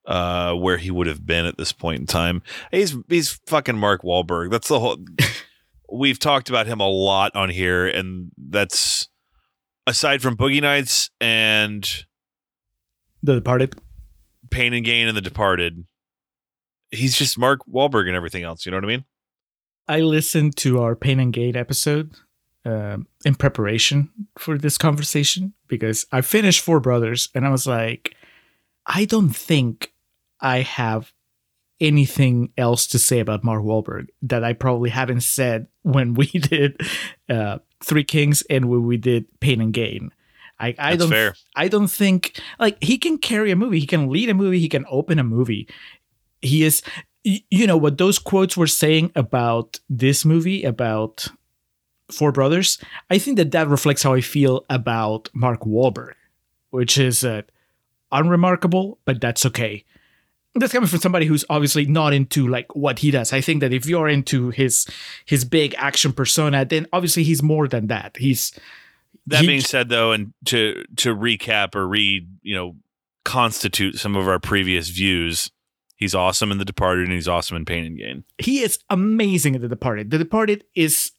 uh 0.07 0.55
where 0.55 0.79
he 0.79 0.91
would 0.91 1.07
have 1.07 1.25
been 1.27 1.47
at 1.47 1.57
this 1.59 1.73
point 1.73 2.01
in 2.01 2.07
time. 2.07 2.43
He's 2.71 2.97
he's 3.09 3.41
fucking 3.47 3.79
Mark 3.79 4.03
Wahlberg. 4.03 4.51
That's 4.51 4.69
the 4.69 4.81
whole 4.81 4.99
we've 5.93 6.19
talked 6.19 6.49
about 6.49 6.67
him 6.67 6.81
a 6.81 6.89
lot 6.89 7.35
on 7.35 7.51
here 7.51 7.87
and 7.87 8.31
that's 8.37 9.09
aside 9.87 10.23
from 10.23 10.37
Boogie 10.37 10.63
Nights 10.63 11.11
and 11.21 11.89
the 13.23 13.35
Departed. 13.35 13.75
Pain 14.51 14.73
and 14.73 14.85
Gain 14.85 15.07
and 15.07 15.17
The 15.17 15.21
Departed, 15.21 15.85
he's 16.91 17.17
just 17.17 17.39
Mark 17.39 17.61
Wahlberg 17.67 18.07
and 18.07 18.17
everything 18.17 18.45
else, 18.45 18.67
you 18.67 18.73
know 18.73 18.79
what 18.79 18.85
I 18.85 18.89
mean? 18.89 19.05
I 19.89 20.01
listened 20.01 20.57
to 20.59 20.81
our 20.81 20.95
Pain 20.95 21.19
and 21.19 21.33
Gain 21.33 21.57
episode 21.57 22.15
um, 22.65 23.07
in 23.25 23.35
preparation 23.35 24.11
for 24.39 24.59
this 24.59 24.79
conversation 24.79 25.55
because 25.67 26.07
I 26.13 26.21
finished 26.21 26.63
Four 26.63 26.81
Brothers 26.81 27.29
and 27.35 27.47
I 27.47 27.51
was 27.51 27.67
like, 27.67 28.15
I 28.87 29.05
don't 29.05 29.31
think 29.31 29.93
I 30.41 30.61
have 30.61 31.13
anything 31.81 32.53
else 32.59 32.87
to 32.89 32.99
say 32.99 33.21
about 33.21 33.43
Mark 33.43 33.63
Wahlberg 33.63 34.09
that 34.23 34.45
I 34.45 34.53
probably 34.53 34.91
haven't 34.91 35.23
said 35.23 35.67
when 35.83 36.15
we 36.15 36.27
did 36.27 36.81
uh, 37.29 37.59
Three 37.83 38.05
Kings 38.05 38.43
and 38.51 38.67
when 38.67 38.87
we 38.87 38.97
did 38.97 39.27
Pain 39.41 39.61
and 39.61 39.73
Gain. 39.73 40.13
I, 40.59 40.75
I 40.79 40.91
That's 40.91 40.99
don't 40.99 41.11
fair. 41.11 41.35
I 41.57 41.69
don't 41.69 41.89
think 41.89 42.39
like 42.59 42.83
he 42.83 42.99
can 42.99 43.17
carry 43.17 43.51
a 43.51 43.57
movie, 43.57 43.81
he 43.81 43.87
can 43.87 44.11
lead 44.11 44.29
a 44.29 44.35
movie, 44.35 44.61
he 44.61 44.69
can 44.69 44.85
open 44.91 45.19
a 45.19 45.25
movie. 45.25 45.67
He 46.43 46.65
is 46.65 46.83
you 47.23 47.67
know 47.67 47.77
what 47.77 47.99
those 47.99 48.19
quotes 48.19 48.57
were 48.57 48.67
saying 48.67 49.13
about 49.15 49.79
this 49.91 50.25
movie 50.25 50.65
about 50.65 51.29
Four 52.11 52.33
Brothers. 52.33 52.79
I 53.11 53.19
think 53.19 53.37
that 53.37 53.51
that 53.53 53.69
reflects 53.69 54.03
how 54.03 54.15
I 54.15 54.21
feel 54.21 54.65
about 54.71 55.29
Mark 55.35 55.61
Wahlberg, 55.61 56.15
which 56.71 56.97
is 56.99 57.25
uh, 57.25 57.43
unremarkable, 58.11 58.99
but 59.05 59.21
that's 59.21 59.45
okay. 59.47 59.85
That's 60.55 60.73
coming 60.73 60.89
from 60.89 60.99
somebody 60.99 61.27
who's 61.27 61.45
obviously 61.49 61.85
not 61.87 62.13
into 62.13 62.49
like 62.49 62.75
what 62.75 62.99
he 63.01 63.11
does. 63.13 63.33
I 63.33 63.41
think 63.41 63.61
that 63.61 63.73
if 63.73 63.87
you're 63.87 64.09
into 64.09 64.51
his 64.51 64.87
his 65.25 65.45
big 65.45 65.75
action 65.79 66.13
persona, 66.13 66.65
then 66.65 66.87
obviously 66.93 67.23
he's 67.23 67.43
more 67.43 67.69
than 67.69 67.87
that. 67.89 68.17
He's 68.17 68.59
That 69.27 69.43
he- 69.43 69.47
being 69.47 69.61
said, 69.61 69.91
though, 69.91 70.11
and 70.13 70.33
to 70.47 70.85
to 70.97 71.15
recap 71.15 71.75
or 71.77 71.87
read, 71.87 72.27
you 72.43 72.57
know, 72.57 72.77
constitute 73.25 73.99
some 73.99 74.17
of 74.17 74.27
our 74.27 74.41
previous 74.41 74.89
views, 74.89 75.53
he's 76.01 76.15
awesome 76.15 76.51
in 76.51 76.59
The 76.59 76.65
Departed 76.65 77.05
and 77.05 77.13
he's 77.13 77.29
awesome 77.29 77.57
in 77.57 77.65
Pain 77.65 77.85
and 77.85 77.97
Gain. 77.97 78.25
he 78.39 78.61
is 78.63 78.81
amazing 78.89 79.55
in 79.55 79.61
The 79.63 79.69
Departed. 79.69 80.11
The 80.11 80.19
Departed 80.19 80.65
is 80.75 81.13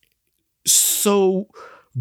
so 0.65 1.47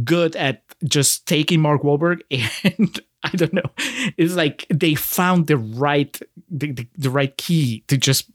good 0.05 0.35
at 0.35 0.65
just 0.85 1.27
taking 1.27 1.61
Mark 1.61 1.83
Wahlberg 1.83 2.23
and 2.65 3.01
I 3.23 3.31
don't 3.31 3.53
know. 3.53 3.71
It's 4.17 4.35
like 4.35 4.67
they 4.71 4.95
found 4.95 5.47
the 5.47 5.59
right 5.59 6.19
the, 6.51 6.73
the, 6.73 6.89
the 6.97 7.11
right 7.11 7.37
key 7.37 7.85
to 7.89 7.97
just 7.97 8.31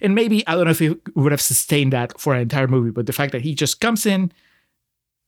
and 0.00 0.14
maybe 0.14 0.46
I 0.46 0.54
don't 0.54 0.64
know 0.64 0.70
if 0.70 0.78
he 0.78 0.94
would 1.14 1.32
have 1.32 1.40
sustained 1.40 1.92
that 1.92 2.20
for 2.20 2.34
an 2.34 2.42
entire 2.42 2.68
movie, 2.68 2.90
but 2.90 3.06
the 3.06 3.12
fact 3.12 3.32
that 3.32 3.42
he 3.42 3.54
just 3.54 3.80
comes 3.80 4.06
in 4.06 4.32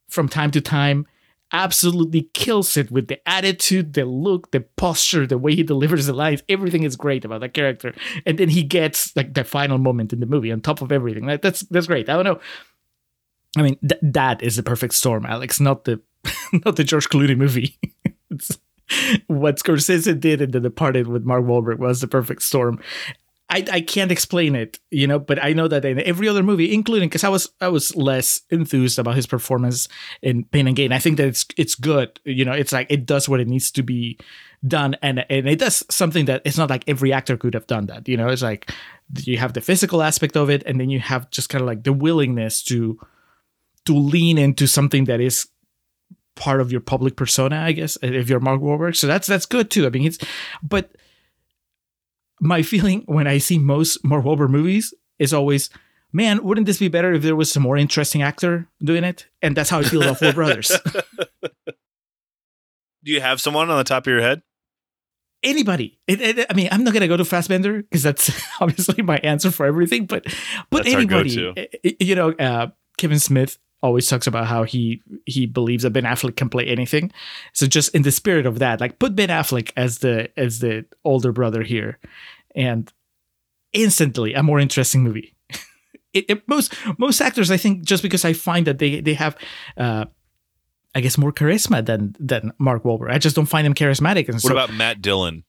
from 0.09 0.29
time 0.29 0.51
to 0.51 0.61
time 0.61 1.07
absolutely 1.53 2.29
kills 2.35 2.77
it 2.77 2.91
with 2.91 3.09
the 3.09 3.29
attitude, 3.29 3.95
the 3.95 4.05
look, 4.05 4.51
the 4.51 4.61
posture, 4.61 5.27
the 5.27 5.39
way 5.39 5.55
he 5.55 5.63
delivers 5.63 6.07
the 6.07 6.13
lines. 6.13 6.43
Everything 6.49 6.83
is 6.83 6.97
great 6.97 7.25
about 7.25 7.41
that 7.41 7.55
character. 7.55 7.95
And 8.27 8.39
then 8.39 8.49
he 8.49 8.63
gets 8.63 9.15
like 9.17 9.35
the 9.35 9.45
final 9.45 9.79
moment 9.79 10.13
in 10.13 10.21
the 10.21 10.27
movie 10.27 10.53
on 10.53 10.61
top 10.61 10.83
of 10.83 10.93
everything. 10.93 11.27
Like 11.27 11.43
that's 11.43 11.61
that's 11.63 11.87
great. 11.87 12.09
I 12.09 12.15
don't 12.15 12.25
know. 12.25 12.41
I 13.57 13.63
mean, 13.63 13.79
th- 13.81 14.01
that 14.03 14.43
is 14.43 14.57
the 14.57 14.63
perfect 14.63 14.95
storm, 14.95 15.27
Alex, 15.27 15.61
not 15.61 15.85
the 15.85 16.01
not 16.65 16.77
the 16.77 16.85
George 16.85 17.09
Clooney 17.09 17.37
movie. 17.37 17.79
what 19.27 19.57
Scorsese 19.57 20.19
did 20.19 20.41
in 20.41 20.51
The 20.51 20.61
Departed 20.61 21.07
with 21.07 21.25
Mark 21.25 21.45
Wahlberg 21.45 21.79
was 21.79 22.01
the 22.01 22.09
perfect 22.09 22.43
storm. 22.43 22.81
I, 23.51 23.65
I 23.71 23.81
can't 23.81 24.13
explain 24.13 24.55
it, 24.55 24.79
you 24.91 25.09
know, 25.09 25.19
but 25.19 25.43
I 25.43 25.53
know 25.53 25.67
that 25.67 25.85
in 25.85 26.01
every 26.03 26.29
other 26.29 26.43
movie, 26.43 26.73
including 26.73 27.09
because 27.09 27.25
I 27.25 27.29
was 27.29 27.51
I 27.61 27.69
was 27.69 27.95
less 27.97 28.43
enthused 28.51 28.99
about 28.99 29.17
his 29.17 29.27
performance 29.27 29.89
in 30.23 30.45
Pain 30.45 30.69
and 30.69 30.77
Gain. 30.77 30.93
I 30.93 31.01
think 31.01 31.17
that 31.17 31.27
it's 31.27 31.47
it's 31.57 31.75
good, 31.75 32.21
you 32.25 32.45
know. 32.45 32.53
It's 32.53 32.73
like 32.73 32.87
it 32.91 33.07
does 33.07 33.29
what 33.29 33.41
it 33.41 33.49
needs 33.49 33.73
to 33.73 33.83
be 33.83 34.19
done, 34.67 34.97
and 35.03 35.27
and 35.29 35.49
it 35.49 35.59
does 35.59 35.85
something 35.91 36.27
that 36.27 36.43
it's 36.45 36.59
not 36.59 36.71
like 36.71 36.85
every 36.87 37.13
actor 37.13 37.37
could 37.37 37.55
have 37.55 37.67
done 37.67 37.87
that, 37.87 38.09
you 38.09 38.17
know. 38.17 38.29
It's 38.29 38.43
like 38.43 38.73
you 39.17 39.39
have 39.39 39.55
the 39.55 39.61
physical 39.61 40.01
aspect 40.01 40.37
of 40.37 40.49
it, 40.49 40.63
and 40.65 40.81
then 40.81 40.89
you 40.89 41.01
have 41.01 41.29
just 41.31 41.49
kind 41.49 41.61
of 41.61 41.67
like 41.67 41.83
the 41.83 41.93
willingness 41.93 42.63
to 42.65 43.01
to 43.87 43.93
lean 43.93 44.39
into 44.39 44.69
something 44.69 45.07
that 45.07 45.21
is 45.21 45.49
part 46.37 46.61
of 46.61 46.71
your 46.71 46.81
public 46.81 47.17
persona, 47.17 47.61
I 47.61 47.73
guess, 47.73 47.99
if 48.01 48.31
you're 48.31 48.41
Mark 48.41 48.61
Wahlberg. 48.61 48.95
So 48.95 49.09
that's 49.09 49.27
that's 49.27 49.47
good 49.47 49.71
too. 49.71 49.87
I 49.87 49.91
mean, 49.91 50.07
it's 50.07 50.19
but 50.63 50.91
my 52.41 52.63
feeling 52.63 53.03
when 53.07 53.27
I 53.27 53.39
see 53.39 53.59
most 53.59 54.05
Mark 54.05 54.25
Wahlberg 54.25 54.51
movies 54.51 54.93
is 55.19 55.33
always, 55.35 55.71
man, 56.13 56.43
wouldn't 56.43 56.67
this 56.67 56.79
be 56.79 56.89
better 56.89 57.13
if 57.13 57.23
there 57.23 57.37
was 57.37 57.51
some 57.53 57.63
more 57.63 57.77
interesting 57.77 58.23
actor 58.23 58.69
doing 58.83 59.05
it? 59.05 59.27
And 59.43 59.57
that's 59.57 59.71
how 59.71 59.81
I 59.81 59.83
feel 59.83 60.03
about 60.03 60.19
Four 60.19 60.33
Brothers. 60.33 60.73
Do 63.03 63.11
you 63.13 63.21
have 63.21 63.41
someone 63.41 63.71
on 63.71 63.79
the 63.79 63.85
top 63.85 64.07
of 64.07 64.11
your 64.13 64.21
head? 64.21 64.43
anybody. 65.43 65.99
It, 66.07 66.21
it, 66.21 66.47
I 66.51 66.53
mean, 66.55 66.69
I'm 66.71 66.85
not 66.85 66.93
gonna 66.93 67.09
go 67.09 67.17
to 67.17 67.25
Fassbender 67.25 67.83
because 67.83 68.03
that's 68.03 68.31
obviously 68.61 69.03
my 69.03 69.17
answer 69.19 69.51
for 69.51 69.65
everything. 69.65 70.05
But 70.05 70.25
but 70.69 70.85
That's 70.85 70.95
anybody, 70.95 71.35
go-to. 71.35 71.61
I- 71.63 71.69
I- 71.83 71.97
you 71.99 72.15
know, 72.15 72.33
uh, 72.33 72.67
Kevin 72.99 73.19
Smith 73.19 73.59
always 73.83 74.09
talks 74.09 74.27
about 74.27 74.47
how 74.47 74.63
he 74.65 75.03
he 75.27 75.47
believes 75.47 75.83
that 75.83 75.91
Ben 75.91 76.05
Affleck 76.05 76.37
can 76.37 76.49
play 76.49 76.67
anything. 76.67 77.11
So 77.53 77.67
just 77.67 77.95
in 77.95 78.03
the 78.03 78.13
spirit 78.13 78.47
of 78.47 78.59
that, 78.59 78.81
like 78.81 78.99
put 78.99 79.17
Ben 79.17 79.29
Affleck 79.29 79.71
as 79.77 79.99
the 79.99 80.29
as 80.37 80.59
the 80.61 80.85
older 81.05 81.33
brother 81.33 81.63
here, 81.63 81.99
and 82.55 82.93
instantly 83.73 84.35
a 84.35 84.43
more 84.43 84.61
interesting 84.61 85.03
movie. 85.03 85.35
it, 86.13 86.25
it- 86.29 86.49
most 86.49 86.75
most 86.99 87.21
actors, 87.21 87.51
I 87.51 87.57
think, 87.57 87.85
just 87.85 88.03
because 88.03 88.25
I 88.25 88.33
find 88.33 88.67
that 88.67 88.79
they 88.79 89.01
they 89.01 89.15
have. 89.15 89.37
Uh, 89.77 90.07
I 90.93 91.01
guess 91.01 91.17
more 91.17 91.33
charisma 91.33 91.87
than 91.87 92.17
than 92.19 92.51
Mark 92.59 92.83
Wahlberg. 92.83 93.13
I 93.13 93.19
just 93.19 93.37
don't 93.37 93.47
find 93.47 93.65
him 93.65 93.75
charismatic. 93.75 94.27
And 94.27 94.35
What 94.35 94.43
so, 94.43 94.51
about 94.53 94.73
Matt 94.75 95.01
Dillon? 95.01 95.45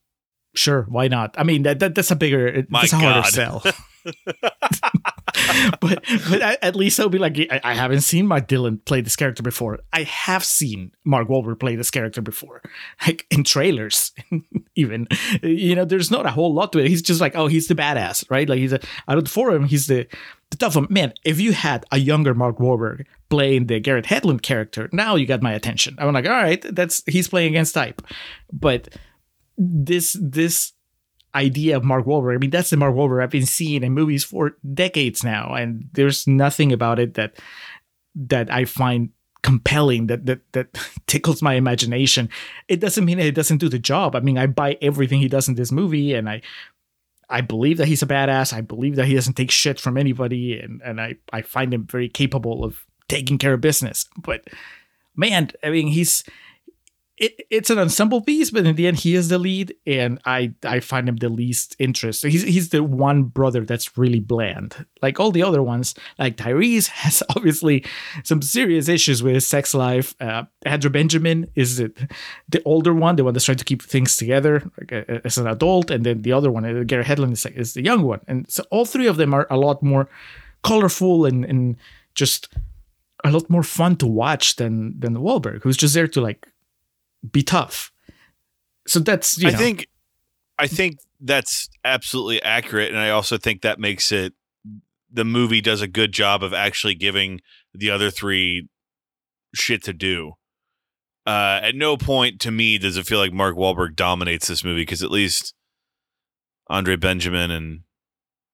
Sure, 0.54 0.84
why 0.88 1.08
not? 1.08 1.34
I 1.36 1.42
mean, 1.44 1.64
that, 1.64 1.80
that 1.80 1.96
that's 1.96 2.12
a 2.12 2.16
bigger, 2.16 2.64
My 2.70 2.82
that's 2.82 2.94
a 2.94 2.98
harder 2.98 3.28
sell. 3.28 3.64
but 5.80 6.04
but 6.30 6.42
at 6.42 6.76
least 6.76 7.00
I'll 7.00 7.10
be 7.10 7.18
like, 7.18 7.38
I, 7.64 7.74
haven't 7.74 8.02
seen 8.02 8.28
Mark 8.28 8.48
Dillon 8.48 8.78
play 8.80 9.02
this 9.02 9.16
character 9.16 9.44
before. 9.44 9.80
I 9.94 10.04
have 10.04 10.44
seen 10.44 10.92
Mark 11.04 11.28
Wahlberg 11.28 11.60
play 11.60 11.76
this 11.76 11.92
character 11.92 12.22
before, 12.22 12.62
like 13.06 13.26
in 13.30 13.44
trailers, 13.44 14.12
even. 14.76 15.08
You 15.42 15.76
know, 15.76 15.86
there's 15.86 16.12
not 16.12 16.26
a 16.26 16.32
whole 16.32 16.54
lot 16.54 16.72
to 16.74 16.80
it. 16.80 16.88
He's 16.88 17.02
just 17.02 17.22
like, 17.22 17.36
oh, 17.36 17.48
he's 17.48 17.68
the 17.68 17.76
badass, 17.76 18.30
right? 18.30 18.48
Like 18.48 18.60
he's 18.60 18.74
a 18.74 18.80
out 19.08 19.18
of 19.18 19.24
the 19.24 19.30
four 19.30 19.52
he's 19.66 19.88
the 19.88 20.08
the 20.50 20.58
tough 20.58 20.76
one. 20.76 20.88
Man, 20.90 21.14
if 21.24 21.40
you 21.40 21.54
had 21.54 21.86
a 21.92 21.98
younger 21.98 22.34
Mark 22.34 22.58
Wahlberg 22.58 23.06
playing 23.30 23.68
the 23.68 23.80
Garrett 23.80 24.06
Hedlund 24.06 24.42
character, 24.42 24.90
now 24.92 25.16
you 25.16 25.26
got 25.26 25.42
my 25.42 25.54
attention. 25.54 25.96
I'm 25.98 26.14
like, 26.14 26.26
all 26.26 26.32
right, 26.32 26.64
that's 26.70 27.04
he's 27.08 27.28
playing 27.28 27.54
against 27.54 27.74
type, 27.74 28.02
but 28.52 28.90
this 29.58 30.18
this 30.20 30.74
idea 31.36 31.78
of 31.78 31.84
Mark 31.84 32.06
Wahlberg. 32.06 32.36
I 32.36 32.38
mean, 32.38 32.50
that's 32.50 32.70
the 32.70 32.78
Mark 32.78 32.96
Wahlberg 32.96 33.24
I've 33.24 33.30
been 33.30 33.46
seeing 33.46 33.84
in 33.84 33.94
movies 33.94 34.24
for 34.24 34.58
decades 34.74 35.24
now, 35.24 35.54
and 35.54 35.90
there's 35.94 36.28
nothing 36.28 36.72
about 36.72 37.00
it 37.00 37.14
that 37.16 37.40
that 38.16 38.52
I 38.52 38.66
find 38.66 39.10
compelling 39.44 40.08
that 40.08 40.26
that 40.26 40.42
that 40.54 40.78
tickles 41.08 41.42
my 41.42 41.56
imagination. 41.56 42.30
It 42.68 42.80
doesn't 42.80 43.06
mean 43.06 43.18
that 43.18 43.28
it 43.28 43.36
doesn't 43.36 43.58
do 43.58 43.70
the 43.70 43.80
job. 43.80 44.16
I 44.16 44.20
mean, 44.20 44.38
I 44.38 44.48
buy 44.48 44.78
everything 44.82 45.20
he 45.20 45.28
does 45.28 45.48
in 45.48 45.56
this 45.56 45.72
movie, 45.72 46.14
and 46.14 46.30
I 46.30 46.42
I 47.30 47.42
believe 47.42 47.78
that 47.78 47.88
he's 47.88 48.04
a 48.04 48.08
badass. 48.08 48.54
I 48.54 48.62
believe 48.62 48.96
that 48.98 49.06
he 49.06 49.16
doesn't 49.16 49.36
take 49.36 49.52
shit 49.52 49.80
from 49.80 49.98
anybody, 49.98 50.60
and 50.60 50.82
and 50.82 51.00
I 51.00 51.16
I 51.32 51.42
find 51.42 51.74
him 51.74 51.86
very 51.86 52.10
capable 52.10 52.64
of 52.64 52.86
taking 53.08 53.38
care 53.38 53.54
of 53.54 53.62
business. 53.62 54.08
But 54.18 54.48
man, 55.16 55.52
I 55.64 55.70
mean, 55.70 55.88
he's 55.88 56.24
it, 57.18 57.46
it's 57.50 57.70
an 57.70 57.78
ensemble 57.78 58.22
piece, 58.22 58.50
but 58.50 58.66
in 58.66 58.76
the 58.76 58.88
end, 58.88 58.98
he 58.98 59.16
is 59.16 59.30
the 59.30 59.38
lead, 59.38 59.76
and 59.86 60.20
I 60.26 60.54
I 60.64 60.80
find 60.80 61.08
him 61.08 61.18
the 61.18 61.30
least 61.30 61.76
interesting. 61.78 62.32
He's 62.32 62.44
he's 62.44 62.70
the 62.70 62.84
one 62.84 63.24
brother 63.24 63.64
that's 63.64 63.98
really 63.98 64.20
bland. 64.20 64.86
Like 65.02 65.20
all 65.20 65.32
the 65.32 65.44
other 65.44 65.62
ones, 65.62 65.94
like 66.18 66.38
Tyrese 66.38 66.88
has 67.04 67.22
obviously 67.36 67.86
some 68.24 68.42
serious 68.42 68.88
issues 68.88 69.22
with 69.22 69.36
his 69.36 69.46
sex 69.46 69.74
life. 69.74 70.16
Uh, 70.20 70.44
Andre 70.66 70.90
Benjamin 70.90 71.48
is 71.56 71.78
the, 71.78 71.92
the 72.50 72.64
older 72.64 72.94
one, 72.94 73.18
the 73.18 73.24
one 73.24 73.34
that's 73.34 73.46
trying 73.46 73.58
to 73.58 73.66
keep 73.66 73.84
things 73.84 74.18
together 74.18 74.64
like, 74.80 74.92
uh, 74.92 75.20
as 75.24 75.38
an 75.38 75.48
adult, 75.48 75.92
and 75.92 76.04
then 76.04 76.24
the 76.24 76.34
other 76.34 76.52
one, 76.52 76.66
uh, 76.66 76.84
Gary 76.84 77.04
Hedlund, 77.04 77.34
is, 77.34 77.46
is 77.46 77.74
the 77.74 77.84
young 77.84 78.02
one. 78.02 78.22
And 78.28 78.50
so 78.50 78.64
all 78.72 78.86
three 78.86 79.08
of 79.08 79.18
them 79.18 79.34
are 79.34 79.48
a 79.50 79.58
lot 79.58 79.84
more 79.84 80.10
colorful 80.64 81.26
and 81.26 81.44
and 81.46 81.76
just 82.14 82.50
a 83.24 83.32
lot 83.32 83.50
more 83.50 83.64
fun 83.64 83.96
to 83.98 84.08
watch 84.08 84.56
than 84.56 85.00
than 85.00 85.16
Wahlberg, 85.18 85.62
who's 85.62 85.78
just 85.78 85.94
there 85.94 86.08
to 86.08 86.22
like 86.22 86.48
be 87.30 87.44
tough. 87.44 87.92
So 88.88 89.00
that's 89.00 89.38
you 89.38 89.50
I 89.50 89.52
know, 89.52 89.58
think 89.58 89.88
I 90.58 90.68
think 90.68 90.98
that's 91.20 91.70
absolutely 91.84 92.42
accurate, 92.42 92.90
and 92.90 93.00
I 93.00 93.10
also 93.10 93.38
think 93.38 93.62
that 93.62 93.80
makes 93.80 94.12
it 94.12 94.34
the 95.12 95.26
movie 95.26 95.62
does 95.62 95.82
a 95.82 95.88
good 95.88 96.12
job 96.12 96.44
of 96.44 96.54
actually 96.54 96.96
giving 96.96 97.42
the 97.74 97.90
other 97.90 98.10
three 98.10 98.70
shit 99.54 99.84
to 99.84 99.94
do. 99.94 100.34
Uh, 101.26 101.60
at 101.62 101.76
no 101.76 101.98
point 101.98 102.40
to 102.40 102.50
me 102.50 102.78
does 102.78 102.98
it 102.98 103.06
feel 103.06 103.20
like 103.20 103.34
Mark 103.34 103.56
Wahlberg 103.56 103.96
dominates 103.96 104.48
this 104.48 104.64
movie 104.64 104.82
because 104.82 105.04
at 105.04 105.12
least 105.12 105.54
Andre 106.68 106.96
Benjamin 106.96 107.52
and 107.52 107.82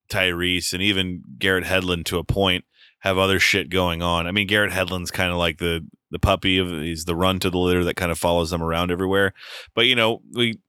Tyrese 0.09 0.74
and 0.74 0.82
even 0.82 1.22
Garrett 1.38 1.63
Hedlund 1.63 2.05
to 2.05 2.18
a 2.18 2.24
point 2.24 2.65
have 3.00 3.18
other 3.18 3.39
shit 3.39 3.70
going 3.70 4.02
on. 4.02 4.28
I 4.28 4.32
mean, 4.32 4.48
Garrett 4.48 4.72
Hedlund's 4.72 5.12
kind 5.12 5.32
of 5.32 5.38
like 5.38 5.58
the 5.58 5.86
the 6.10 6.20
puppy 6.20 6.58
of 6.58 6.70
he's 6.70 7.06
the 7.06 7.16
run 7.16 7.39
to 7.39 7.50
the 7.50 7.58
litter 7.58 7.84
that 7.84 7.95
kind 7.95 8.12
of 8.12 8.18
follows 8.18 8.50
them 8.50 8.64
around 8.64 8.91
everywhere. 8.91 9.34
But 9.76 9.86
you 9.86 9.95
know, 9.95 10.22
we 10.34 10.60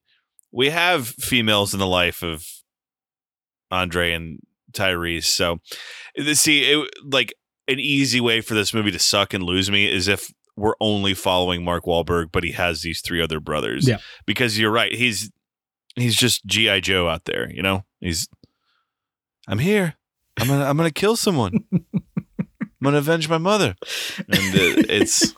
we 0.53 0.71
have 0.71 1.09
females 1.09 1.73
in 1.73 1.81
the 1.81 1.87
life 1.87 2.23
of 2.23 2.45
Andre 3.71 4.13
and 4.13 4.41
Tyrese. 4.73 5.25
So 5.25 5.61
see, 6.33 6.65
it, 6.65 6.89
like 7.05 7.35
an 7.67 7.79
easy 7.79 8.21
way 8.21 8.41
for 8.41 8.55
this 8.55 8.73
movie 8.73 8.91
to 8.91 8.99
suck 8.99 9.35
and 9.35 9.45
lose 9.45 9.71
me 9.71 9.91
is 9.91 10.09
if 10.09 10.33
we're 10.57 10.75
only 10.81 11.15
following 11.15 11.65
Mark 11.65 11.85
Wahlberg, 11.85 12.33
but 12.33 12.43
he 12.43 12.53
has 12.53 12.83
these 12.83 13.01
three 13.01 13.23
other 13.23 13.41
brothers. 13.41 13.87
Yeah. 13.87 13.99
Because 14.27 14.59
you're 14.59 14.73
right, 14.73 14.93
he's 14.93 15.31
he's 15.95 16.17
just 16.17 16.45
GI 16.47 16.81
Joe 16.81 17.09
out 17.09 17.25
there. 17.27 17.51
You 17.53 17.63
know, 17.63 17.85
he's 18.01 18.29
I'm 19.47 19.61
here. 19.61 19.95
I'm 20.39 20.49
gonna 20.49 20.65
I'm 20.65 20.77
gonna 20.77 20.91
kill 20.91 21.17
someone. 21.17 21.65
I'm 22.81 22.85
gonna 22.85 22.99
avenge 22.99 23.29
my 23.29 23.39
mother, 23.39 23.75
and 24.17 24.29
uh, 24.29 24.85
it's 24.89 25.35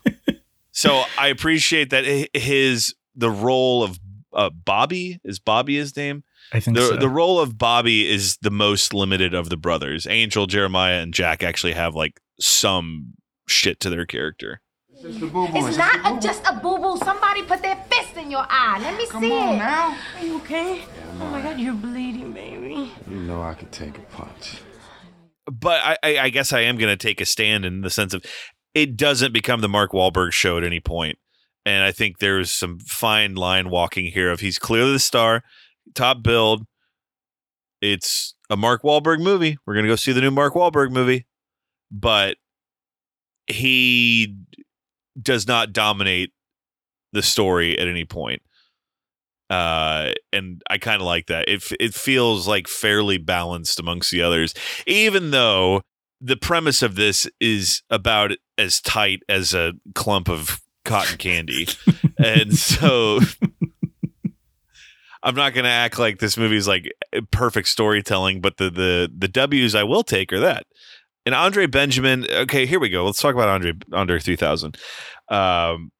so 0.72 1.02
I 1.18 1.28
appreciate 1.28 1.90
that 1.90 2.04
his 2.34 2.94
the 3.14 3.30
role 3.30 3.82
of 3.82 3.98
uh, 4.32 4.50
Bobby 4.50 5.20
is 5.24 5.38
Bobby 5.38 5.76
his 5.76 5.96
name. 5.96 6.22
I 6.52 6.60
think 6.60 6.76
The 6.76 6.86
so. 6.86 6.96
the 6.96 7.08
role 7.08 7.38
of 7.40 7.56
Bobby 7.58 8.08
is 8.08 8.36
the 8.42 8.50
most 8.50 8.92
limited 8.92 9.34
of 9.34 9.48
the 9.48 9.56
brothers. 9.56 10.06
Angel, 10.06 10.46
Jeremiah, 10.46 11.00
and 11.00 11.14
Jack 11.14 11.42
actually 11.42 11.72
have 11.72 11.94
like 11.94 12.20
some 12.40 13.14
shit 13.48 13.80
to 13.80 13.90
their 13.90 14.06
character. 14.06 14.60
It's 15.02 15.78
not 15.78 16.18
a, 16.18 16.20
just 16.20 16.42
a 16.46 16.52
boo 16.60 16.76
boo. 16.76 16.98
Somebody 16.98 17.42
put 17.44 17.62
their 17.62 17.76
fist 17.90 18.16
in 18.18 18.30
your 18.30 18.44
eye. 18.50 18.78
Let 18.82 18.98
me 18.98 19.06
Come 19.06 19.22
see 19.22 19.32
on 19.32 19.54
it. 19.54 19.58
now. 19.58 19.96
Are 20.18 20.24
you 20.24 20.36
okay? 20.38 20.82
oh 21.20 21.30
my 21.30 21.40
god, 21.40 21.58
you're 21.58 21.72
bleeding, 21.72 22.32
baby. 22.32 22.92
You 23.08 23.16
know 23.20 23.40
I 23.42 23.54
could 23.54 23.72
take 23.72 23.96
a 23.96 24.02
punch. 24.02 24.58
But 25.50 25.98
I, 26.02 26.18
I, 26.18 26.28
guess 26.30 26.52
I 26.52 26.60
am 26.60 26.76
going 26.76 26.90
to 26.90 26.96
take 26.96 27.20
a 27.20 27.26
stand 27.26 27.64
in 27.64 27.80
the 27.80 27.90
sense 27.90 28.14
of 28.14 28.24
it 28.74 28.96
doesn't 28.96 29.32
become 29.32 29.60
the 29.60 29.68
Mark 29.68 29.92
Wahlberg 29.92 30.32
show 30.32 30.56
at 30.56 30.64
any 30.64 30.80
point. 30.80 31.18
And 31.66 31.84
I 31.84 31.92
think 31.92 32.18
there's 32.18 32.50
some 32.50 32.78
fine 32.80 33.34
line 33.34 33.68
walking 33.68 34.06
here 34.06 34.30
of 34.30 34.40
he's 34.40 34.58
clearly 34.58 34.92
the 34.92 34.98
star, 34.98 35.42
top 35.94 36.22
build. 36.22 36.66
It's 37.80 38.34
a 38.48 38.56
Mark 38.56 38.82
Wahlberg 38.82 39.20
movie. 39.20 39.58
We're 39.66 39.74
going 39.74 39.84
to 39.84 39.90
go 39.90 39.96
see 39.96 40.12
the 40.12 40.20
new 40.20 40.30
Mark 40.30 40.54
Wahlberg 40.54 40.90
movie. 40.90 41.26
But 41.90 42.36
he 43.46 44.36
does 45.20 45.46
not 45.46 45.72
dominate 45.72 46.32
the 47.12 47.22
story 47.22 47.78
at 47.78 47.88
any 47.88 48.04
point. 48.04 48.42
Uh, 49.50 50.12
and 50.32 50.62
I 50.70 50.78
kind 50.78 51.02
of 51.02 51.06
like 51.06 51.26
that. 51.26 51.48
It 51.48 51.64
it 51.80 51.92
feels 51.92 52.46
like 52.46 52.68
fairly 52.68 53.18
balanced 53.18 53.80
amongst 53.80 54.12
the 54.12 54.22
others, 54.22 54.54
even 54.86 55.32
though 55.32 55.82
the 56.20 56.36
premise 56.36 56.82
of 56.82 56.94
this 56.94 57.28
is 57.40 57.82
about 57.90 58.30
as 58.56 58.80
tight 58.80 59.22
as 59.28 59.52
a 59.52 59.72
clump 59.94 60.28
of 60.28 60.60
cotton 60.84 61.18
candy, 61.18 61.66
and 62.18 62.56
so 62.56 63.18
I'm 65.22 65.34
not 65.34 65.52
going 65.52 65.64
to 65.64 65.70
act 65.70 65.98
like 65.98 66.18
this 66.18 66.36
movie 66.36 66.56
is 66.56 66.68
like 66.68 66.90
perfect 67.30 67.68
storytelling. 67.68 68.40
But 68.40 68.56
the 68.56 68.70
the 68.70 69.12
the 69.16 69.28
W's 69.28 69.74
I 69.74 69.82
will 69.82 70.02
take 70.04 70.32
are 70.32 70.40
that. 70.40 70.66
And 71.26 71.34
Andre 71.34 71.66
Benjamin. 71.66 72.26
Okay, 72.30 72.66
here 72.66 72.80
we 72.80 72.88
go. 72.88 73.04
Let's 73.04 73.20
talk 73.20 73.34
about 73.34 73.48
Andre 73.48 73.72
Andre 73.92 74.18
3000. 74.20 74.78
Um, 75.28 75.90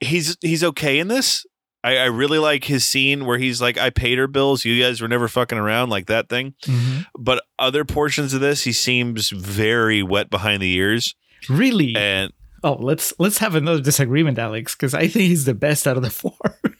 he's 0.00 0.36
he's 0.40 0.62
okay 0.62 0.98
in 0.98 1.08
this. 1.08 1.44
I, 1.84 1.96
I 1.98 2.04
really 2.06 2.38
like 2.38 2.64
his 2.64 2.84
scene 2.86 3.24
where 3.24 3.38
he's 3.38 3.60
like, 3.60 3.78
"I 3.78 3.90
paid 3.90 4.18
her 4.18 4.26
bills. 4.26 4.64
You 4.64 4.82
guys 4.82 5.00
were 5.00 5.08
never 5.08 5.28
fucking 5.28 5.58
around," 5.58 5.90
like 5.90 6.06
that 6.06 6.28
thing. 6.28 6.54
Mhm. 6.64 7.06
But 7.18 7.44
other 7.58 7.84
portions 7.84 8.34
of 8.34 8.40
this, 8.40 8.64
he 8.64 8.72
seems 8.72 9.30
very 9.30 10.02
wet 10.02 10.28
behind 10.30 10.60
the 10.62 10.72
ears, 10.74 11.14
really. 11.48 11.94
and 11.96 12.32
oh, 12.64 12.74
let's 12.74 13.12
let's 13.18 13.38
have 13.38 13.54
another 13.54 13.80
disagreement, 13.80 14.38
Alex, 14.38 14.74
because 14.74 14.92
I 14.94 15.02
think 15.08 15.28
he's 15.28 15.44
the 15.44 15.54
best 15.54 15.86
out 15.86 15.96
of 15.96 16.02
the 16.02 16.10
four. 16.10 16.32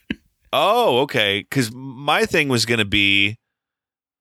oh, 0.52 0.98
okay. 1.00 1.46
Because 1.48 1.70
my 1.72 2.24
thing 2.26 2.48
was 2.48 2.66
going 2.66 2.78
to 2.78 2.84
be 2.84 3.38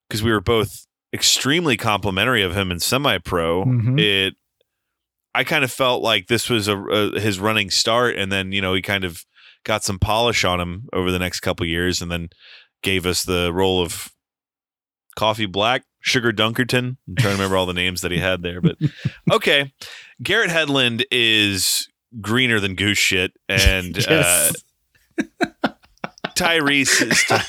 because 0.08 0.22
we 0.24 0.32
were 0.32 0.42
both 0.42 0.86
extremely 1.14 1.76
complimentary 1.78 2.44
of 2.44 2.56
him 2.56 2.70
in 2.72 2.80
semi-pro. 2.80 3.66
Mhm. 3.66 4.00
It, 4.00 4.36
I 5.34 5.44
kind 5.44 5.64
of 5.64 5.72
felt 5.72 6.02
like 6.04 6.28
this 6.28 6.50
was 6.50 6.68
a, 6.68 6.78
a 6.78 7.20
his 7.20 7.40
running 7.40 7.70
start, 7.72 8.16
and 8.16 8.32
then 8.32 8.52
you 8.52 8.62
know 8.62 8.74
he 8.74 8.82
kind 8.82 9.04
of 9.04 9.24
got 9.64 9.84
some 9.84 10.00
polish 10.00 10.44
on 10.46 10.60
him 10.60 10.88
over 10.94 11.12
the 11.12 11.20
next 11.20 11.40
couple 11.42 11.66
years, 11.66 12.02
and 12.02 12.12
then 12.12 12.30
gave 12.84 13.06
us 13.06 13.24
the 13.24 13.52
role 13.54 13.82
of 13.82 14.10
Coffee 15.16 15.46
Black, 15.46 15.84
Sugar 16.00 16.32
Dunkerton. 16.32 16.98
I'm 17.08 17.16
trying 17.18 17.34
to 17.36 17.38
remember 17.38 17.58
all 17.58 17.66
the 17.66 17.74
names 17.74 18.02
that 18.02 18.12
he 18.12 18.20
had 18.20 18.44
there, 18.44 18.62
but 18.62 18.78
okay. 19.32 19.74
Garrett 20.22 20.50
Hedlund 20.52 21.04
is 21.12 21.88
greener 22.22 22.60
than 22.60 22.76
goose 22.76 22.98
shit, 22.98 23.34
and 23.50 23.98
uh. 24.08 24.52
Tyrese 26.36 27.02
is 27.12 27.24
Ty- 27.24 27.46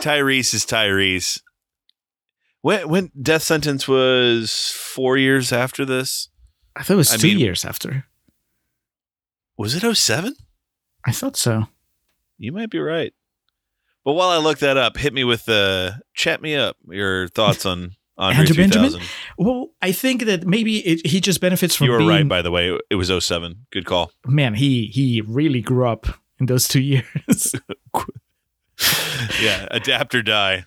Tyrese 0.00 0.54
is 0.54 0.66
Tyrese. 0.66 1.40
When 2.60 2.88
when 2.88 3.10
death 3.20 3.42
sentence 3.42 3.88
was 3.88 4.72
four 4.76 5.16
years 5.16 5.52
after 5.52 5.84
this? 5.84 6.28
I 6.76 6.82
thought 6.82 6.94
it 6.94 6.96
was 6.98 7.12
I 7.12 7.16
two 7.16 7.28
mean- 7.28 7.38
years 7.38 7.64
after. 7.64 8.04
Was 9.58 9.74
it 9.74 9.94
07? 9.96 10.34
I 11.04 11.12
thought 11.12 11.36
so. 11.36 11.66
You 12.38 12.52
might 12.52 12.70
be 12.70 12.78
right. 12.78 13.12
But 14.04 14.12
while 14.14 14.30
I 14.30 14.38
look 14.38 14.58
that 14.58 14.76
up, 14.76 14.96
hit 14.96 15.12
me 15.14 15.22
with 15.24 15.44
the 15.44 16.00
chat 16.14 16.42
me 16.42 16.56
up 16.56 16.76
your 16.88 17.28
thoughts 17.28 17.64
on 17.64 17.92
Andre 18.18 18.40
Andrew 18.40 18.54
3000. 18.56 18.82
Benjamin? 18.82 19.08
Well, 19.38 19.68
I 19.80 19.92
think 19.92 20.24
that 20.24 20.44
maybe 20.46 20.78
it, 20.78 21.06
he 21.06 21.20
just 21.20 21.40
benefits 21.40 21.76
from 21.76 21.86
You 21.86 21.92
were 21.92 21.98
being 21.98 22.10
right, 22.10 22.28
by 22.28 22.42
the 22.42 22.50
way. 22.50 22.76
It 22.90 22.96
was 22.96 23.12
07. 23.24 23.66
Good 23.70 23.84
call. 23.86 24.10
man. 24.26 24.54
He 24.54 24.86
he 24.86 25.20
really 25.20 25.60
grew 25.60 25.86
up 25.86 26.06
in 26.40 26.46
those 26.46 26.66
two 26.66 26.80
years. 26.82 27.54
Yeah, 29.40 29.68
adapt 29.70 30.14
or 30.14 30.22
die. 30.22 30.66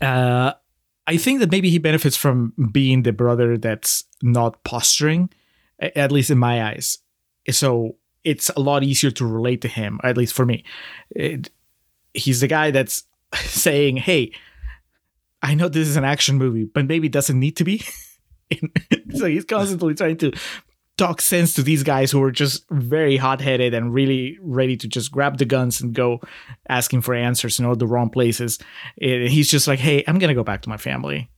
uh, 0.00 0.52
I 1.06 1.16
think 1.16 1.40
that 1.40 1.50
maybe 1.50 1.70
he 1.70 1.78
benefits 1.78 2.16
from 2.16 2.52
being 2.72 3.02
the 3.02 3.12
brother 3.12 3.56
that's 3.56 4.04
not 4.22 4.62
posturing, 4.64 5.30
at 5.80 6.12
least 6.12 6.30
in 6.30 6.38
my 6.38 6.62
eyes. 6.70 6.98
So 7.50 7.96
it's 8.28 8.50
a 8.50 8.60
lot 8.60 8.84
easier 8.84 9.10
to 9.10 9.26
relate 9.26 9.62
to 9.62 9.68
him, 9.68 9.98
at 10.04 10.18
least 10.18 10.34
for 10.34 10.44
me. 10.44 10.62
It, 11.10 11.50
he's 12.12 12.40
the 12.40 12.46
guy 12.46 12.70
that's 12.70 13.04
saying, 13.34 13.96
"Hey, 13.96 14.32
I 15.42 15.54
know 15.54 15.68
this 15.68 15.88
is 15.88 15.96
an 15.96 16.04
action 16.04 16.36
movie, 16.36 16.64
but 16.64 16.86
maybe 16.86 17.06
it 17.06 17.12
doesn't 17.12 17.40
need 17.40 17.56
to 17.56 17.64
be." 17.64 17.82
so 19.14 19.26
he's 19.26 19.46
constantly 19.46 19.94
trying 19.94 20.18
to 20.18 20.32
talk 20.98 21.22
sense 21.22 21.54
to 21.54 21.62
these 21.62 21.82
guys 21.82 22.10
who 22.10 22.20
are 22.22 22.32
just 22.32 22.68
very 22.70 23.16
hot-headed 23.16 23.72
and 23.72 23.94
really 23.94 24.36
ready 24.42 24.76
to 24.76 24.88
just 24.88 25.12
grab 25.12 25.38
the 25.38 25.44
guns 25.44 25.80
and 25.80 25.94
go 25.94 26.20
asking 26.68 27.00
for 27.00 27.14
answers 27.14 27.60
in 27.60 27.64
all 27.64 27.76
the 27.76 27.86
wrong 27.86 28.10
places. 28.10 28.58
And 29.00 29.28
he's 29.28 29.50
just 29.50 29.66
like, 29.66 29.78
"Hey, 29.78 30.04
I'm 30.06 30.18
gonna 30.18 30.34
go 30.34 30.44
back 30.44 30.62
to 30.62 30.68
my 30.68 30.76
family. 30.76 31.30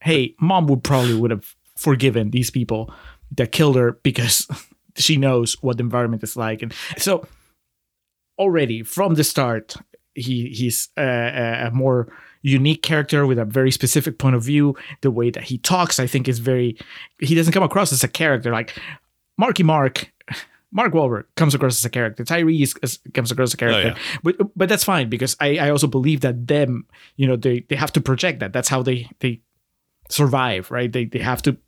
Hey, 0.00 0.34
mom 0.40 0.66
would 0.66 0.82
probably 0.82 1.14
would 1.14 1.30
have 1.30 1.54
forgiven 1.76 2.30
these 2.30 2.50
people 2.50 2.92
that 3.36 3.52
killed 3.52 3.76
her 3.76 3.92
because 4.02 4.48
she 4.96 5.16
knows 5.16 5.54
what 5.62 5.76
the 5.78 5.82
environment 5.84 6.22
is 6.22 6.36
like." 6.36 6.62
And 6.62 6.72
so, 6.96 7.26
already 8.38 8.82
from 8.82 9.14
the 9.14 9.24
start, 9.24 9.76
he 10.14 10.48
he's 10.48 10.88
a, 10.96 11.66
a- 11.66 11.70
more 11.72 12.12
unique 12.42 12.82
character 12.82 13.24
with 13.26 13.38
a 13.38 13.44
very 13.44 13.70
specific 13.70 14.18
point 14.18 14.34
of 14.34 14.42
view. 14.42 14.76
The 15.00 15.10
way 15.10 15.30
that 15.30 15.44
he 15.44 15.58
talks, 15.58 15.98
I 16.00 16.06
think, 16.06 16.28
is 16.28 16.38
very. 16.38 16.76
He 17.20 17.34
doesn't 17.34 17.52
come 17.52 17.62
across 17.62 17.92
as 17.92 18.04
a 18.04 18.08
character 18.08 18.50
like 18.52 18.76
Marky 19.38 19.62
Mark. 19.62 20.12
Mark 20.74 20.94
Wahlberg 20.94 21.24
comes 21.36 21.54
across 21.54 21.78
as 21.78 21.84
a 21.84 21.90
character. 21.90 22.24
Tyrese 22.24 22.74
is- 22.82 22.98
comes 23.12 23.30
across 23.30 23.50
as 23.50 23.54
a 23.54 23.56
character, 23.58 23.92
oh, 23.94 23.98
yeah. 23.98 24.18
but 24.22 24.36
but 24.56 24.68
that's 24.70 24.84
fine 24.84 25.10
because 25.10 25.36
I, 25.38 25.58
I 25.58 25.70
also 25.70 25.86
believe 25.86 26.22
that 26.22 26.46
them, 26.46 26.86
you 27.16 27.26
know, 27.26 27.36
they 27.36 27.60
they 27.68 27.76
have 27.76 27.92
to 27.92 28.00
project 28.00 28.40
that. 28.40 28.52
That's 28.54 28.68
how 28.70 28.82
they 28.82 29.08
they 29.20 29.42
survive, 30.08 30.70
right? 30.70 30.90
They 30.90 31.04
they 31.04 31.18
have 31.18 31.42
to 31.42 31.58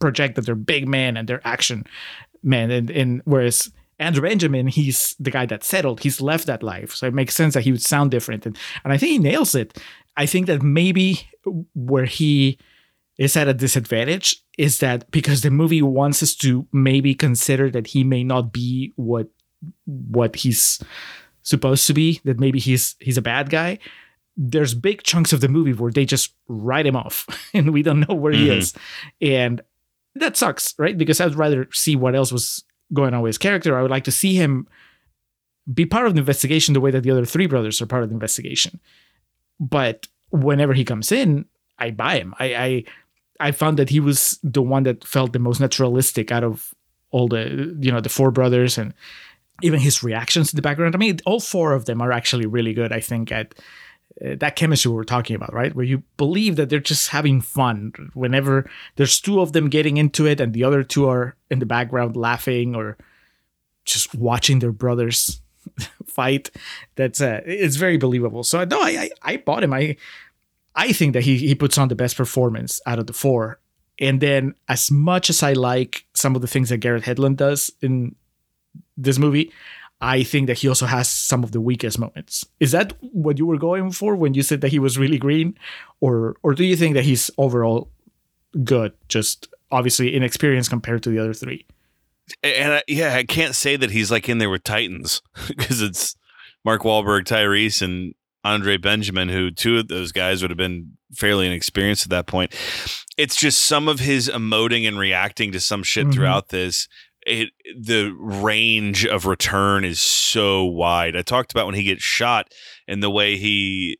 project 0.00 0.34
that 0.36 0.46
they're 0.46 0.54
big 0.54 0.86
men 0.88 1.16
and 1.16 1.28
they're 1.28 1.46
action 1.46 1.84
men, 2.42 2.70
and 2.70 2.90
and 2.90 3.22
whereas 3.24 3.70
Andre 4.00 4.28
Benjamin, 4.30 4.66
he's 4.68 5.16
the 5.18 5.30
guy 5.30 5.46
that 5.46 5.64
settled. 5.64 6.00
He's 6.02 6.20
left 6.20 6.46
that 6.46 6.62
life, 6.62 6.94
so 6.94 7.06
it 7.06 7.14
makes 7.14 7.34
sense 7.34 7.54
that 7.54 7.64
he 7.64 7.72
would 7.72 7.82
sound 7.82 8.10
different, 8.10 8.46
and 8.46 8.56
and 8.84 8.92
I 8.92 8.98
think 8.98 9.10
he 9.12 9.18
nails 9.18 9.54
it. 9.54 9.78
I 10.16 10.26
think 10.26 10.46
that 10.46 10.62
maybe 10.62 11.20
where 11.74 12.04
he 12.06 12.58
is 13.18 13.36
at 13.36 13.48
a 13.48 13.54
disadvantage 13.54 14.36
is 14.56 14.78
that 14.78 15.10
because 15.10 15.40
the 15.42 15.50
movie 15.50 15.82
wants 15.82 16.22
us 16.22 16.34
to 16.36 16.66
maybe 16.72 17.14
consider 17.14 17.70
that 17.70 17.88
he 17.88 18.04
may 18.04 18.22
not 18.24 18.52
be 18.52 18.92
what 18.96 19.28
what 19.86 20.36
he's 20.36 20.80
supposed 21.42 21.86
to 21.86 21.94
be 21.94 22.20
that 22.24 22.38
maybe 22.38 22.58
he's 22.60 22.94
he's 23.00 23.16
a 23.18 23.22
bad 23.22 23.50
guy 23.50 23.78
there's 24.36 24.72
big 24.74 25.02
chunks 25.02 25.32
of 25.32 25.40
the 25.40 25.48
movie 25.48 25.72
where 25.72 25.90
they 25.90 26.04
just 26.04 26.32
write 26.46 26.86
him 26.86 26.94
off 26.94 27.26
and 27.54 27.72
we 27.72 27.82
don't 27.82 28.06
know 28.08 28.14
where 28.14 28.32
he 28.32 28.46
Mhm. 28.48 28.56
is 28.58 28.74
and 29.20 29.60
that 30.20 30.36
sucks 30.36 30.74
right 30.78 30.98
because 30.98 31.20
i'd 31.20 31.34
rather 31.34 31.68
see 31.72 31.96
what 31.96 32.14
else 32.14 32.32
was 32.32 32.64
going 32.92 33.14
on 33.14 33.22
with 33.22 33.30
his 33.30 33.38
character 33.38 33.78
i 33.78 33.82
would 33.82 33.90
like 33.90 34.04
to 34.04 34.12
see 34.12 34.34
him 34.34 34.66
be 35.72 35.84
part 35.84 36.06
of 36.06 36.14
the 36.14 36.20
investigation 36.20 36.72
the 36.72 36.80
way 36.80 36.90
that 36.90 37.02
the 37.02 37.10
other 37.10 37.24
three 37.24 37.46
brothers 37.46 37.80
are 37.80 37.86
part 37.86 38.02
of 38.02 38.08
the 38.08 38.14
investigation 38.14 38.80
but 39.60 40.06
whenever 40.30 40.72
he 40.72 40.84
comes 40.84 41.12
in 41.12 41.44
i 41.78 41.90
buy 41.90 42.18
him 42.18 42.34
i 42.38 42.54
i 42.54 42.84
i 43.40 43.50
found 43.50 43.78
that 43.78 43.90
he 43.90 44.00
was 44.00 44.38
the 44.42 44.62
one 44.62 44.84
that 44.84 45.04
felt 45.04 45.32
the 45.32 45.38
most 45.38 45.60
naturalistic 45.60 46.32
out 46.32 46.44
of 46.44 46.74
all 47.10 47.28
the 47.28 47.76
you 47.80 47.90
know 47.90 48.00
the 48.00 48.08
four 48.08 48.30
brothers 48.30 48.78
and 48.78 48.94
even 49.62 49.80
his 49.80 50.02
reactions 50.02 50.52
in 50.52 50.56
the 50.56 50.62
background. 50.62 50.94
I 50.94 50.98
mean, 50.98 51.18
all 51.26 51.40
four 51.40 51.72
of 51.72 51.84
them 51.86 52.00
are 52.00 52.12
actually 52.12 52.46
really 52.46 52.72
good. 52.72 52.92
I 52.92 53.00
think 53.00 53.32
at 53.32 53.54
that 54.20 54.56
chemistry 54.56 54.90
we 54.90 54.96
were 54.96 55.04
talking 55.04 55.36
about, 55.36 55.52
right? 55.52 55.74
Where 55.74 55.84
you 55.84 56.02
believe 56.16 56.56
that 56.56 56.68
they're 56.68 56.80
just 56.80 57.08
having 57.08 57.40
fun 57.40 57.92
whenever 58.14 58.68
there's 58.96 59.20
two 59.20 59.40
of 59.40 59.52
them 59.52 59.68
getting 59.68 59.96
into 59.96 60.26
it, 60.26 60.40
and 60.40 60.52
the 60.52 60.64
other 60.64 60.82
two 60.82 61.08
are 61.08 61.36
in 61.50 61.58
the 61.58 61.66
background 61.66 62.16
laughing 62.16 62.74
or 62.74 62.96
just 63.84 64.14
watching 64.14 64.58
their 64.58 64.72
brothers 64.72 65.40
fight. 66.06 66.50
That's 66.96 67.20
uh, 67.20 67.42
it's 67.44 67.76
very 67.76 67.96
believable. 67.96 68.44
So 68.44 68.64
no, 68.64 68.80
I, 68.80 68.88
I 68.90 69.10
I 69.22 69.36
bought 69.36 69.62
him. 69.62 69.72
I 69.72 69.96
I 70.74 70.92
think 70.92 71.12
that 71.12 71.22
he 71.22 71.38
he 71.38 71.54
puts 71.54 71.78
on 71.78 71.88
the 71.88 71.94
best 71.94 72.16
performance 72.16 72.80
out 72.86 72.98
of 72.98 73.06
the 73.06 73.12
four. 73.12 73.60
And 74.00 74.20
then, 74.20 74.54
as 74.68 74.92
much 74.92 75.28
as 75.28 75.42
I 75.42 75.54
like 75.54 76.06
some 76.14 76.36
of 76.36 76.42
the 76.42 76.46
things 76.46 76.68
that 76.68 76.78
Garrett 76.78 77.02
Hedlund 77.02 77.36
does 77.36 77.72
in 77.82 78.14
this 78.96 79.18
movie, 79.18 79.52
I 80.00 80.22
think 80.22 80.46
that 80.46 80.58
he 80.58 80.68
also 80.68 80.86
has 80.86 81.08
some 81.08 81.42
of 81.42 81.50
the 81.52 81.60
weakest 81.60 81.98
moments. 81.98 82.46
Is 82.60 82.70
that 82.72 82.92
what 83.00 83.38
you 83.38 83.46
were 83.46 83.58
going 83.58 83.90
for 83.90 84.14
when 84.14 84.34
you 84.34 84.42
said 84.42 84.60
that 84.60 84.68
he 84.70 84.78
was 84.78 84.96
really 84.98 85.18
green, 85.18 85.58
or 86.00 86.36
or 86.42 86.54
do 86.54 86.64
you 86.64 86.76
think 86.76 86.94
that 86.94 87.04
he's 87.04 87.30
overall 87.36 87.90
good? 88.64 88.92
Just 89.08 89.48
obviously 89.70 90.14
inexperienced 90.14 90.70
compared 90.70 91.02
to 91.02 91.10
the 91.10 91.18
other 91.18 91.34
three. 91.34 91.66
And 92.42 92.74
I, 92.74 92.82
yeah, 92.86 93.14
I 93.14 93.24
can't 93.24 93.54
say 93.54 93.76
that 93.76 93.90
he's 93.90 94.10
like 94.10 94.28
in 94.28 94.38
there 94.38 94.50
with 94.50 94.62
Titans 94.64 95.22
because 95.48 95.80
it's 95.82 96.14
Mark 96.64 96.82
Wahlberg, 96.82 97.24
Tyrese, 97.24 97.82
and 97.82 98.14
Andre 98.44 98.76
Benjamin, 98.76 99.28
who 99.28 99.50
two 99.50 99.78
of 99.78 99.88
those 99.88 100.12
guys 100.12 100.42
would 100.42 100.50
have 100.50 100.58
been 100.58 100.92
fairly 101.14 101.46
inexperienced 101.46 102.04
at 102.06 102.10
that 102.10 102.26
point. 102.26 102.54
It's 103.16 103.34
just 103.34 103.64
some 103.64 103.88
of 103.88 103.98
his 104.00 104.28
emoting 104.28 104.86
and 104.86 104.98
reacting 104.98 105.52
to 105.52 105.60
some 105.60 105.82
shit 105.82 106.06
Mhm. 106.06 106.14
throughout 106.14 106.48
this. 106.50 106.86
It 107.28 107.50
the 107.78 108.14
range 108.18 109.04
of 109.06 109.26
return 109.26 109.84
is 109.84 110.00
so 110.00 110.64
wide. 110.64 111.16
I 111.16 111.22
talked 111.22 111.52
about 111.52 111.66
when 111.66 111.74
he 111.74 111.82
gets 111.84 112.02
shot 112.02 112.52
and 112.86 113.02
the 113.02 113.10
way 113.10 113.36
he 113.36 113.98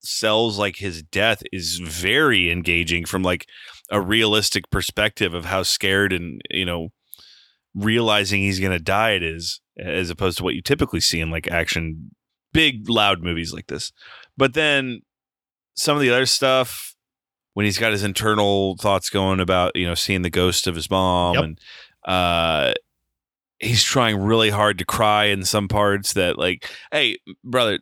sells 0.00 0.58
like 0.58 0.76
his 0.76 1.02
death 1.02 1.42
is 1.52 1.78
very 1.78 2.50
engaging 2.50 3.04
from 3.04 3.22
like 3.22 3.46
a 3.90 4.00
realistic 4.00 4.68
perspective 4.70 5.32
of 5.34 5.44
how 5.44 5.62
scared 5.62 6.12
and 6.12 6.40
you 6.50 6.64
know 6.64 6.88
realizing 7.74 8.40
he's 8.40 8.58
going 8.60 8.72
to 8.72 8.82
die 8.82 9.12
it 9.12 9.22
is 9.22 9.60
as 9.78 10.10
opposed 10.10 10.36
to 10.38 10.44
what 10.44 10.54
you 10.54 10.60
typically 10.62 11.00
see 11.00 11.20
in 11.20 11.30
like 11.30 11.48
action 11.50 12.10
big 12.52 12.88
loud 12.88 13.22
movies 13.22 13.52
like 13.52 13.68
this 13.68 13.92
but 14.36 14.54
then 14.54 15.00
some 15.74 15.96
of 15.96 16.02
the 16.02 16.10
other 16.10 16.26
stuff 16.26 16.94
when 17.54 17.64
he's 17.64 17.78
got 17.78 17.92
his 17.92 18.02
internal 18.02 18.76
thoughts 18.78 19.08
going 19.08 19.40
about 19.40 19.74
you 19.76 19.86
know 19.86 19.94
seeing 19.94 20.22
the 20.22 20.30
ghost 20.30 20.66
of 20.66 20.74
his 20.74 20.90
mom 20.90 21.34
Yep. 21.34 21.44
and 21.44 21.58
uh 22.04 22.72
he's 23.60 23.82
trying 23.82 24.18
really 24.18 24.50
hard 24.50 24.78
to 24.78 24.84
cry 24.84 25.26
in 25.26 25.44
some 25.44 25.68
parts 25.68 26.14
that 26.14 26.38
like 26.38 26.68
hey 26.90 27.18
brother 27.44 27.78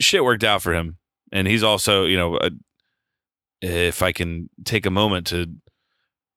shit 0.00 0.24
worked 0.24 0.44
out 0.44 0.62
for 0.62 0.74
him 0.74 0.98
and 1.32 1.46
he's 1.48 1.62
also 1.62 2.04
you 2.04 2.16
know 2.16 2.36
a, 2.36 2.50
if 3.62 4.02
i 4.02 4.12
can 4.12 4.48
take 4.64 4.84
a 4.84 4.90
moment 4.90 5.26
to 5.26 5.46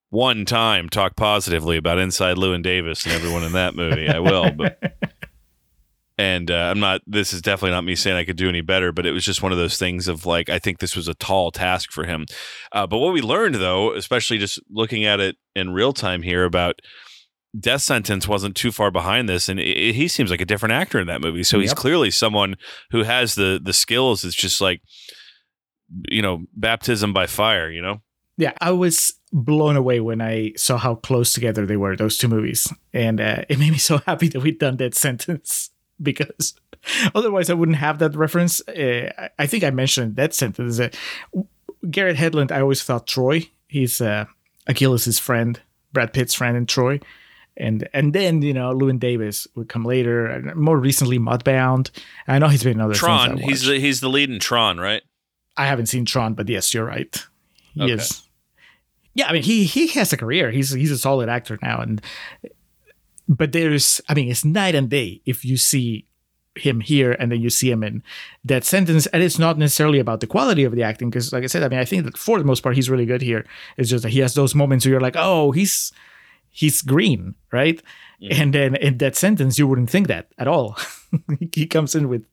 one 0.10 0.46
time 0.46 0.90
talk 0.90 1.16
positively 1.16 1.78
about 1.78 2.00
inside 2.00 2.38
Llewyn 2.38 2.64
Davis 2.64 3.06
and 3.06 3.14
everyone 3.14 3.44
in 3.44 3.52
that 3.54 3.76
movie. 3.76 4.08
I 4.08 4.20
will, 4.20 4.52
but 4.52 4.82
and 6.18 6.50
uh, 6.50 6.72
I'm 6.72 6.80
not. 6.80 7.02
This 7.06 7.34
is 7.34 7.42
definitely 7.42 7.72
not 7.72 7.84
me 7.84 7.96
saying 7.96 8.18
I 8.18 8.26
could 8.26 8.38
do 8.38 8.50
any 8.50 8.62
better, 8.62 8.92
but 8.92 9.06
it 9.06 9.12
was 9.12 9.24
just 9.24 9.44
one 9.44 9.52
of 9.52 9.58
those 9.58 9.78
things 9.78 10.08
of 10.08 10.26
like 10.26 10.50
I 10.50 10.60
think 10.60 10.80
this 10.80 10.96
was 10.96 11.08
a 11.08 11.14
tall 11.14 11.52
task 11.52 11.92
for 11.92 12.06
him. 12.06 12.26
Uh, 12.72 12.88
but 12.88 12.98
what 12.98 13.14
we 13.14 13.22
learned 13.22 13.56
though, 13.56 13.94
especially 13.94 14.38
just 14.38 14.60
looking 14.70 15.06
at 15.06 15.20
it 15.20 15.38
in 15.56 15.72
real 15.72 15.94
time 15.94 16.22
here 16.22 16.44
about 16.44 16.82
death 17.58 17.82
sentence 17.82 18.28
wasn't 18.28 18.56
too 18.56 18.72
far 18.72 18.92
behind 18.92 19.28
this 19.28 19.50
and 19.50 19.60
it, 19.60 19.96
he 19.96 20.08
seems 20.08 20.30
like 20.30 20.42
a 20.42 20.46
different 20.46 20.74
actor 20.74 21.00
in 21.00 21.08
that 21.08 21.22
movie 21.22 21.42
so 21.42 21.60
he's 21.60 21.74
clearly 21.74 22.12
someone 22.12 22.56
who 22.92 23.04
has 23.04 23.34
the 23.36 23.60
the 23.64 23.74
skills 23.74 24.24
it's 24.26 24.36
just 24.36 24.62
like 24.62 24.82
you 26.10 26.22
know 26.22 26.44
baptism 26.54 27.14
by 27.14 27.26
fire 27.26 27.72
you 27.72 27.82
know 27.82 28.02
Yeah, 28.38 28.54
I 28.62 28.72
was 28.72 29.14
blown 29.34 29.76
away 29.76 30.00
when 30.00 30.22
I 30.22 30.54
saw 30.56 30.78
how 30.78 30.96
close 30.96 31.34
together 31.34 31.66
they 31.66 31.78
were, 31.78 31.96
those 31.96 32.18
two 32.18 32.28
movies. 32.28 32.72
And 32.94 33.20
uh, 33.20 33.44
it 33.50 33.58
made 33.58 33.72
me 33.72 33.80
so 33.80 33.98
happy 34.06 34.28
that 34.30 34.42
we'd 34.42 34.60
done 34.60 34.78
Death 34.78 34.94
Sentence 34.94 35.72
because 36.02 36.54
otherwise 37.16 37.50
I 37.50 37.54
wouldn't 37.54 37.78
have 37.78 38.00
that 38.00 38.16
reference. 38.16 38.62
Uh, 38.68 39.30
I- 39.40 39.48
think 39.48 39.64
I 39.64 39.72
mentioned 39.72 40.16
that 40.16 40.34
sentence. 40.34 40.80
Uh, 40.80 40.90
Garrett 41.90 42.18
Hedlund, 42.18 42.52
I 42.52 42.62
always 42.62 42.84
thought 42.84 43.08
Troy, 43.08 43.50
he's 43.68 44.02
uh, 44.02 44.26
Achilles' 44.68 45.20
friend, 45.20 45.60
Brad 45.94 46.12
Pitt's 46.14 46.34
friend 46.34 46.58
in 46.58 46.66
Troy. 46.66 47.00
and 47.56 47.88
and 47.94 48.14
then 48.14 48.42
you 48.42 48.54
know 48.54 48.74
Llewyn 48.74 49.00
Davis 49.00 49.48
would 49.56 49.70
come 49.70 49.84
later, 49.84 50.28
and 50.28 50.56
more 50.56 50.78
recently 50.78 51.18
Mudbound. 51.20 51.90
I 52.28 52.40
know 52.40 52.48
he's 52.50 52.64
been 52.64 52.74
in 52.74 52.82
other 52.82 52.94
Tron. 52.94 53.38
He's 53.38 53.66
the, 53.66 53.80
he's 53.80 54.00
the 54.00 54.10
lead 54.10 54.30
in 54.30 54.40
Tron, 54.40 54.80
right? 54.80 55.02
I 55.56 55.66
haven't 55.66 55.88
seen 55.88 56.06
Tron, 56.06 56.36
but 56.36 56.48
yes, 56.50 56.74
you're 56.74 56.86
right. 56.86 57.26
Yes. 57.74 58.12
Okay. 58.12 58.24
Yeah, 59.16 59.28
I 59.30 59.34
mean 59.34 59.44
he 59.44 59.64
he 59.64 59.88
has 60.00 60.14
a 60.14 60.18
career. 60.18 60.52
He's 60.52 60.72
he's 60.72 60.92
a 60.92 60.98
solid 60.98 61.30
actor 61.30 61.58
now, 61.62 61.80
and 61.82 62.02
but 63.28 63.52
there's 63.52 64.02
I 64.10 64.14
mean 64.14 64.30
it's 64.30 64.46
night 64.46 64.76
and 64.76 64.90
day 64.90 65.22
if 65.26 65.44
you 65.46 65.58
see 65.58 66.06
him 66.56 66.80
here 66.80 67.12
and 67.12 67.32
then 67.32 67.40
you 67.40 67.50
see 67.50 67.70
him 67.70 67.84
in 67.84 68.02
Death 68.46 68.64
Sentence. 68.64 69.06
And 69.08 69.22
it's 69.22 69.38
not 69.38 69.60
necessarily 69.60 70.00
about 70.00 70.22
the 70.22 70.28
quality 70.28 70.64
of 70.64 70.74
the 70.74 70.84
acting 70.84 71.10
because 71.10 71.32
like 71.32 71.44
i 71.44 71.48
said 71.48 71.64
i 71.64 71.68
mean 71.68 71.80
i 71.80 71.86
think 71.86 72.04
that 72.06 72.18
for 72.18 72.40
the 72.40 72.46
most 72.46 72.62
part 72.62 72.76
he's 72.76 72.90
really 72.90 73.06
good 73.06 73.22
here. 73.22 73.46
It's 73.78 73.90
just 73.90 74.04
that 74.04 74.10
he 74.10 74.20
has 74.20 74.34
those 74.34 74.56
moments 74.56 74.86
where 74.86 74.92
you're 74.92 75.02
like 75.02 75.16
oh 75.18 75.52
he's 75.52 75.92
he's 76.50 76.82
green 76.82 77.36
right? 77.52 77.82
Mm-hmm. 78.22 78.42
And 78.42 78.54
then 78.54 78.76
in 78.76 78.98
Death 78.98 79.16
Sentence 79.16 79.60
you 79.60 79.68
wouldn't 79.68 79.90
think 79.90 80.08
that 80.08 80.28
at 80.38 80.48
all. 80.48 80.78
He 81.54 81.66
comes 81.66 81.96
in 81.96 82.10
with 82.10 82.26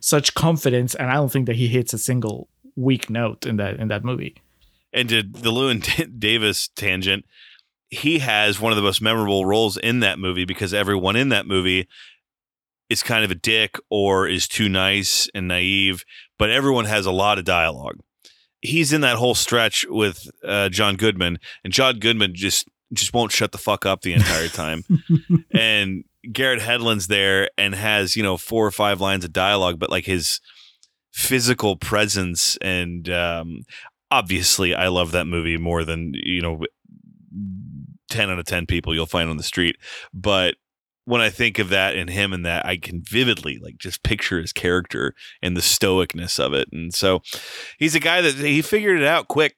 such 0.00 0.34
confidence 0.34 0.94
and 0.94 1.10
i 1.10 1.14
don't 1.14 1.32
think 1.32 1.46
that 1.46 1.56
he 1.56 1.66
hits 1.66 1.92
a 1.92 1.98
single 1.98 2.48
weak 2.76 3.10
note 3.10 3.46
in 3.46 3.56
that 3.56 3.76
in 3.78 3.88
that 3.88 4.04
movie. 4.04 4.36
And 4.92 5.08
to 5.08 5.22
the 5.22 5.50
Llewyn 5.50 6.18
Davis 6.18 6.68
tangent, 6.74 7.24
he 7.90 8.20
has 8.20 8.60
one 8.60 8.72
of 8.72 8.76
the 8.76 8.82
most 8.82 9.02
memorable 9.02 9.44
roles 9.44 9.76
in 9.76 10.00
that 10.00 10.18
movie 10.18 10.44
because 10.44 10.72
everyone 10.72 11.16
in 11.16 11.28
that 11.30 11.46
movie 11.46 11.88
is 12.88 13.02
kind 13.02 13.24
of 13.24 13.30
a 13.30 13.36
dick 13.36 13.76
or 13.90 14.28
is 14.28 14.48
too 14.48 14.68
nice 14.68 15.28
and 15.34 15.48
naive, 15.48 16.04
but 16.38 16.50
everyone 16.50 16.84
has 16.84 17.06
a 17.06 17.10
lot 17.10 17.38
of 17.38 17.44
dialogue. 17.44 17.98
He's 18.60 18.92
in 18.92 19.00
that 19.00 19.16
whole 19.16 19.34
stretch 19.34 19.86
with 19.88 20.28
uh, 20.44 20.68
John 20.68 20.96
Goodman, 20.96 21.38
and 21.64 21.72
John 21.72 21.98
Goodman 21.98 22.34
just 22.34 22.68
just 22.92 23.14
won't 23.14 23.32
shut 23.32 23.52
the 23.52 23.58
fuck 23.58 23.86
up 23.86 24.02
the 24.02 24.12
entire 24.12 24.48
time. 24.48 24.82
and 25.52 26.04
Garrett 26.30 26.60
Hedlund's 26.60 27.06
there 27.06 27.48
and 27.56 27.74
has 27.74 28.16
you 28.16 28.22
know 28.22 28.36
four 28.36 28.66
or 28.66 28.70
five 28.70 29.00
lines 29.00 29.24
of 29.24 29.32
dialogue, 29.32 29.78
but 29.78 29.90
like 29.90 30.04
his 30.04 30.40
physical 31.12 31.76
presence 31.76 32.56
and 32.60 33.08
um, 33.08 33.62
obviously 34.10 34.74
I 34.74 34.88
love 34.88 35.12
that 35.12 35.26
movie 35.26 35.56
more 35.56 35.84
than 35.84 36.12
you 36.14 36.42
know 36.42 36.60
10 38.10 38.30
out 38.30 38.38
of 38.38 38.44
10 38.44 38.66
people 38.66 38.94
you'll 38.94 39.06
find 39.06 39.30
on 39.30 39.36
the 39.36 39.42
street 39.42 39.76
but 40.12 40.56
when 41.06 41.20
I 41.20 41.30
think 41.30 41.58
of 41.58 41.70
that 41.70 41.96
and 41.96 42.10
him 42.10 42.32
and 42.32 42.44
that 42.46 42.66
I 42.66 42.76
can 42.76 43.02
vividly 43.02 43.58
like 43.58 43.78
just 43.78 44.02
picture 44.02 44.40
his 44.40 44.52
character 44.52 45.14
and 45.42 45.56
the 45.56 45.60
stoicness 45.60 46.38
of 46.38 46.52
it 46.52 46.68
and 46.72 46.94
so 46.94 47.22
he's 47.78 47.94
a 47.94 48.00
guy 48.00 48.20
that 48.20 48.34
he 48.34 48.62
figured 48.62 49.00
it 49.00 49.06
out 49.06 49.28
quick 49.28 49.56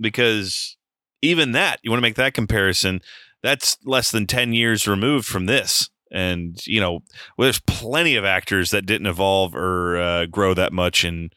because 0.00 0.76
even 1.20 1.52
that 1.52 1.80
you 1.82 1.90
want 1.90 1.98
to 1.98 2.06
make 2.06 2.14
that 2.14 2.34
comparison 2.34 3.00
that's 3.42 3.76
less 3.84 4.10
than 4.10 4.26
10 4.26 4.52
years 4.52 4.88
removed 4.88 5.26
from 5.26 5.46
this 5.46 5.90
and 6.10 6.66
you 6.66 6.80
know 6.80 7.02
well, 7.36 7.46
there's 7.46 7.60
plenty 7.60 8.16
of 8.16 8.24
actors 8.24 8.70
that 8.70 8.86
didn't 8.86 9.06
evolve 9.06 9.54
or 9.54 9.98
uh, 9.98 10.26
grow 10.26 10.54
that 10.54 10.72
much 10.72 11.04
in 11.04 11.30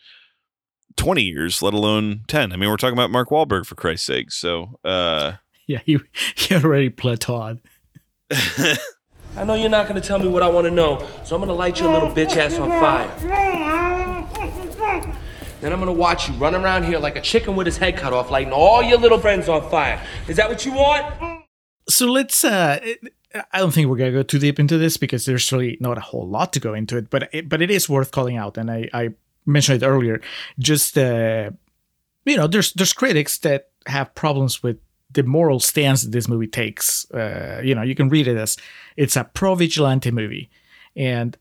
20 0.97 1.24
years 1.24 1.62
let 1.62 1.74
alone 1.74 2.22
10 2.28 2.52
i 2.52 2.56
mean 2.56 2.70
we're 2.70 2.78
talking 2.78 2.97
about 2.97 3.12
mark 3.12 3.30
Wahlberg 3.30 3.66
for 3.66 3.76
christ's 3.76 4.08
sake 4.08 4.32
so 4.32 4.80
uh 4.84 5.34
yeah 5.72 5.80
he, 5.86 5.97
he 6.36 6.55
already 6.55 6.89
plateaued 6.89 7.59
I 9.36 9.45
know 9.45 9.53
you're 9.55 9.69
not 9.69 9.88
gonna 9.88 10.01
tell 10.01 10.19
me 10.19 10.28
what 10.28 10.43
I 10.43 10.49
wanna 10.49 10.72
know, 10.72 11.07
so 11.24 11.36
I'm 11.36 11.41
gonna 11.41 11.53
light 11.53 11.80
your 11.80 11.91
little 11.91 12.09
bitch 12.09 12.36
ass 12.36 12.57
on 12.57 12.69
fire. 12.69 13.07
Then 15.61 15.72
I'm 15.72 15.80
gonna 15.80 15.93
watch 15.93 16.28
you 16.28 16.36
run 16.36 16.53
around 16.55 16.84
here 16.84 16.99
like 16.99 17.15
a 17.15 17.22
chicken 17.22 17.55
with 17.55 17.65
his 17.65 17.78
head 17.78 17.95
cut 17.97 18.11
off, 18.13 18.30
lighting 18.30 18.51
all 18.53 18.82
your 18.84 18.97
little 18.97 19.19
friends 19.19 19.47
on 19.47 19.69
fire. 19.69 20.01
Is 20.28 20.38
that 20.38 20.49
what 20.49 20.65
you 20.65 20.74
want? 20.74 21.41
so 21.89 22.05
let's 22.07 22.43
uh 22.43 22.80
i 23.53 23.59
don't 23.59 23.74
think 23.74 23.88
we're 23.89 23.97
gonna 23.97 24.11
go 24.11 24.24
too 24.24 24.39
deep 24.39 24.59
into 24.59 24.78
this 24.78 24.97
because 24.97 25.26
there's 25.26 25.51
really 25.51 25.78
not 25.80 25.97
a 25.97 26.01
whole 26.01 26.28
lot 26.28 26.53
to 26.53 26.59
go 26.59 26.74
into 26.74 26.97
it 26.97 27.09
but 27.09 27.30
it, 27.34 27.49
but 27.49 27.61
it 27.61 27.72
is 27.72 27.89
worth 27.89 28.11
calling 28.11 28.38
out 28.38 28.57
and 28.57 28.69
i 28.72 28.89
i 28.93 29.09
mentioned 29.45 29.82
it 29.82 29.86
earlier 29.86 30.22
just 30.59 30.97
uh 30.97 31.49
you 32.26 32.38
know 32.38 32.47
there's 32.47 32.74
there's 32.74 32.93
critics 32.93 33.38
that 33.39 33.69
have 33.88 34.13
problems 34.15 34.61
with 34.61 34.78
the 35.14 35.24
moral 35.24 35.59
stance 35.59 36.03
that 36.03 36.12
this 36.12 36.28
movie 36.28 36.47
takes 36.47 37.09
uh 37.12 37.62
you 37.64 37.76
know 37.76 37.82
you 37.82 37.95
can 37.95 38.09
read 38.09 38.28
it 38.28 38.38
as 38.38 38.57
it's 38.97 39.16
a 39.16 39.24
pro 39.24 39.55
vigilante 39.55 40.12
movie. 40.12 40.49
And 40.95 41.38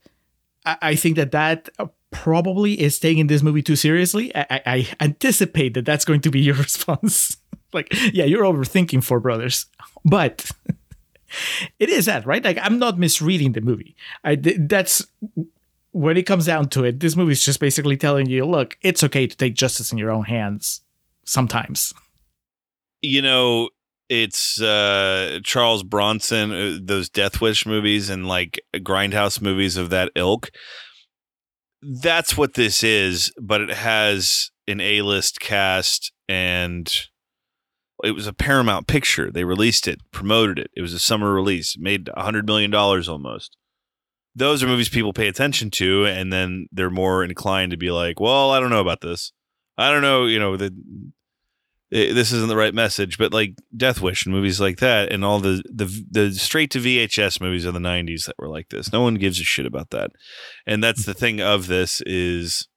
I, 0.65 0.77
I 0.83 0.95
think 0.95 1.17
that 1.17 1.33
that 1.33 1.69
uh, 1.79 1.87
probably 2.11 2.81
is 2.81 2.99
taking 2.99 3.27
this 3.27 3.43
movie 3.43 3.63
too 3.63 3.77
seriously. 3.77 4.35
I, 4.35 4.47
I 4.51 4.63
I 4.67 4.89
anticipate 5.01 5.75
that 5.75 5.85
that's 5.85 6.05
going 6.05 6.21
to 6.23 6.31
be 6.31 6.41
your 6.41 6.55
response. 6.67 7.37
Like 7.73 7.89
yeah 8.13 8.25
you're 8.25 8.45
overthinking 8.45 9.05
four 9.05 9.21
brothers 9.21 9.67
but 10.05 10.51
it 11.79 11.89
is 11.89 12.07
that 12.07 12.27
right? 12.27 12.45
Like 12.45 12.59
i'm 12.61 12.79
not 12.79 12.99
misreading 12.99 13.53
the 13.53 13.61
movie. 13.61 13.95
I 14.25 14.37
th- 14.37 14.57
that's 14.63 15.07
when 15.93 16.17
it 16.17 16.23
comes 16.23 16.47
down 16.47 16.69
to 16.69 16.85
it 16.85 17.01
this 17.01 17.17
movie 17.17 17.33
is 17.33 17.45
just 17.45 17.61
basically 17.61 17.97
telling 17.97 18.27
you 18.27 18.45
look 18.45 18.79
it's 18.83 19.03
okay 19.03 19.27
to 19.27 19.37
take 19.37 19.55
justice 19.55 19.91
in 19.91 19.99
your 19.99 20.11
own 20.11 20.25
hands 20.25 20.83
sometimes 21.25 21.93
you 23.03 23.23
know 23.23 23.69
it's 24.09 24.61
uh 24.61 25.39
charles 25.45 25.83
bronson 25.83 26.53
uh, 26.53 26.79
those 26.83 27.09
death 27.09 27.41
wish 27.41 27.65
movies 27.65 28.11
and 28.11 28.27
like 28.27 28.61
grindhouse 28.77 29.41
movies 29.41 29.77
of 29.77 29.91
that 29.91 30.11
ilk. 30.17 30.51
That's 31.83 32.37
what 32.37 32.55
this 32.55 32.83
is 32.83 33.33
but 33.41 33.61
it 33.61 33.71
has 33.71 34.51
an 34.69 34.81
a-list 34.81 35.41
cast 35.41 36.13
and 36.29 36.93
it 38.03 38.13
was 38.13 38.27
a 38.27 38.33
paramount 38.33 38.87
picture. 38.87 39.31
They 39.31 39.45
released 39.45 39.87
it 39.87 40.01
promoted 40.11 40.59
it. 40.59 40.71
It 40.75 40.81
was 40.81 40.95
a 40.95 40.99
summer 40.99 41.33
release 41.33 41.77
made 41.79 42.09
a 42.15 42.23
hundred 42.23 42.47
million 42.47 42.71
dollars 42.71 43.09
almost. 43.09 43.57
Those 44.35 44.63
are 44.63 44.67
movies 44.67 44.89
people 44.89 45.13
pay 45.13 45.29
attention 45.29 45.71
to 45.73 46.05
and 46.07 46.33
then 46.33 46.67
they're 46.73 46.91
more 46.91 47.23
inclined 47.25 47.71
to 47.71 47.77
be 47.77 47.91
like 47.91 48.19
well 48.21 48.51
i 48.51 48.61
don't 48.61 48.71
know 48.71 48.81
about 48.81 49.01
this. 49.03 49.33
I 49.79 49.91
don't 49.91 50.03
know 50.03 50.27
you 50.27 50.39
know 50.39 50.57
the 50.57 50.75
eh, 51.93 52.13
this 52.13 52.33
isn't 52.33 52.49
the 52.49 52.57
right 52.57 52.75
message, 52.75 53.19
but 53.19 53.33
like 53.33 53.55
Death 53.77 54.01
Wish 54.01 54.27
and 54.27 54.35
movies 54.35 54.61
like 54.61 54.79
that, 54.79 55.13
and 55.13 55.25
all 55.25 55.41
the 55.41 55.63
the 55.67 56.05
the 56.11 56.33
straight 56.33 56.71
to 56.73 56.79
VHS 56.79 57.41
movies 57.41 57.65
of 57.65 57.75
the 57.75 57.81
'90s 57.81 58.27
that 58.27 58.39
were 58.39 58.49
like 58.49 58.69
this. 58.69 58.93
No 58.93 59.03
one 59.03 59.15
gives 59.15 59.41
a 59.41 59.45
shit 59.45 59.67
about 59.67 59.91
that, 59.91 60.11
and 60.67 60.83
that's 60.83 61.05
the 61.05 61.15
thing 61.15 61.41
of 61.41 61.67
this 61.67 62.03
is, 62.07 62.69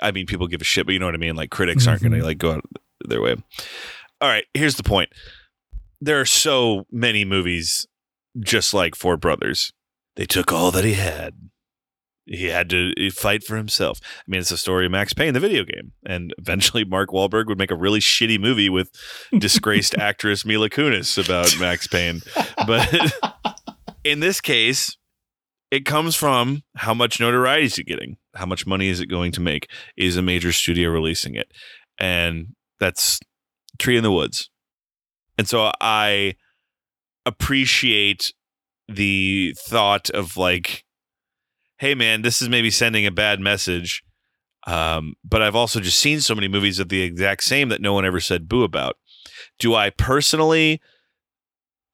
I 0.00 0.10
mean, 0.10 0.26
people 0.26 0.48
give 0.48 0.60
a 0.60 0.64
shit, 0.64 0.86
but 0.86 0.92
you 0.92 0.98
know 0.98 1.06
what 1.06 1.14
I 1.14 1.18
mean. 1.18 1.36
Like 1.36 1.50
critics 1.50 1.86
aren't 1.86 2.02
going 2.02 2.12
to 2.12 2.24
like 2.24 2.38
go 2.38 2.52
out 2.52 2.64
their 3.06 3.22
way. 3.22 3.36
All 4.20 4.28
right, 4.28 4.44
here's 4.54 4.76
the 4.76 4.82
point: 4.82 5.10
there 6.00 6.20
are 6.20 6.26
so 6.26 6.86
many 6.90 7.24
movies 7.24 7.86
just 8.38 8.74
like 8.74 8.94
Four 8.94 9.16
Brothers. 9.16 9.72
They 10.16 10.26
took 10.26 10.52
all 10.52 10.70
that 10.70 10.84
he 10.84 10.94
had. 10.94 11.34
He 12.26 12.46
had 12.46 12.68
to 12.70 12.92
eh, 12.98 13.10
fight 13.10 13.44
for 13.44 13.56
himself. 13.56 14.00
I 14.02 14.24
mean, 14.26 14.40
it's 14.40 14.50
the 14.50 14.56
story 14.56 14.86
of 14.86 14.92
Max 14.92 15.12
Payne, 15.12 15.34
the 15.34 15.40
video 15.40 15.64
game. 15.64 15.92
And 16.04 16.34
eventually, 16.38 16.84
Mark 16.84 17.10
Wahlberg 17.10 17.46
would 17.46 17.58
make 17.58 17.70
a 17.70 17.76
really 17.76 18.00
shitty 18.00 18.40
movie 18.40 18.68
with 18.68 18.90
disgraced 19.38 19.94
actress 19.98 20.44
Mila 20.44 20.68
Kunis 20.68 21.22
about 21.24 21.58
Max 21.60 21.86
Payne. 21.86 22.20
But 22.66 23.12
in 24.04 24.20
this 24.20 24.40
case, 24.40 24.96
it 25.70 25.84
comes 25.84 26.14
from 26.14 26.62
how 26.76 26.94
much 26.94 27.20
notoriety 27.20 27.66
is 27.66 27.78
it 27.78 27.84
getting? 27.84 28.16
How 28.34 28.46
much 28.46 28.66
money 28.66 28.88
is 28.88 29.00
it 29.00 29.06
going 29.06 29.32
to 29.32 29.40
make? 29.40 29.68
Is 29.96 30.16
a 30.16 30.22
major 30.22 30.52
studio 30.52 30.90
releasing 30.90 31.34
it? 31.34 31.52
And 31.98 32.54
that's 32.78 33.20
Tree 33.78 33.96
in 33.96 34.02
the 34.02 34.12
Woods. 34.12 34.50
And 35.38 35.48
so 35.48 35.72
I 35.80 36.34
appreciate 37.24 38.32
the 38.88 39.54
thought 39.58 40.10
of 40.10 40.36
like, 40.36 40.84
hey 41.78 41.94
man, 41.94 42.22
this 42.22 42.40
is 42.40 42.48
maybe 42.48 42.70
sending 42.70 43.06
a 43.06 43.10
bad 43.10 43.40
message. 43.40 44.02
Um, 44.66 45.14
but 45.24 45.42
I've 45.42 45.54
also 45.54 45.78
just 45.78 45.98
seen 45.98 46.20
so 46.20 46.34
many 46.34 46.48
movies 46.48 46.78
of 46.78 46.88
the 46.88 47.02
exact 47.02 47.44
same 47.44 47.68
that 47.68 47.80
no 47.80 47.92
one 47.92 48.04
ever 48.04 48.20
said 48.20 48.48
boo 48.48 48.64
about. 48.64 48.96
Do 49.58 49.74
I 49.74 49.90
personally 49.90 50.80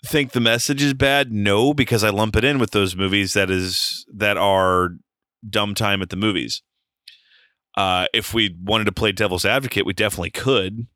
think 0.04 0.32
the 0.32 0.40
message 0.40 0.82
is 0.82 0.94
bad? 0.94 1.30
No, 1.30 1.74
because 1.74 2.02
I 2.02 2.10
lump 2.10 2.36
it 2.36 2.44
in 2.44 2.58
with 2.58 2.70
those 2.70 2.96
movies 2.96 3.34
that 3.34 3.50
is 3.50 4.06
that 4.14 4.38
are 4.38 4.90
dumb 5.48 5.74
time 5.74 6.00
at 6.00 6.10
the 6.10 6.16
movies. 6.16 6.62
Uh, 7.76 8.06
if 8.14 8.32
we 8.32 8.56
wanted 8.62 8.84
to 8.84 8.92
play 8.92 9.12
devil's 9.12 9.44
advocate, 9.44 9.86
we 9.86 9.92
definitely 9.92 10.30
could. 10.30 10.86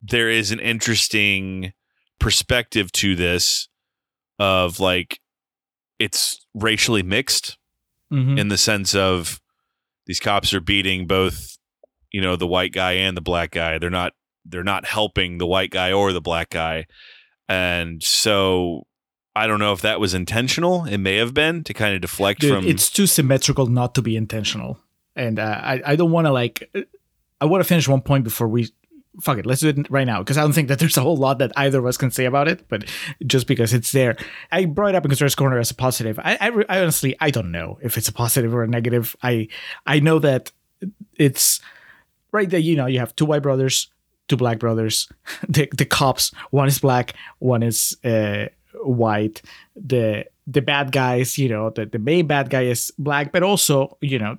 There 0.00 0.28
is 0.28 0.50
an 0.50 0.60
interesting 0.60 1.72
perspective 2.18 2.90
to 2.92 3.16
this 3.16 3.68
of 4.38 4.80
like 4.80 5.20
it's 5.98 6.44
racially 6.54 7.02
mixed 7.02 7.58
Mhm. 8.12 8.38
in 8.38 8.48
the 8.48 8.58
sense 8.58 8.94
of 8.94 9.40
these 10.06 10.20
cops 10.20 10.52
are 10.52 10.60
beating 10.60 11.06
both 11.06 11.56
you 12.12 12.20
know 12.20 12.36
the 12.36 12.46
white 12.46 12.72
guy 12.72 12.92
and 12.92 13.16
the 13.16 13.22
black 13.22 13.50
guy. 13.50 13.78
They're 13.78 13.90
not 13.90 14.12
they're 14.44 14.64
not 14.64 14.84
helping 14.84 15.38
the 15.38 15.46
white 15.46 15.70
guy 15.70 15.92
or 15.92 16.12
the 16.12 16.20
black 16.20 16.50
guy. 16.50 16.86
And 17.48 18.02
so 18.02 18.86
i 19.34 19.46
don't 19.46 19.60
know 19.60 19.72
if 19.72 19.80
that 19.80 19.98
was 20.00 20.12
intentional. 20.14 20.84
It 20.84 20.98
may 20.98 21.16
have 21.16 21.32
been 21.32 21.64
to 21.64 21.72
kind 21.72 21.94
of 21.94 22.00
deflect 22.02 22.40
Dude, 22.40 22.54
from 22.54 22.66
it's 22.68 22.90
too 22.90 23.06
symmetrical 23.06 23.66
not 23.66 23.94
to 23.94 24.02
be 24.02 24.16
intentional. 24.16 24.78
And 25.16 25.38
uh, 25.38 25.58
i 25.62 25.82
i 25.86 25.96
don't 25.96 26.10
want 26.10 26.26
to 26.26 26.32
like 26.32 26.70
i 27.40 27.44
want 27.46 27.62
to 27.62 27.68
finish 27.68 27.88
one 27.88 28.02
point 28.02 28.24
before 28.24 28.48
we 28.48 28.68
fuck 29.20 29.38
it, 29.38 29.46
let's 29.46 29.60
do 29.60 29.68
it 29.68 29.90
right 29.90 30.06
now 30.06 30.20
because 30.20 30.38
I 30.38 30.42
don't 30.42 30.52
think 30.52 30.68
that 30.68 30.78
there's 30.78 30.96
a 30.96 31.02
whole 31.02 31.16
lot 31.16 31.38
that 31.38 31.52
either 31.56 31.78
of 31.78 31.86
us 31.86 31.96
can 31.96 32.10
say 32.10 32.24
about 32.24 32.48
it. 32.48 32.66
But 32.68 32.84
just 33.26 33.46
because 33.46 33.74
it's 33.74 33.92
there, 33.92 34.16
I 34.50 34.64
brought 34.64 34.90
it 34.90 34.94
up 34.94 35.04
in 35.04 35.10
Conspiracy 35.10 35.36
Corner 35.36 35.58
as 35.58 35.70
a 35.70 35.74
positive. 35.74 36.18
I, 36.18 36.36
I, 36.40 36.64
I 36.68 36.80
honestly 36.80 37.16
I 37.20 37.30
don't 37.30 37.52
know 37.52 37.78
if 37.82 37.98
it's 37.98 38.08
a 38.08 38.12
positive 38.12 38.54
or 38.54 38.62
a 38.62 38.68
negative. 38.68 39.14
I 39.22 39.48
I 39.86 40.00
know 40.00 40.18
that 40.20 40.52
it's 41.16 41.60
right 42.32 42.48
that 42.50 42.62
you 42.62 42.76
know 42.76 42.86
you 42.86 42.98
have 42.98 43.14
two 43.14 43.26
white 43.26 43.42
brothers, 43.42 43.88
two 44.28 44.36
black 44.36 44.58
brothers. 44.58 45.08
The 45.48 45.68
the 45.76 45.84
cops, 45.84 46.32
one 46.50 46.68
is 46.68 46.78
black, 46.78 47.14
one 47.38 47.62
is 47.62 47.96
uh, 48.04 48.46
white. 48.82 49.42
The 49.76 50.26
the 50.46 50.62
bad 50.62 50.92
guys, 50.92 51.38
you 51.38 51.48
know, 51.48 51.70
the 51.70 51.86
the 51.86 51.98
main 51.98 52.26
bad 52.26 52.50
guy 52.50 52.62
is 52.62 52.92
black, 52.98 53.32
but 53.32 53.42
also 53.42 53.98
you 54.00 54.18
know, 54.18 54.38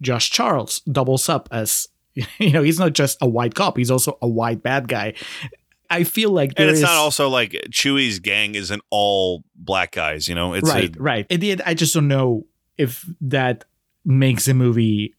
Josh 0.00 0.30
Charles 0.30 0.80
doubles 0.80 1.28
up 1.28 1.48
as 1.52 1.88
you 2.38 2.52
know 2.52 2.62
he's 2.62 2.78
not 2.78 2.92
just 2.92 3.18
a 3.20 3.28
white 3.28 3.54
cop; 3.54 3.76
he's 3.76 3.90
also 3.90 4.18
a 4.22 4.28
white 4.28 4.62
bad 4.62 4.88
guy. 4.88 5.14
I 5.90 6.04
feel 6.04 6.30
like 6.30 6.54
there 6.54 6.66
and 6.66 6.70
it's 6.70 6.80
is- 6.80 6.84
not 6.84 6.96
also 6.96 7.28
like 7.28 7.52
Chewie's 7.70 8.18
gang 8.18 8.54
isn't 8.54 8.82
all 8.90 9.44
black 9.54 9.92
guys. 9.92 10.28
You 10.28 10.34
know, 10.34 10.54
it's 10.54 10.68
right, 10.68 10.94
a, 10.94 11.02
right. 11.02 11.26
At 11.30 11.40
the 11.40 11.52
end, 11.52 11.62
I 11.64 11.74
just 11.74 11.94
don't 11.94 12.08
know 12.08 12.46
if 12.76 13.06
that 13.20 13.64
makes 14.04 14.46
the 14.46 14.54
movie 14.54 15.14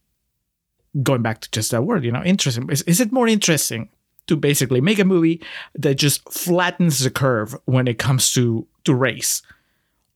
going 1.02 1.22
back 1.22 1.40
to 1.40 1.50
just 1.50 1.70
that 1.70 1.82
word, 1.82 2.04
you 2.04 2.12
know, 2.12 2.22
interesting. 2.22 2.68
Is, 2.70 2.82
is 2.82 3.00
it 3.00 3.12
more 3.12 3.28
interesting 3.28 3.88
to 4.26 4.36
basically 4.36 4.80
make 4.80 4.98
a 4.98 5.04
movie 5.04 5.42
that 5.74 5.94
just 5.94 6.28
flattens 6.32 7.00
the 7.00 7.10
curve 7.10 7.56
when 7.64 7.88
it 7.88 7.98
comes 7.98 8.32
to 8.32 8.66
to 8.84 8.94
race, 8.94 9.42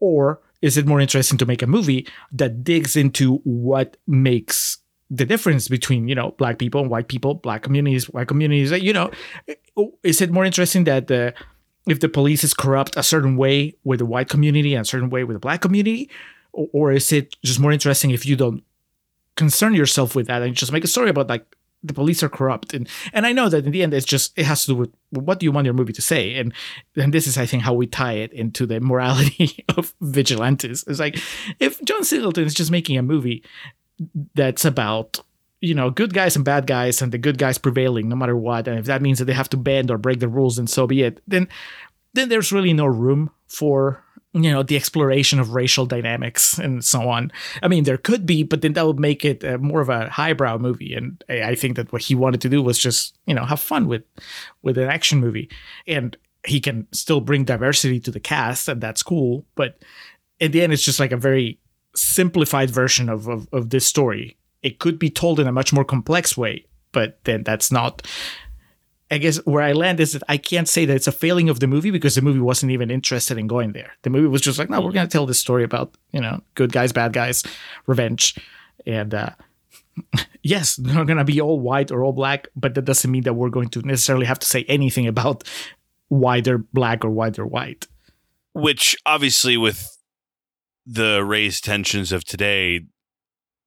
or 0.01 0.41
is 0.63 0.77
it 0.77 0.87
more 0.87 1.01
interesting 1.01 1.37
to 1.39 1.47
make 1.47 1.63
a 1.63 1.67
movie 1.67 2.07
that 2.33 2.65
digs 2.65 2.97
into 2.97 3.37
what 3.45 3.97
makes 4.07 4.79
the 5.11 5.25
difference 5.25 5.69
between 5.69 6.09
you 6.09 6.15
know 6.15 6.33
black 6.33 6.59
people 6.59 6.81
and 6.81 6.91
white 6.91 7.09
people, 7.09 7.35
black 7.35 7.63
communities, 7.63 8.09
white 8.11 8.29
communities? 8.29 8.71
You 8.71 8.93
know, 8.93 9.11
is 10.03 10.21
it 10.21 10.31
more 10.31 10.45
interesting 10.45 10.85
that 10.85 11.09
the 11.09 11.35
if 11.87 12.01
the 12.01 12.09
police 12.09 12.45
is 12.45 12.55
corrupt 12.55 12.97
a 12.97 13.03
certain 13.03 13.37
way 13.37 13.75
with 13.85 13.99
the 13.99 14.07
white 14.07 14.29
community 14.29 14.75
and 14.75 14.83
a 14.83 14.89
certain 14.89 15.11
way 15.11 15.25
with 15.25 15.35
the 15.35 15.41
black 15.41 15.61
community, 15.61 16.11
or, 16.53 16.69
or 16.73 16.93
is 16.93 17.13
it 17.13 17.37
just 17.45 17.61
more 17.61 17.73
interesting 17.73 18.11
if 18.11 18.25
you 18.25 18.37
don't 18.37 18.63
concern 19.37 19.75
yourself 19.75 20.15
with 20.15 20.27
that 20.29 20.43
and 20.43 20.55
just 20.55 20.73
make 20.73 20.85
a 20.85 20.89
story 20.89 21.11
about 21.11 21.29
like 21.29 21.57
the 21.83 21.93
police 21.93 22.23
are 22.23 22.29
corrupt 22.29 22.73
and 22.73 22.89
and 23.13 23.27
I 23.27 23.33
know 23.33 23.49
that 23.49 23.67
in 23.67 23.73
the 23.73 23.83
end 23.83 23.93
it's 23.93 24.07
just 24.07 24.37
it 24.39 24.47
has 24.47 24.63
to 24.63 24.73
do 24.73 24.77
with 24.77 24.93
what 25.11 25.39
do 25.39 25.45
you 25.45 25.53
want 25.53 25.67
your 25.67 25.75
movie 25.75 25.93
to 25.93 26.01
say 26.01 26.35
and 26.37 26.53
and 26.97 27.13
this 27.13 27.27
is 27.27 27.37
I 27.37 27.45
think 27.45 27.63
how 27.63 27.75
we 27.75 27.87
tie 27.87 28.15
it 28.15 28.33
into 28.33 28.65
the 28.65 28.81
morality 28.93 29.65
of 29.77 29.95
vigilantes. 30.01 30.85
It's 30.87 30.99
like 30.99 31.19
if 31.61 31.83
John 31.85 32.05
Singleton 32.05 32.45
is 32.45 32.55
just 32.55 32.71
making 32.71 32.97
a 32.97 33.03
movie 33.03 33.45
that's 34.35 34.65
about 34.65 35.21
you 35.61 35.75
know 35.75 35.91
good 35.91 36.13
guys 36.13 36.37
and 36.37 36.45
bad 36.45 36.67
guys 36.67 37.01
and 37.01 37.11
the 37.11 37.19
good 37.19 37.39
guys 37.39 37.59
prevailing 37.59 38.09
no 38.09 38.17
matter 38.17 38.37
what. 38.37 38.69
And 38.69 38.79
if 38.79 38.87
that 38.87 39.03
means 39.03 39.19
that 39.19 39.25
they 39.25 39.33
have 39.33 39.51
to 39.51 39.57
bend 39.57 39.91
or 39.91 39.99
break 39.99 40.21
the 40.21 40.29
rules 40.29 40.57
then 40.57 40.67
so 40.67 40.87
be 40.87 41.03
it. 41.03 41.23
Then 41.27 41.49
then 42.13 42.29
there's 42.29 42.53
really 42.53 42.73
no 42.73 42.87
room 42.87 43.31
for 43.47 44.05
you 44.35 44.51
know 44.51 44.63
the 44.63 44.77
exploration 44.77 45.39
of 45.39 45.55
racial 45.55 45.87
dynamics 45.87 46.59
and 46.59 46.85
so 46.85 47.09
on. 47.09 47.33
I 47.63 47.69
mean 47.69 47.85
there 47.85 47.97
could 47.97 48.27
be 48.27 48.43
but 48.43 48.61
then 48.61 48.75
that 48.75 48.87
would 48.87 49.01
make 49.01 49.25
it 49.25 49.43
uh, 49.45 49.59
more 49.59 49.81
of 49.81 49.89
a 49.89 50.11
highbrow 50.11 50.59
movie. 50.59 50.95
And 50.95 51.23
I 51.29 51.55
think 51.55 51.77
that 51.77 51.93
what 51.93 52.03
he 52.03 52.15
wanted 52.15 52.41
to 52.43 52.49
do 52.49 52.63
was 52.63 52.79
just 52.79 53.17
you 53.27 53.35
know 53.35 53.45
have 53.45 53.61
fun 53.61 53.89
with 53.89 54.03
with 54.63 54.77
an 54.77 54.89
action 54.89 55.19
movie. 55.19 55.49
And 55.87 56.17
he 56.47 56.61
can 56.61 56.87
still 56.93 57.23
bring 57.23 57.45
diversity 57.45 58.01
to 58.01 58.11
the 58.11 58.21
cast 58.21 58.69
and 58.69 58.83
that's 58.83 59.03
cool. 59.03 59.47
But 59.55 59.79
in 60.41 60.51
the 60.51 60.61
end 60.61 60.75
it's 60.75 60.85
just 60.85 61.01
like 61.01 61.13
a 61.13 61.17
very 61.17 61.59
simplified 61.95 62.71
version 62.71 63.09
of, 63.09 63.29
of, 63.29 63.49
of 63.53 63.71
this 63.71 63.87
story 63.87 64.37
it 64.63 64.79
could 64.79 64.99
be 64.99 65.11
told 65.11 65.39
in 65.39 65.47
a 65.47 65.53
much 65.53 65.73
more 65.73 65.85
complex 65.85 66.37
way 66.37 66.65
but 66.93 67.19
then 67.25 67.43
that's 67.43 67.71
not 67.71 68.03
I 69.11 69.19
guess 69.19 69.37
where 69.45 69.63
I 69.63 69.73
land 69.73 70.01
is 70.01 70.13
that 70.13 70.23
I 70.29 70.37
can't 70.39 70.69
say 70.69 70.87
that 70.87 70.97
it's 70.97 71.07
a 71.07 71.13
failing 71.13 71.49
of 71.49 71.61
the 71.61 71.67
movie 71.67 71.91
because 71.91 72.15
the 72.15 72.23
movie 72.23 72.41
wasn't 72.41 72.73
even 72.73 72.91
interested 72.91 73.39
in 73.39 73.47
going 73.47 73.73
there. 73.73 73.93
The 74.03 74.11
movie 74.11 74.27
was 74.27 74.41
just 74.41 74.59
like, 74.59 74.71
no, 74.71 74.81
we're 74.81 74.93
going 74.93 75.07
to 75.07 75.13
tell 75.13 75.27
this 75.27 75.39
story 75.39 75.63
about, 75.63 75.95
you 76.11 76.21
know, 76.21 76.41
good 76.55 76.73
guys, 76.73 76.93
bad 76.93 77.13
guys, 77.13 77.45
revenge. 77.87 78.35
And 78.87 79.15
uh, 79.15 79.31
yes, 80.43 80.77
they're 80.77 81.05
going 81.05 81.19
to 81.19 81.25
be 81.25 81.41
all 81.41 81.61
white 81.61 81.93
or 81.93 82.03
all 82.03 82.13
black, 82.13 82.49
but 82.57 82.75
that 82.75 82.87
doesn't 82.87 83.11
mean 83.11 83.25
that 83.25 83.35
we're 83.35 83.51
going 83.51 83.69
to 83.71 83.83
necessarily 83.83 84.27
have 84.27 84.39
to 84.39 84.47
say 84.47 84.65
anything 84.65 85.07
about 85.07 85.45
why 86.09 86.41
they're 86.41 86.59
black 86.59 87.05
or 87.05 87.11
why 87.11 87.31
they're 87.31 87.47
white. 87.47 87.87
which 88.53 88.97
obviously 89.05 89.57
with 89.57 89.94
the 90.87 91.25
raised 91.25 91.65
tensions 91.65 92.13
of 92.13 92.25
today, 92.25 92.81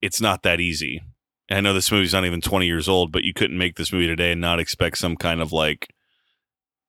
it's 0.01 0.21
not 0.21 0.43
that 0.43 0.59
easy. 0.59 1.01
I 1.49 1.61
know 1.61 1.73
this 1.73 1.91
movie's 1.91 2.13
not 2.13 2.25
even 2.25 2.41
20 2.41 2.65
years 2.65 2.89
old, 2.89 3.11
but 3.11 3.23
you 3.23 3.33
couldn't 3.33 3.57
make 3.57 3.75
this 3.75 3.93
movie 3.93 4.07
today 4.07 4.33
and 4.33 4.41
not 4.41 4.59
expect 4.59 4.97
some 4.97 5.15
kind 5.15 5.41
of 5.41 5.51
like 5.51 5.87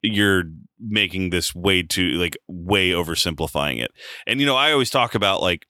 you're 0.01 0.43
making 0.79 1.29
this 1.29 1.53
way 1.53 1.83
too 1.83 2.11
like 2.11 2.37
way 2.47 2.91
oversimplifying 2.91 3.81
it. 3.81 3.91
And 4.27 4.39
you 4.39 4.45
know, 4.45 4.55
I 4.55 4.71
always 4.71 4.89
talk 4.89 5.15
about 5.15 5.41
like 5.41 5.65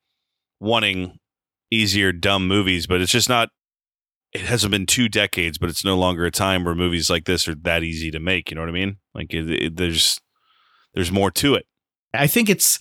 wanting 0.60 1.20
easier 1.72 2.12
dumb 2.12 2.48
movies, 2.48 2.88
but 2.88 3.02
it's 3.02 3.12
just 3.12 3.30
not 3.30 3.50
it 4.32 4.42
hasn't 4.42 4.72
been 4.72 4.86
two 4.86 5.10
decades, 5.10 5.58
but 5.58 5.70
it's 5.70 5.86
no 5.86 5.98
longer 5.98 6.26
a 6.26 6.32
time 6.32 6.64
where 6.64 6.76
movies 6.76 7.10
like 7.10 7.26
this 7.26 7.48
are 7.48 7.56
that 7.56 7.84
easy 7.84 8.12
to 8.12 8.20
make, 8.20 8.52
you 8.52 8.56
know 8.56 8.62
what 8.62 8.70
I 8.70 8.74
mean? 8.74 8.98
Like 9.16 9.34
it, 9.34 9.50
it, 9.50 9.78
there's 9.78 10.20
there's 10.94 11.12
more 11.12 11.32
to 11.32 11.56
it. 11.56 11.66
I 12.14 12.28
think 12.28 12.50
it's 12.50 12.80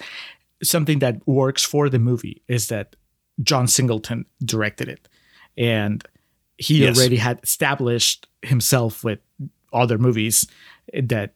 something 0.63 0.99
that 1.01 1.27
works 1.27 1.65
for 1.65 1.89
the 1.89 1.99
movie 1.99 2.43
is 2.49 2.69
that 2.69 2.97
John 3.43 3.67
Singleton 3.69 4.27
directed 4.45 4.89
it. 4.89 5.09
And 5.57 6.03
he 6.57 6.83
Yes. 6.83 6.99
already 6.99 7.17
had 7.17 7.41
established 7.43 8.27
himself 8.43 9.05
with 9.05 9.21
other 9.73 9.99
movies 9.99 10.47
that 10.93 11.35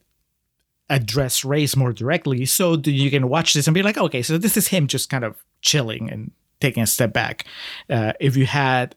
address 0.89 1.45
race 1.45 1.75
more 1.75 1.93
directly. 1.93 2.45
So 2.45 2.77
you 2.83 3.09
can 3.09 3.29
watch 3.29 3.53
this 3.53 3.67
and 3.67 3.73
be 3.73 3.83
like, 3.83 3.97
okay, 3.97 4.21
so 4.21 4.37
this 4.37 4.57
is 4.57 4.67
him 4.67 4.87
just 4.87 5.09
kind 5.09 5.23
of 5.23 5.37
chilling 5.61 6.09
and 6.09 6.31
taking 6.59 6.83
a 6.83 6.87
step 6.87 7.13
back. 7.13 7.45
Uh, 7.89 8.13
if 8.19 8.35
you 8.35 8.45
had 8.45 8.95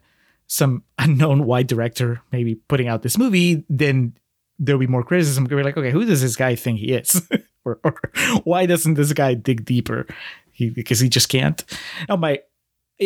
some 0.48 0.82
unknown 0.98 1.44
white 1.44 1.68
director 1.68 2.20
maybe 2.32 2.56
putting 2.68 2.88
out 2.88 3.02
this 3.02 3.16
movie, 3.18 3.64
then 3.68 4.14
there'll 4.58 4.80
be 4.80 4.86
more 4.86 5.04
criticism. 5.04 5.46
You'll 5.48 5.58
be 5.60 5.64
like, 5.64 5.76
okay, 5.76 5.90
who 5.90 6.04
does 6.04 6.22
this 6.22 6.34
guy 6.36 6.54
think 6.56 6.78
he 6.80 6.92
is? 6.92 7.22
or, 7.66 7.78
or 7.84 8.00
why 8.44 8.64
doesn't 8.66 8.94
this 8.94 9.12
guy 9.12 9.34
dig 9.34 9.64
deeper? 9.64 10.06
He, 10.52 10.70
because 10.70 11.00
he 11.00 11.08
just 11.10 11.28
can't. 11.28 11.62
Now, 12.08 12.16
my 12.16 12.40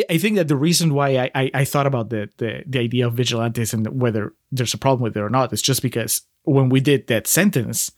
I- 0.09 0.19
think 0.19 0.37
that 0.37 0.47
the 0.49 0.57
reason 0.57 0.95
why 0.95 1.17
I, 1.17 1.31
I, 1.35 1.51
I 1.55 1.65
thought 1.65 1.87
about 1.87 2.11
the, 2.11 2.29
the 2.37 2.63
the 2.67 2.79
idea 2.79 3.07
of 3.09 3.15
vigilantes 3.15 3.75
and 3.75 4.01
whether 4.01 4.33
there's 4.53 4.75
a 4.75 4.79
problem 4.79 5.03
with 5.03 5.17
it 5.17 5.21
or 5.21 5.31
not 5.31 5.53
is 5.53 5.63
just 5.63 5.83
because 5.83 6.23
when 6.45 6.69
we 6.69 6.81
did 6.81 7.07
Death 7.07 7.27
Sentence, 7.27 7.91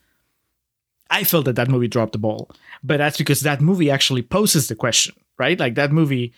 I 1.10 1.24
felt 1.24 1.44
that 1.44 1.56
that 1.56 1.68
movie 1.68 1.88
dropped 1.88 2.12
the 2.12 2.18
ball. 2.18 2.50
But 2.82 2.96
that's 2.96 3.18
because 3.18 3.40
that 3.42 3.60
movie 3.60 3.90
actually 3.90 4.22
poses 4.22 4.68
the 4.68 4.74
question, 4.74 5.14
right? 5.38 5.58
Like 5.60 5.74
that 5.74 5.92
movie 5.92 6.32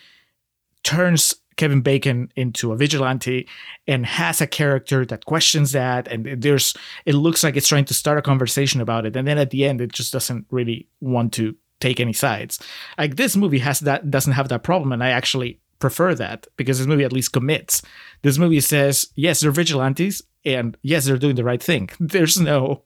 turns 0.82 1.34
Kevin 1.56 1.80
Bacon 1.80 2.32
into 2.36 2.72
a 2.72 2.76
vigilante 2.76 3.48
and 3.86 4.06
has 4.06 4.40
a 4.40 4.46
character 4.46 5.04
that 5.06 5.24
questions 5.26 5.72
that 5.72 6.08
and 6.08 6.42
there's 6.42 6.74
it 7.06 7.14
looks 7.14 7.42
like 7.42 7.56
it's 7.56 7.68
trying 7.68 7.84
to 7.86 7.94
start 7.94 8.18
a 8.18 8.22
conversation 8.22 8.80
about 8.80 9.06
it 9.06 9.16
and 9.16 9.26
then 9.26 9.38
at 9.38 9.50
the 9.50 9.64
end 9.64 9.80
it 9.80 9.92
just 9.92 10.12
doesn't 10.12 10.46
really 10.50 10.88
want 11.00 11.32
to 11.34 11.54
take 11.80 12.00
any 12.00 12.12
sides. 12.12 12.58
Like 12.96 13.16
this 13.16 13.36
movie 13.36 13.58
has 13.58 13.80
that 13.80 14.10
doesn't 14.10 14.32
have 14.32 14.48
that 14.48 14.62
problem 14.62 14.92
and 14.92 15.02
I 15.02 15.10
actually 15.10 15.60
prefer 15.78 16.14
that 16.14 16.46
because 16.56 16.78
this 16.78 16.86
movie 16.86 17.04
at 17.04 17.12
least 17.12 17.32
commits. 17.32 17.82
This 18.22 18.38
movie 18.38 18.60
says, 18.60 19.08
yes, 19.16 19.40
they're 19.40 19.50
vigilantes 19.50 20.22
and 20.44 20.76
yes, 20.82 21.04
they're 21.04 21.18
doing 21.18 21.36
the 21.36 21.44
right 21.44 21.62
thing. 21.62 21.90
There's 22.00 22.40
no 22.40 22.84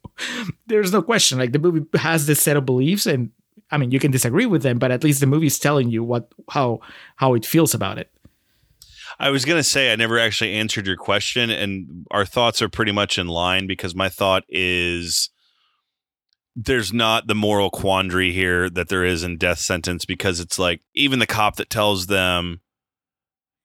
there's 0.66 0.92
no 0.92 1.02
question. 1.02 1.38
Like 1.38 1.52
the 1.52 1.60
movie 1.60 1.86
has 1.96 2.26
this 2.26 2.42
set 2.42 2.56
of 2.56 2.66
beliefs 2.66 3.06
and 3.06 3.30
I 3.70 3.78
mean 3.78 3.92
you 3.92 4.00
can 4.00 4.10
disagree 4.10 4.46
with 4.46 4.62
them, 4.62 4.78
but 4.78 4.90
at 4.90 5.04
least 5.04 5.20
the 5.20 5.26
movie's 5.26 5.58
telling 5.58 5.90
you 5.90 6.02
what 6.02 6.32
how 6.50 6.80
how 7.16 7.34
it 7.34 7.46
feels 7.46 7.74
about 7.74 7.98
it. 7.98 8.10
I 9.20 9.30
was 9.30 9.44
going 9.44 9.58
to 9.58 9.64
say 9.64 9.92
I 9.92 9.96
never 9.96 10.18
actually 10.18 10.54
answered 10.54 10.86
your 10.86 10.96
question, 10.96 11.50
and 11.50 12.06
our 12.10 12.24
thoughts 12.24 12.62
are 12.62 12.68
pretty 12.68 12.92
much 12.92 13.18
in 13.18 13.26
line 13.26 13.66
because 13.66 13.94
my 13.94 14.08
thought 14.08 14.44
is 14.48 15.30
there's 16.54 16.92
not 16.92 17.26
the 17.26 17.34
moral 17.34 17.70
quandary 17.70 18.32
here 18.32 18.68
that 18.68 18.88
there 18.88 19.04
is 19.04 19.22
in 19.22 19.38
death 19.38 19.58
sentence 19.58 20.04
because 20.04 20.40
it's 20.40 20.58
like 20.58 20.80
even 20.94 21.18
the 21.18 21.26
cop 21.26 21.56
that 21.56 21.70
tells 21.70 22.06
them, 22.06 22.60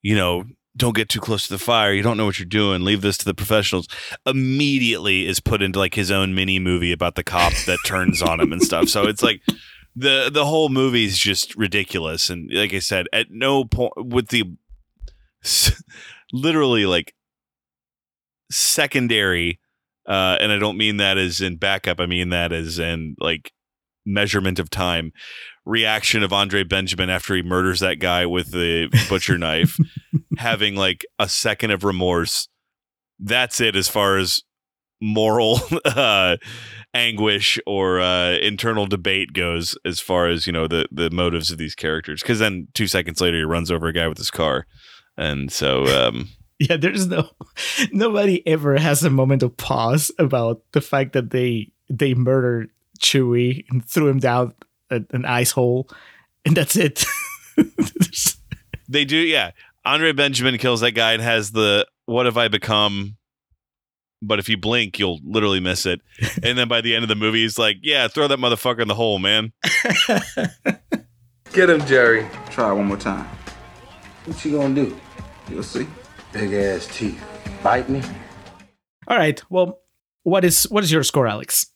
you 0.02 0.16
know, 0.16 0.44
don't 0.76 0.96
get 0.96 1.10
too 1.10 1.20
close 1.20 1.48
to 1.48 1.54
the 1.54 1.60
fire. 1.60 1.94
You 1.94 2.04
don't 2.04 2.18
know 2.18 2.26
what 2.26 2.40
you're 2.40 2.46
doing. 2.46 2.84
Leave 2.84 3.02
this 3.02 3.18
to 3.20 3.26
the 3.26 3.34
professionals. 3.34 3.88
Immediately 4.26 5.28
is 5.28 5.40
put 5.40 5.62
into 5.62 5.80
like 5.80 5.96
his 5.96 6.12
own 6.12 6.34
mini 6.34 6.60
movie 6.60 6.92
about 6.92 7.16
the 7.16 7.24
cop 7.24 7.54
that 7.66 7.80
turns 7.86 8.22
on 8.22 8.40
him 8.40 8.52
and 8.52 8.62
stuff. 8.62 8.90
So 8.90 9.08
it's 9.08 9.22
like 9.24 9.42
the 9.96 10.30
the 10.34 10.46
whole 10.46 10.70
movie 10.70 11.06
is 11.06 11.18
just 11.18 11.56
ridiculous. 11.56 12.30
And 12.30 12.50
like 12.52 12.74
I 12.74 12.80
said, 12.80 13.08
at 13.14 13.28
no 13.30 13.66
point 13.66 13.94
with 13.98 14.30
the 14.30 14.46
literally 16.34 16.86
like 16.86 17.14
secondary 18.52 19.60
uh 20.08 20.38
and 20.40 20.52
i 20.52 20.58
don't 20.58 20.78
mean 20.78 20.98
that 20.98 21.18
as 21.18 21.42
in 21.42 21.58
backup 21.58 22.00
i 22.00 22.06
mean 22.06 22.30
that 22.30 22.52
as 22.52 22.78
in 22.80 23.16
like 23.20 23.52
measurement 24.06 24.60
of 24.60 24.70
time 24.70 25.12
reaction 25.66 26.24
of 26.24 26.34
andre 26.34 26.64
benjamin 26.64 27.10
after 27.10 27.36
he 27.36 27.42
murders 27.42 27.80
that 27.80 28.00
guy 28.00 28.26
with 28.26 28.52
the 28.52 28.88
butcher 29.10 29.38
knife 29.38 29.78
having 30.38 30.76
like 30.76 31.06
a 31.20 31.28
second 31.28 31.72
of 31.72 31.84
remorse 31.84 32.48
that's 33.20 33.62
it 33.62 33.76
as 33.76 33.88
far 33.88 34.18
as 34.18 34.44
moral 35.04 35.60
uh, 35.86 36.38
anguish 36.94 37.60
or 37.68 38.00
uh, 38.00 38.32
internal 38.38 38.86
debate 38.88 39.34
goes 39.34 39.78
as 39.86 40.00
far 40.00 40.28
as 40.28 40.48
you 40.48 40.54
know 40.54 40.68
the 40.68 40.88
the 40.92 41.10
motives 41.10 41.52
of 41.52 41.58
these 41.58 41.76
characters. 41.76 42.22
Because 42.22 42.40
then 42.40 42.68
two 42.74 42.88
seconds 42.88 43.22
later, 43.22 43.38
he 43.38 43.44
runs 43.44 43.70
over 43.70 43.88
a 43.88 43.94
guy 43.94 44.08
with 44.08 44.18
his 44.18 44.32
car, 44.32 44.66
and 45.18 45.52
so 45.52 45.86
um, 45.86 46.30
Yeah, 46.60 46.78
there's 46.78 47.08
no 47.08 47.30
nobody 47.92 48.46
ever 48.48 48.78
has 48.78 49.04
a 49.04 49.10
moment 49.10 49.44
of 49.44 49.58
pause 49.58 50.12
about 50.18 50.62
the 50.72 50.82
fact 50.82 51.14
that 51.14 51.32
they 51.32 51.72
they 51.90 52.14
murdered 52.14 52.70
Chewie 53.00 53.66
and 53.70 53.84
threw 53.84 54.08
him 54.08 54.20
down 54.20 54.54
a, 54.90 55.02
an 55.12 55.26
ice 55.26 55.52
hole, 55.52 55.90
and 56.46 56.56
that's 56.56 56.76
it. 56.76 57.06
They 58.90 59.06
do. 59.06 59.18
Yeah, 59.18 59.52
Andre 59.86 60.12
Benjamin 60.12 60.58
kills 60.58 60.82
that 60.82 60.92
guy 60.92 61.14
and 61.14 61.22
has 61.22 61.52
the 61.52 61.88
"What 62.06 62.26
have 62.26 62.38
I 62.38 62.48
become." 62.48 63.18
But 64.22 64.40
if 64.40 64.48
you 64.48 64.56
blink, 64.56 65.00
you'll 65.00 65.20
literally 65.24 65.60
miss 65.60 65.86
it. 65.86 66.02
And 66.44 66.58
then 66.58 66.68
by 66.68 66.82
the 66.82 66.96
end 66.96 67.04
of 67.04 67.10
the 67.10 67.16
movie, 67.16 67.42
he's 67.42 67.58
like, 67.58 67.78
"Yeah, 67.82 68.08
throw 68.08 68.28
that 68.28 68.40
motherfucker 68.40 68.82
in 68.82 68.88
the 68.88 68.96
hole, 68.96 69.20
man." 69.20 69.52
Get 71.54 71.70
him, 71.70 71.86
Jerry. 71.86 72.28
Try 72.50 72.72
one 72.72 72.86
more 72.86 72.98
time. 72.98 73.28
What 74.26 74.44
you 74.46 74.58
gonna 74.58 74.76
do? 74.76 74.98
You'll 75.50 75.64
see. 75.64 75.88
Big 76.32 76.54
ass 76.54 76.88
teeth. 76.88 77.24
Bite 77.62 77.90
me? 77.90 78.02
All 79.08 79.18
right. 79.18 79.42
Well, 79.50 79.80
what 80.24 80.46
is 80.46 80.64
what 80.64 80.84
is 80.84 80.92
your 80.92 81.04
score, 81.04 81.28
Alex? 81.28 81.68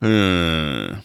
Hmm. 0.00 1.00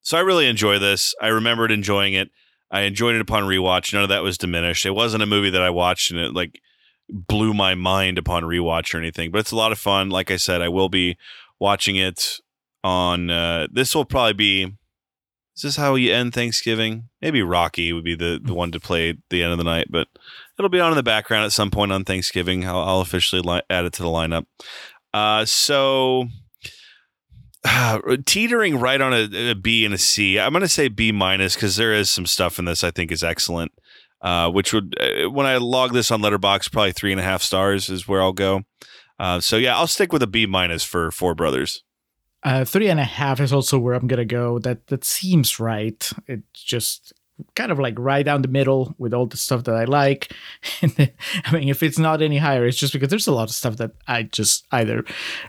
So 0.00 0.16
I 0.16 0.20
really 0.20 0.46
enjoy 0.46 0.78
this. 0.78 1.14
I 1.20 1.28
remembered 1.28 1.70
enjoying 1.70 2.14
it. 2.14 2.30
I 2.70 2.82
enjoyed 2.82 3.14
it 3.14 3.20
upon 3.20 3.44
rewatch. 3.44 3.92
None 3.92 4.02
of 4.02 4.08
that 4.08 4.22
was 4.22 4.38
diminished. 4.38 4.86
It 4.86 4.92
wasn't 4.94 5.22
a 5.22 5.26
movie 5.26 5.50
that 5.50 5.62
I 5.62 5.70
watched 5.70 6.10
and 6.10 6.20
it 6.20 6.34
like 6.34 6.60
blew 7.08 7.52
my 7.52 7.74
mind 7.74 8.18
upon 8.18 8.44
rewatch 8.44 8.94
or 8.94 8.98
anything. 8.98 9.30
But 9.30 9.38
it's 9.38 9.52
a 9.52 9.56
lot 9.56 9.72
of 9.72 9.78
fun. 9.78 10.10
Like 10.10 10.30
I 10.30 10.36
said, 10.36 10.62
I 10.62 10.68
will 10.68 10.88
be 10.88 11.16
watching 11.58 11.96
it 11.96 12.36
on. 12.84 13.30
Uh, 13.30 13.66
this 13.70 13.94
will 13.94 14.04
probably 14.04 14.34
be. 14.34 14.74
Is 15.58 15.62
this 15.62 15.76
how 15.76 15.96
you 15.96 16.14
end 16.14 16.34
Thanksgiving? 16.34 17.08
Maybe 17.20 17.42
Rocky 17.42 17.92
would 17.92 18.04
be 18.04 18.14
the 18.14 18.38
the 18.40 18.54
one 18.54 18.70
to 18.70 18.78
play 18.78 19.10
at 19.10 19.16
the 19.28 19.42
end 19.42 19.50
of 19.50 19.58
the 19.58 19.64
night, 19.64 19.88
but 19.90 20.06
it'll 20.56 20.68
be 20.68 20.78
on 20.78 20.92
in 20.92 20.96
the 20.96 21.02
background 21.02 21.46
at 21.46 21.50
some 21.50 21.72
point 21.72 21.90
on 21.90 22.04
Thanksgiving. 22.04 22.64
I'll, 22.64 22.78
I'll 22.78 23.00
officially 23.00 23.42
li- 23.42 23.62
add 23.68 23.84
it 23.84 23.92
to 23.94 24.04
the 24.04 24.08
lineup. 24.08 24.46
Uh, 25.12 25.44
so 25.44 26.28
teetering 28.24 28.78
right 28.78 29.00
on 29.00 29.12
a, 29.12 29.50
a 29.50 29.54
B 29.54 29.84
and 29.84 29.92
a 29.92 29.98
C. 29.98 30.38
I'm 30.38 30.52
going 30.52 30.62
to 30.62 30.68
say 30.68 30.86
B 30.86 31.10
minus 31.10 31.56
because 31.56 31.74
there 31.74 31.92
is 31.92 32.08
some 32.08 32.24
stuff 32.24 32.60
in 32.60 32.64
this 32.64 32.84
I 32.84 32.92
think 32.92 33.10
is 33.10 33.24
excellent. 33.24 33.72
Uh, 34.22 34.48
which 34.48 34.72
would 34.72 34.94
uh, 35.00 35.28
when 35.28 35.46
I 35.46 35.56
log 35.56 35.92
this 35.92 36.12
on 36.12 36.22
Letterboxd, 36.22 36.70
probably 36.70 36.92
three 36.92 37.10
and 37.10 37.20
a 37.20 37.24
half 37.24 37.42
stars 37.42 37.88
is 37.88 38.06
where 38.06 38.22
I'll 38.22 38.32
go. 38.32 38.62
Uh, 39.18 39.40
so 39.40 39.56
yeah, 39.56 39.76
I'll 39.76 39.88
stick 39.88 40.12
with 40.12 40.22
a 40.22 40.28
B 40.28 40.46
minus 40.46 40.84
for 40.84 41.10
Four 41.10 41.34
Brothers. 41.34 41.82
Uh, 42.44 42.64
three 42.64 42.88
and 42.88 43.00
a 43.00 43.04
half 43.04 43.40
is 43.40 43.52
also 43.52 43.78
where 43.78 43.94
I'm 43.94 44.06
gonna 44.06 44.24
go. 44.24 44.58
That 44.58 44.86
that 44.88 45.04
seems 45.04 45.58
right. 45.58 46.10
It's 46.26 46.62
just 46.62 47.12
kind 47.54 47.70
of 47.70 47.78
like 47.78 47.98
right 47.98 48.24
down 48.24 48.42
the 48.42 48.48
middle 48.48 48.94
with 48.98 49.14
all 49.14 49.26
the 49.26 49.36
stuff 49.36 49.64
that 49.64 49.74
I 49.74 49.84
like. 49.84 50.32
I 50.82 51.52
mean, 51.52 51.68
if 51.68 51.82
it's 51.82 51.98
not 51.98 52.22
any 52.22 52.38
higher, 52.38 52.66
it's 52.66 52.78
just 52.78 52.92
because 52.92 53.08
there's 53.08 53.26
a 53.26 53.32
lot 53.32 53.48
of 53.48 53.54
stuff 53.54 53.76
that 53.76 53.92
I 54.06 54.24
just 54.24 54.66
either 54.72 55.04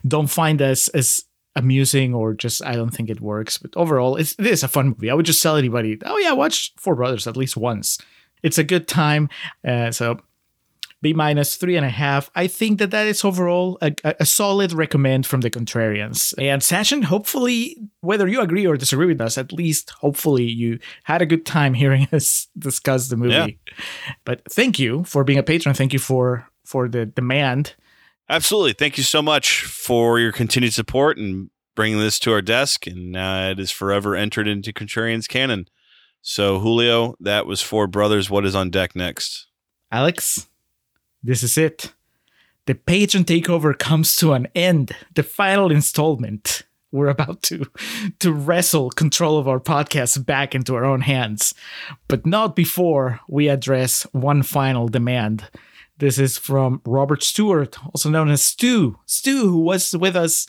don't 0.07 0.27
find 0.27 0.61
as 0.61 0.87
as 0.89 1.23
amusing 1.55 2.13
or 2.13 2.33
just 2.33 2.63
I 2.65 2.75
don't 2.75 2.91
think 2.91 3.09
it 3.09 3.21
works. 3.21 3.57
But 3.57 3.75
overall, 3.75 4.15
it's 4.15 4.35
it 4.39 4.47
is 4.47 4.63
a 4.63 4.67
fun 4.67 4.89
movie. 4.89 5.09
I 5.09 5.13
would 5.13 5.25
just 5.25 5.43
tell 5.43 5.57
anybody, 5.57 5.97
oh 6.05 6.17
yeah, 6.17 6.33
watch 6.33 6.73
Four 6.77 6.95
Brothers 6.95 7.27
at 7.27 7.37
least 7.37 7.57
once. 7.57 7.97
It's 8.41 8.57
a 8.57 8.63
good 8.63 8.87
time. 8.87 9.29
Uh, 9.67 9.91
so 9.91 10.19
B 11.01 11.13
minus 11.13 11.55
three 11.55 11.77
and 11.77 11.85
a 11.85 11.89
half. 11.89 12.29
I 12.35 12.47
think 12.47 12.79
that 12.79 12.91
that 12.91 13.07
is 13.07 13.23
overall 13.23 13.77
a, 13.81 13.93
a, 14.03 14.25
solid 14.25 14.73
recommend 14.73 15.25
from 15.25 15.41
the 15.41 15.49
contrarians. 15.49 16.33
And 16.37 16.61
Sachin, 16.61 17.03
hopefully, 17.03 17.77
whether 18.01 18.27
you 18.27 18.41
agree 18.41 18.67
or 18.67 18.75
disagree 18.75 19.05
with 19.07 19.21
us, 19.21 19.37
at 19.37 19.53
least 19.53 19.91
hopefully 19.91 20.43
you 20.43 20.79
had 21.03 21.21
a 21.21 21.25
good 21.25 21.45
time 21.45 21.73
hearing 21.73 22.07
us 22.13 22.47
discuss 22.57 23.07
the 23.07 23.17
movie. 23.17 23.59
Yeah. 23.67 23.85
But 24.25 24.41
thank 24.51 24.77
you 24.77 25.03
for 25.05 25.23
being 25.23 25.39
a 25.39 25.43
patron. 25.43 25.73
Thank 25.73 25.93
you 25.93 25.99
for 25.99 26.47
for 26.65 26.89
the 26.89 27.05
demand. 27.05 27.75
Absolutely. 28.29 28.73
Thank 28.73 28.97
you 28.97 29.03
so 29.03 29.21
much 29.21 29.63
for 29.63 30.19
your 30.19 30.31
continued 30.31 30.73
support 30.73 31.17
and 31.17 31.49
bringing 31.75 31.97
this 31.97 32.19
to 32.19 32.31
our 32.33 32.41
desk. 32.41 32.85
And 32.85 33.15
uh, 33.15 33.49
it 33.51 33.59
is 33.59 33.71
forever 33.71 34.15
entered 34.15 34.47
into 34.47 34.73
Contrarian's 34.73 35.27
canon. 35.27 35.67
So, 36.21 36.59
Julio, 36.59 37.15
that 37.21 37.45
was 37.45 37.61
Four 37.61 37.87
Brothers. 37.87 38.29
What 38.29 38.45
is 38.45 38.53
on 38.53 38.69
deck 38.69 38.95
next? 38.95 39.47
Alex, 39.91 40.48
this 41.23 41.43
is 41.43 41.57
it. 41.57 41.93
The 42.65 42.75
patron 42.75 43.23
takeover 43.23 43.77
comes 43.77 44.15
to 44.17 44.33
an 44.33 44.47
end. 44.53 44.95
The 45.15 45.23
final 45.23 45.71
installment. 45.71 46.63
We're 46.91 47.07
about 47.07 47.43
to 47.43 47.65
to 48.19 48.33
wrestle 48.33 48.89
control 48.89 49.37
of 49.37 49.47
our 49.47 49.59
podcast 49.59 50.25
back 50.25 50.55
into 50.55 50.75
our 50.75 50.85
own 50.85 51.01
hands, 51.01 51.53
but 52.07 52.25
not 52.25 52.55
before 52.55 53.19
we 53.27 53.47
address 53.47 54.03
one 54.11 54.41
final 54.43 54.87
demand. 54.87 55.49
This 55.99 56.17
is 56.17 56.37
from 56.37 56.81
Robert 56.85 57.21
Stewart, 57.21 57.77
also 57.85 58.09
known 58.09 58.29
as 58.29 58.41
Stu. 58.41 58.97
Stu, 59.05 59.49
who 59.49 59.59
was 59.59 59.95
with 59.95 60.15
us. 60.15 60.47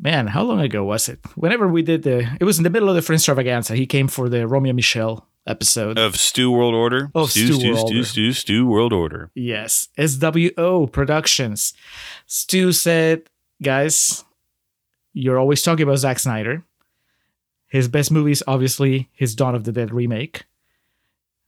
Man, 0.00 0.28
how 0.28 0.42
long 0.42 0.60
ago 0.60 0.84
was 0.84 1.08
it? 1.08 1.20
Whenever 1.34 1.68
we 1.68 1.82
did 1.82 2.02
the, 2.02 2.36
it 2.40 2.44
was 2.44 2.58
in 2.58 2.64
the 2.64 2.70
middle 2.70 2.88
of 2.88 2.94
the 2.94 3.02
French 3.02 3.20
Extravaganza. 3.20 3.76
He 3.76 3.86
came 3.86 4.08
for 4.08 4.28
the 4.28 4.46
Romeo 4.46 4.72
Michelle 4.72 5.27
episode. 5.48 5.98
Of 5.98 6.16
Stew 6.16 6.50
World 6.50 6.74
Order? 6.74 7.10
Oh, 7.14 7.26
Stew, 7.26 7.46
Stew 7.46 7.54
Stew, 7.54 7.66
World 7.68 7.78
Stew, 7.78 7.96
Order. 7.96 8.04
Stew, 8.04 8.32
Stew 8.32 8.66
World 8.66 8.92
Order. 8.92 9.30
Yes, 9.34 9.88
SWO 9.98 10.90
Productions. 10.92 11.74
Stew 12.26 12.72
said, 12.72 13.22
guys, 13.62 14.24
you're 15.12 15.38
always 15.38 15.62
talking 15.62 15.82
about 15.82 15.98
Zack 15.98 16.18
Snyder. 16.18 16.64
His 17.68 17.88
best 17.88 18.10
movie 18.10 18.32
is 18.32 18.44
obviously 18.46 19.08
his 19.12 19.34
Dawn 19.34 19.54
of 19.54 19.64
the 19.64 19.72
Dead 19.72 19.92
remake. 19.92 20.44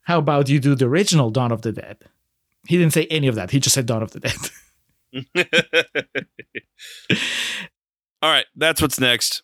How 0.03 0.19
about 0.19 0.49
you 0.49 0.59
do 0.59 0.75
the 0.75 0.87
original 0.87 1.31
Dawn 1.31 1.53
of 1.53 1.63
the 1.63 1.73
Dead? 1.73 1.99
He 2.67 2.77
didn't 2.77 2.93
say 2.93 3.07
any 3.07 3.27
of 3.27 3.35
that. 3.37 3.51
He 3.51 3.61
just 3.61 3.75
said 3.75 3.87
Dawn 3.87 4.03
of 4.03 4.11
the 4.11 4.21
Dead. 4.21 4.37
All 8.23 8.31
right, 8.31 8.47
that's 8.55 8.83
what's 8.83 9.01
next. 9.01 9.43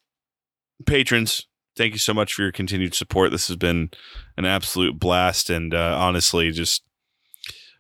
Patrons, 0.85 1.47
thank 1.77 1.93
you 1.93 1.99
so 1.99 2.15
much 2.15 2.35
for 2.35 2.43
your 2.43 2.53
continued 2.53 2.95
support. 2.95 3.31
This 3.31 3.49
has 3.49 3.57
been 3.57 3.91
an 4.37 4.45
absolute 4.45 4.99
blast, 4.99 5.51
and 5.51 5.75
uh, 5.75 5.97
honestly, 5.99 6.51
just 6.51 6.83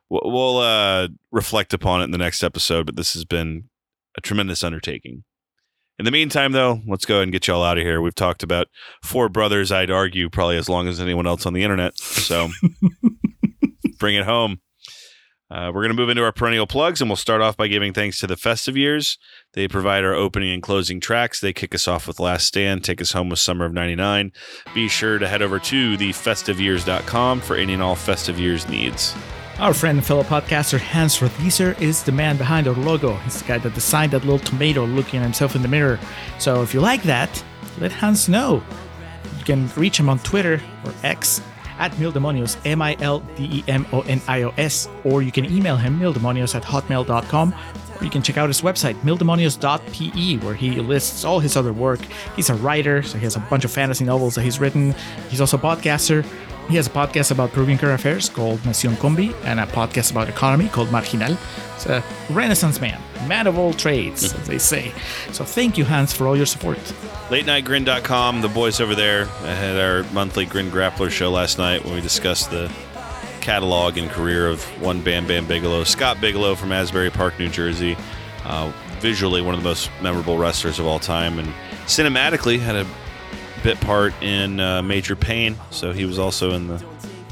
we'll, 0.09 0.23
we'll 0.25 0.59
uh, 0.59 1.09
reflect 1.31 1.73
upon 1.75 2.01
it 2.01 2.05
in 2.05 2.11
the 2.11 2.19
next 2.19 2.43
episode. 2.43 2.87
But 2.87 2.97
this 2.97 3.15
has 3.15 3.25
been 3.25 3.69
a 4.17 4.21
tremendous 4.21 4.63
undertaking. 4.63 5.25
In 5.99 6.05
the 6.05 6.11
meantime, 6.11 6.53
though, 6.53 6.83
let's 6.87 7.07
go 7.07 7.15
ahead 7.17 7.23
and 7.25 7.33
get 7.33 7.47
y'all 7.47 7.65
out 7.65 7.79
of 7.79 7.85
here. 7.85 8.03
We've 8.03 8.15
talked 8.15 8.43
about 8.43 8.69
four 9.03 9.31
brothers. 9.31 9.73
I'd 9.73 9.91
argue 9.91 10.29
probably 10.29 10.59
as 10.59 10.69
long 10.69 10.89
as 10.89 11.01
anyone 11.01 11.27
else 11.27 11.47
on 11.47 11.55
the 11.55 11.63
internet. 11.63 11.99
So 11.99 12.51
bring 13.99 14.15
it 14.15 14.25
home. 14.25 14.61
Uh, 15.49 15.71
we're 15.73 15.83
going 15.83 15.95
to 15.95 16.01
move 16.01 16.09
into 16.09 16.25
our 16.25 16.33
perennial 16.33 16.67
plugs, 16.67 17.01
and 17.01 17.09
we'll 17.09 17.17
start 17.17 17.41
off 17.41 17.57
by 17.57 17.69
giving 17.69 17.93
thanks 17.93 18.19
to 18.19 18.27
the 18.27 18.37
Festive 18.37 18.77
Years. 18.77 19.17
They 19.53 19.69
provide 19.69 20.05
our 20.05 20.15
opening 20.15 20.53
and 20.53 20.63
closing 20.63 20.99
tracks. 20.99 21.41
They 21.41 21.53
kick 21.53 21.75
us 21.75 21.87
off 21.87 22.09
with 22.09 22.19
Last 22.19 22.47
Stand, 22.47 22.83
take 22.83 23.01
us 23.01 23.13
home 23.13 23.29
with 23.29 23.39
Summer 23.39 23.65
of 23.65 23.73
99. 23.73 24.33
Be 24.75 24.89
sure 24.89 25.19
to 25.19 25.29
head 25.29 25.43
over 25.43 25.61
to 25.61 25.97
thefestiveyears.com 25.97 27.41
for 27.41 27.55
any 27.55 27.75
and 27.75 27.83
all 27.83 27.95
Festive 27.95 28.41
Years 28.41 28.69
needs. 28.69 29.15
Our 29.59 29.73
friend 29.73 29.99
and 29.99 30.07
fellow 30.07 30.23
podcaster 30.23 30.79
Hans 30.79 31.19
Rothwieser 31.19 31.81
is 31.81 32.03
the 32.03 32.13
man 32.13 32.37
behind 32.37 32.67
our 32.67 32.75
logo. 32.75 33.15
He's 33.19 33.41
the 33.41 33.49
guy 33.49 33.59
that 33.59 33.73
designed 33.73 34.13
that 34.13 34.25
little 34.25 34.39
tomato 34.39 34.85
looking 34.85 35.21
at 35.21 35.23
himself 35.23 35.55
in 35.55 35.63
the 35.63 35.69
mirror. 35.69 35.99
So 36.39 36.63
if 36.63 36.75
you 36.75 36.81
like 36.81 37.05
that, 37.05 37.43
let 37.79 37.93
Hans 37.93 38.29
know. 38.29 38.63
You 39.39 39.45
can 39.45 39.69
reach 39.77 39.99
him 39.99 40.09
on 40.09 40.19
Twitter 40.19 40.61
or 40.85 40.93
X 41.03 41.41
at 41.79 41.93
Mildemonios, 41.93 42.57
M 42.65 42.83
I 42.83 42.97
L 43.01 43.21
D 43.37 43.45
E 43.45 43.65
M 43.69 43.87
O 43.93 44.01
N 44.03 44.21
I 44.29 44.43
O 44.43 44.53
S, 44.57 44.89
or 45.05 45.23
you 45.23 45.33
can 45.33 45.45
email 45.45 45.77
him, 45.77 45.99
mildemonios 45.99 46.55
at 46.55 46.63
hotmail.com, 46.63 47.55
or 48.01 48.05
you 48.05 48.11
can 48.11 48.23
check 48.23 48.37
out 48.37 48.49
his 48.49 48.61
website, 48.63 48.95
mildemonios.pe, 49.03 50.37
where 50.45 50.55
he 50.55 50.81
lists 50.81 51.25
all 51.25 51.41
his 51.41 51.57
other 51.57 51.73
work. 51.73 52.01
He's 52.35 52.51
a 52.51 52.55
writer, 52.55 53.03
so 53.03 53.19
he 53.19 53.25
has 53.25 53.37
a 53.37 53.41
bunch 53.41 53.65
of 53.65 53.71
fantasy 53.71 54.05
novels 54.05 54.35
that 54.35 54.43
he's 54.43 54.61
written. 54.61 54.95
He's 55.29 55.41
also 55.41 55.57
a 55.57 55.61
podcaster. 55.61 56.25
He 56.69 56.75
has 56.75 56.89
a 56.89 56.91
podcast 56.91 57.31
about 57.31 57.53
Peruvian 57.53 57.79
current 57.79 58.01
affairs 58.01 58.29
called 58.29 58.59
Nacion 58.61 58.95
Combi, 58.97 59.33
and 59.45 59.61
a 59.61 59.67
podcast 59.67 60.11
about 60.11 60.29
economy 60.29 60.69
called 60.69 60.91
Marginal. 60.91 61.37
He's 61.75 61.87
a 61.87 62.03
renaissance 62.31 62.81
man, 62.81 63.01
man 63.29 63.47
of 63.47 63.57
all 63.57 63.73
trades, 63.73 64.35
as 64.35 64.47
they 64.49 64.59
say. 64.59 64.93
So 65.31 65.45
thank 65.45 65.79
you, 65.79 65.85
Hans, 65.85 66.13
for 66.13 66.27
all 66.27 66.37
your 66.37 66.47
support. 66.47 66.79
LateNightGrin.com, 67.29 68.41
the 68.41 68.49
boys 68.49 68.81
over 68.81 68.97
there 68.97 69.29
I 69.43 69.55
had 69.55 69.79
our 69.79 70.03
monthly 70.13 70.45
Grin 70.45 70.71
Grappler 70.71 71.11
show 71.11 71.31
last 71.31 71.57
night 71.59 71.85
when 71.85 71.95
we 71.95 72.01
discussed 72.01 72.51
the 72.51 72.71
catalog 73.41 73.97
and 73.97 74.11
career 74.11 74.49
of 74.49 74.65
one 74.83 75.01
Bam 75.03 75.29
Bam 75.29 75.47
Bigelow, 75.47 75.85
Scott 75.85 76.21
Bigelow 76.21 76.57
from 76.57 76.73
Asbury 76.73 77.11
Park, 77.11 77.39
New 77.39 77.49
Jersey. 77.49 77.97
Uh, 78.45 78.73
visually, 78.99 79.41
one 79.41 79.55
of 79.55 79.63
the 79.63 79.69
most 79.69 79.89
memorable 80.03 80.37
wrestlers 80.37 80.81
of 80.81 80.87
all 80.87 80.99
time, 80.99 81.39
and 81.39 81.49
cinematically 81.87 82.59
had 82.59 82.75
a 82.75 82.87
bit 83.67 83.81
part 83.81 84.15
in 84.23 84.61
uh, 84.61 84.81
Major 84.81 85.17
Payne, 85.17 85.57
so 85.73 85.91
he 85.91 86.05
was 86.05 86.21
also 86.21 86.53
in 86.53 86.69
the, 86.69 86.81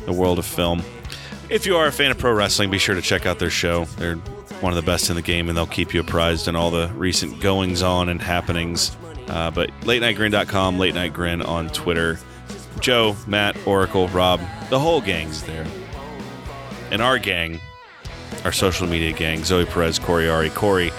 the 0.04 0.12
world 0.12 0.40
of 0.40 0.44
film. 0.44 0.82
If 1.48 1.64
you 1.64 1.76
are 1.76 1.86
a 1.86 1.92
fan 1.92 2.10
of 2.10 2.18
pro 2.18 2.32
wrestling, 2.32 2.72
be 2.72 2.78
sure 2.78 2.96
to 2.96 3.02
check 3.02 3.24
out 3.24 3.38
their 3.38 3.50
show. 3.50 3.84
They're 3.84 4.16
one 4.60 4.72
of 4.72 4.76
the 4.76 4.82
best 4.82 5.10
in 5.10 5.14
the 5.14 5.22
game, 5.22 5.48
and 5.48 5.56
they'll 5.56 5.68
keep 5.68 5.94
you 5.94 6.00
apprised 6.00 6.48
on 6.48 6.56
all 6.56 6.72
the 6.72 6.90
recent 6.96 7.40
goings 7.40 7.84
on 7.84 8.08
and 8.08 8.20
happenings. 8.20 8.96
Uh, 9.28 9.52
but 9.52 9.70
latenightgrin.com, 9.82 10.76
late 10.76 10.96
night 10.96 11.12
grin 11.12 11.40
on 11.40 11.68
Twitter. 11.68 12.18
Joe, 12.80 13.14
Matt, 13.28 13.56
Oracle, 13.64 14.08
Rob, 14.08 14.40
the 14.70 14.80
whole 14.80 15.00
gang's 15.00 15.44
there. 15.44 15.66
And 16.90 17.00
our 17.00 17.20
gang, 17.20 17.60
our 18.44 18.50
social 18.50 18.88
media 18.88 19.12
gang, 19.12 19.44
Zoe 19.44 19.66
Perez, 19.66 20.00
Cory 20.00 20.24
Ahre. 20.24 20.52
Cory, 20.52 20.90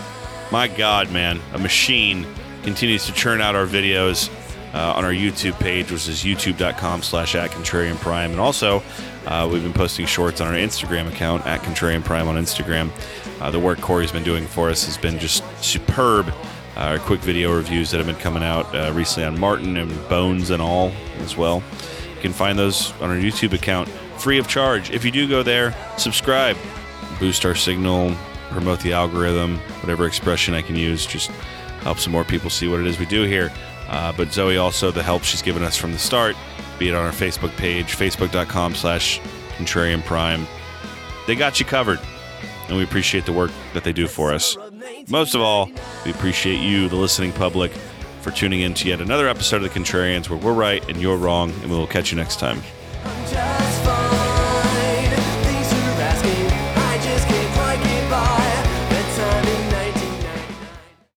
my 0.49 0.69
God, 0.69 1.11
man, 1.11 1.41
a 1.53 1.57
machine 1.57 2.25
continues 2.63 3.05
to 3.07 3.11
churn 3.11 3.41
out 3.41 3.53
our 3.53 3.65
videos 3.65 4.29
uh, 4.75 4.93
on 4.95 5.05
our 5.05 5.11
YouTube 5.11 5.57
page, 5.59 5.89
which 5.89 6.09
is 6.09 6.23
youtube.com 6.23 7.01
slash 7.01 7.33
at 7.33 7.49
contrarian 7.51 7.95
prime. 7.95 8.31
And 8.31 8.39
also, 8.39 8.83
uh, 9.25 9.49
we've 9.51 9.63
been 9.63 9.73
posting 9.73 10.05
shorts 10.05 10.41
on 10.41 10.47
our 10.47 10.53
Instagram 10.53 11.07
account, 11.07 11.45
at 11.47 11.61
contrarian 11.61 12.03
prime 12.03 12.27
on 12.27 12.35
Instagram. 12.35 12.91
Uh, 13.41 13.49
the 13.49 13.59
work 13.59 13.79
Cory's 13.79 14.11
been 14.11 14.23
doing 14.23 14.45
for 14.45 14.69
us 14.69 14.85
has 14.85 14.97
been 14.97 15.17
just 15.17 15.43
superb. 15.63 16.27
Uh, 16.75 16.81
our 16.81 16.99
quick 16.99 17.21
video 17.21 17.55
reviews 17.55 17.89
that 17.89 17.97
have 17.97 18.05
been 18.05 18.17
coming 18.17 18.43
out 18.43 18.65
uh, 18.75 18.91
recently 18.93 19.25
on 19.25 19.39
Martin 19.39 19.77
and 19.77 20.09
Bones 20.09 20.49
and 20.49 20.61
all 20.61 20.91
as 21.19 21.37
well. 21.37 21.63
You 22.15 22.21
can 22.21 22.33
find 22.33 22.59
those 22.59 22.91
on 22.99 23.09
our 23.09 23.15
YouTube 23.15 23.53
account 23.53 23.87
free 24.17 24.39
of 24.39 24.47
charge. 24.49 24.91
If 24.91 25.05
you 25.05 25.11
do 25.11 25.25
go 25.25 25.41
there, 25.41 25.73
subscribe, 25.97 26.57
boost 27.17 27.45
our 27.45 27.55
signal, 27.55 28.13
promote 28.49 28.81
the 28.81 28.91
algorithm, 28.91 29.57
whatever 29.79 30.05
expression 30.05 30.53
I 30.53 30.61
can 30.61 30.75
use, 30.75 31.05
just 31.05 31.29
help 31.81 31.97
some 31.99 32.11
more 32.11 32.25
people 32.25 32.49
see 32.49 32.67
what 32.67 32.81
it 32.81 32.87
is 32.87 32.99
we 32.99 33.05
do 33.05 33.23
here. 33.23 33.53
Uh, 33.87 34.11
but 34.13 34.31
Zoe 34.31 34.57
also 34.57 34.91
the 34.91 35.03
help 35.03 35.23
she's 35.23 35.41
given 35.41 35.63
us 35.63 35.77
from 35.77 35.91
the 35.91 35.99
start, 35.99 36.35
be 36.79 36.89
it 36.89 36.95
on 36.95 37.05
our 37.05 37.11
Facebook 37.11 37.55
page, 37.57 37.95
facebook.com 37.95 38.75
slash 38.75 39.19
contrarian 39.57 40.03
prime. 40.03 40.47
They 41.27 41.35
got 41.35 41.59
you 41.59 41.65
covered, 41.65 41.99
and 42.67 42.77
we 42.77 42.83
appreciate 42.83 43.25
the 43.25 43.33
work 43.33 43.51
that 43.73 43.83
they 43.83 43.93
do 43.93 44.07
for 44.07 44.33
us. 44.33 44.57
Most 45.09 45.35
of 45.35 45.41
all, 45.41 45.69
we 46.03 46.11
appreciate 46.11 46.59
you, 46.59 46.89
the 46.89 46.95
listening 46.95 47.31
public, 47.31 47.71
for 48.21 48.31
tuning 48.31 48.61
in 48.61 48.73
to 48.75 48.87
yet 48.87 49.01
another 49.01 49.27
episode 49.27 49.63
of 49.63 49.73
The 49.73 49.79
Contrarians 49.79 50.29
where 50.29 50.39
we're 50.39 50.53
right 50.53 50.87
and 50.89 50.99
you're 50.99 51.17
wrong, 51.17 51.51
and 51.61 51.69
we 51.71 51.77
will 51.77 51.87
catch 51.87 52.11
you 52.11 52.17
next 52.17 52.39
time. 52.39 52.61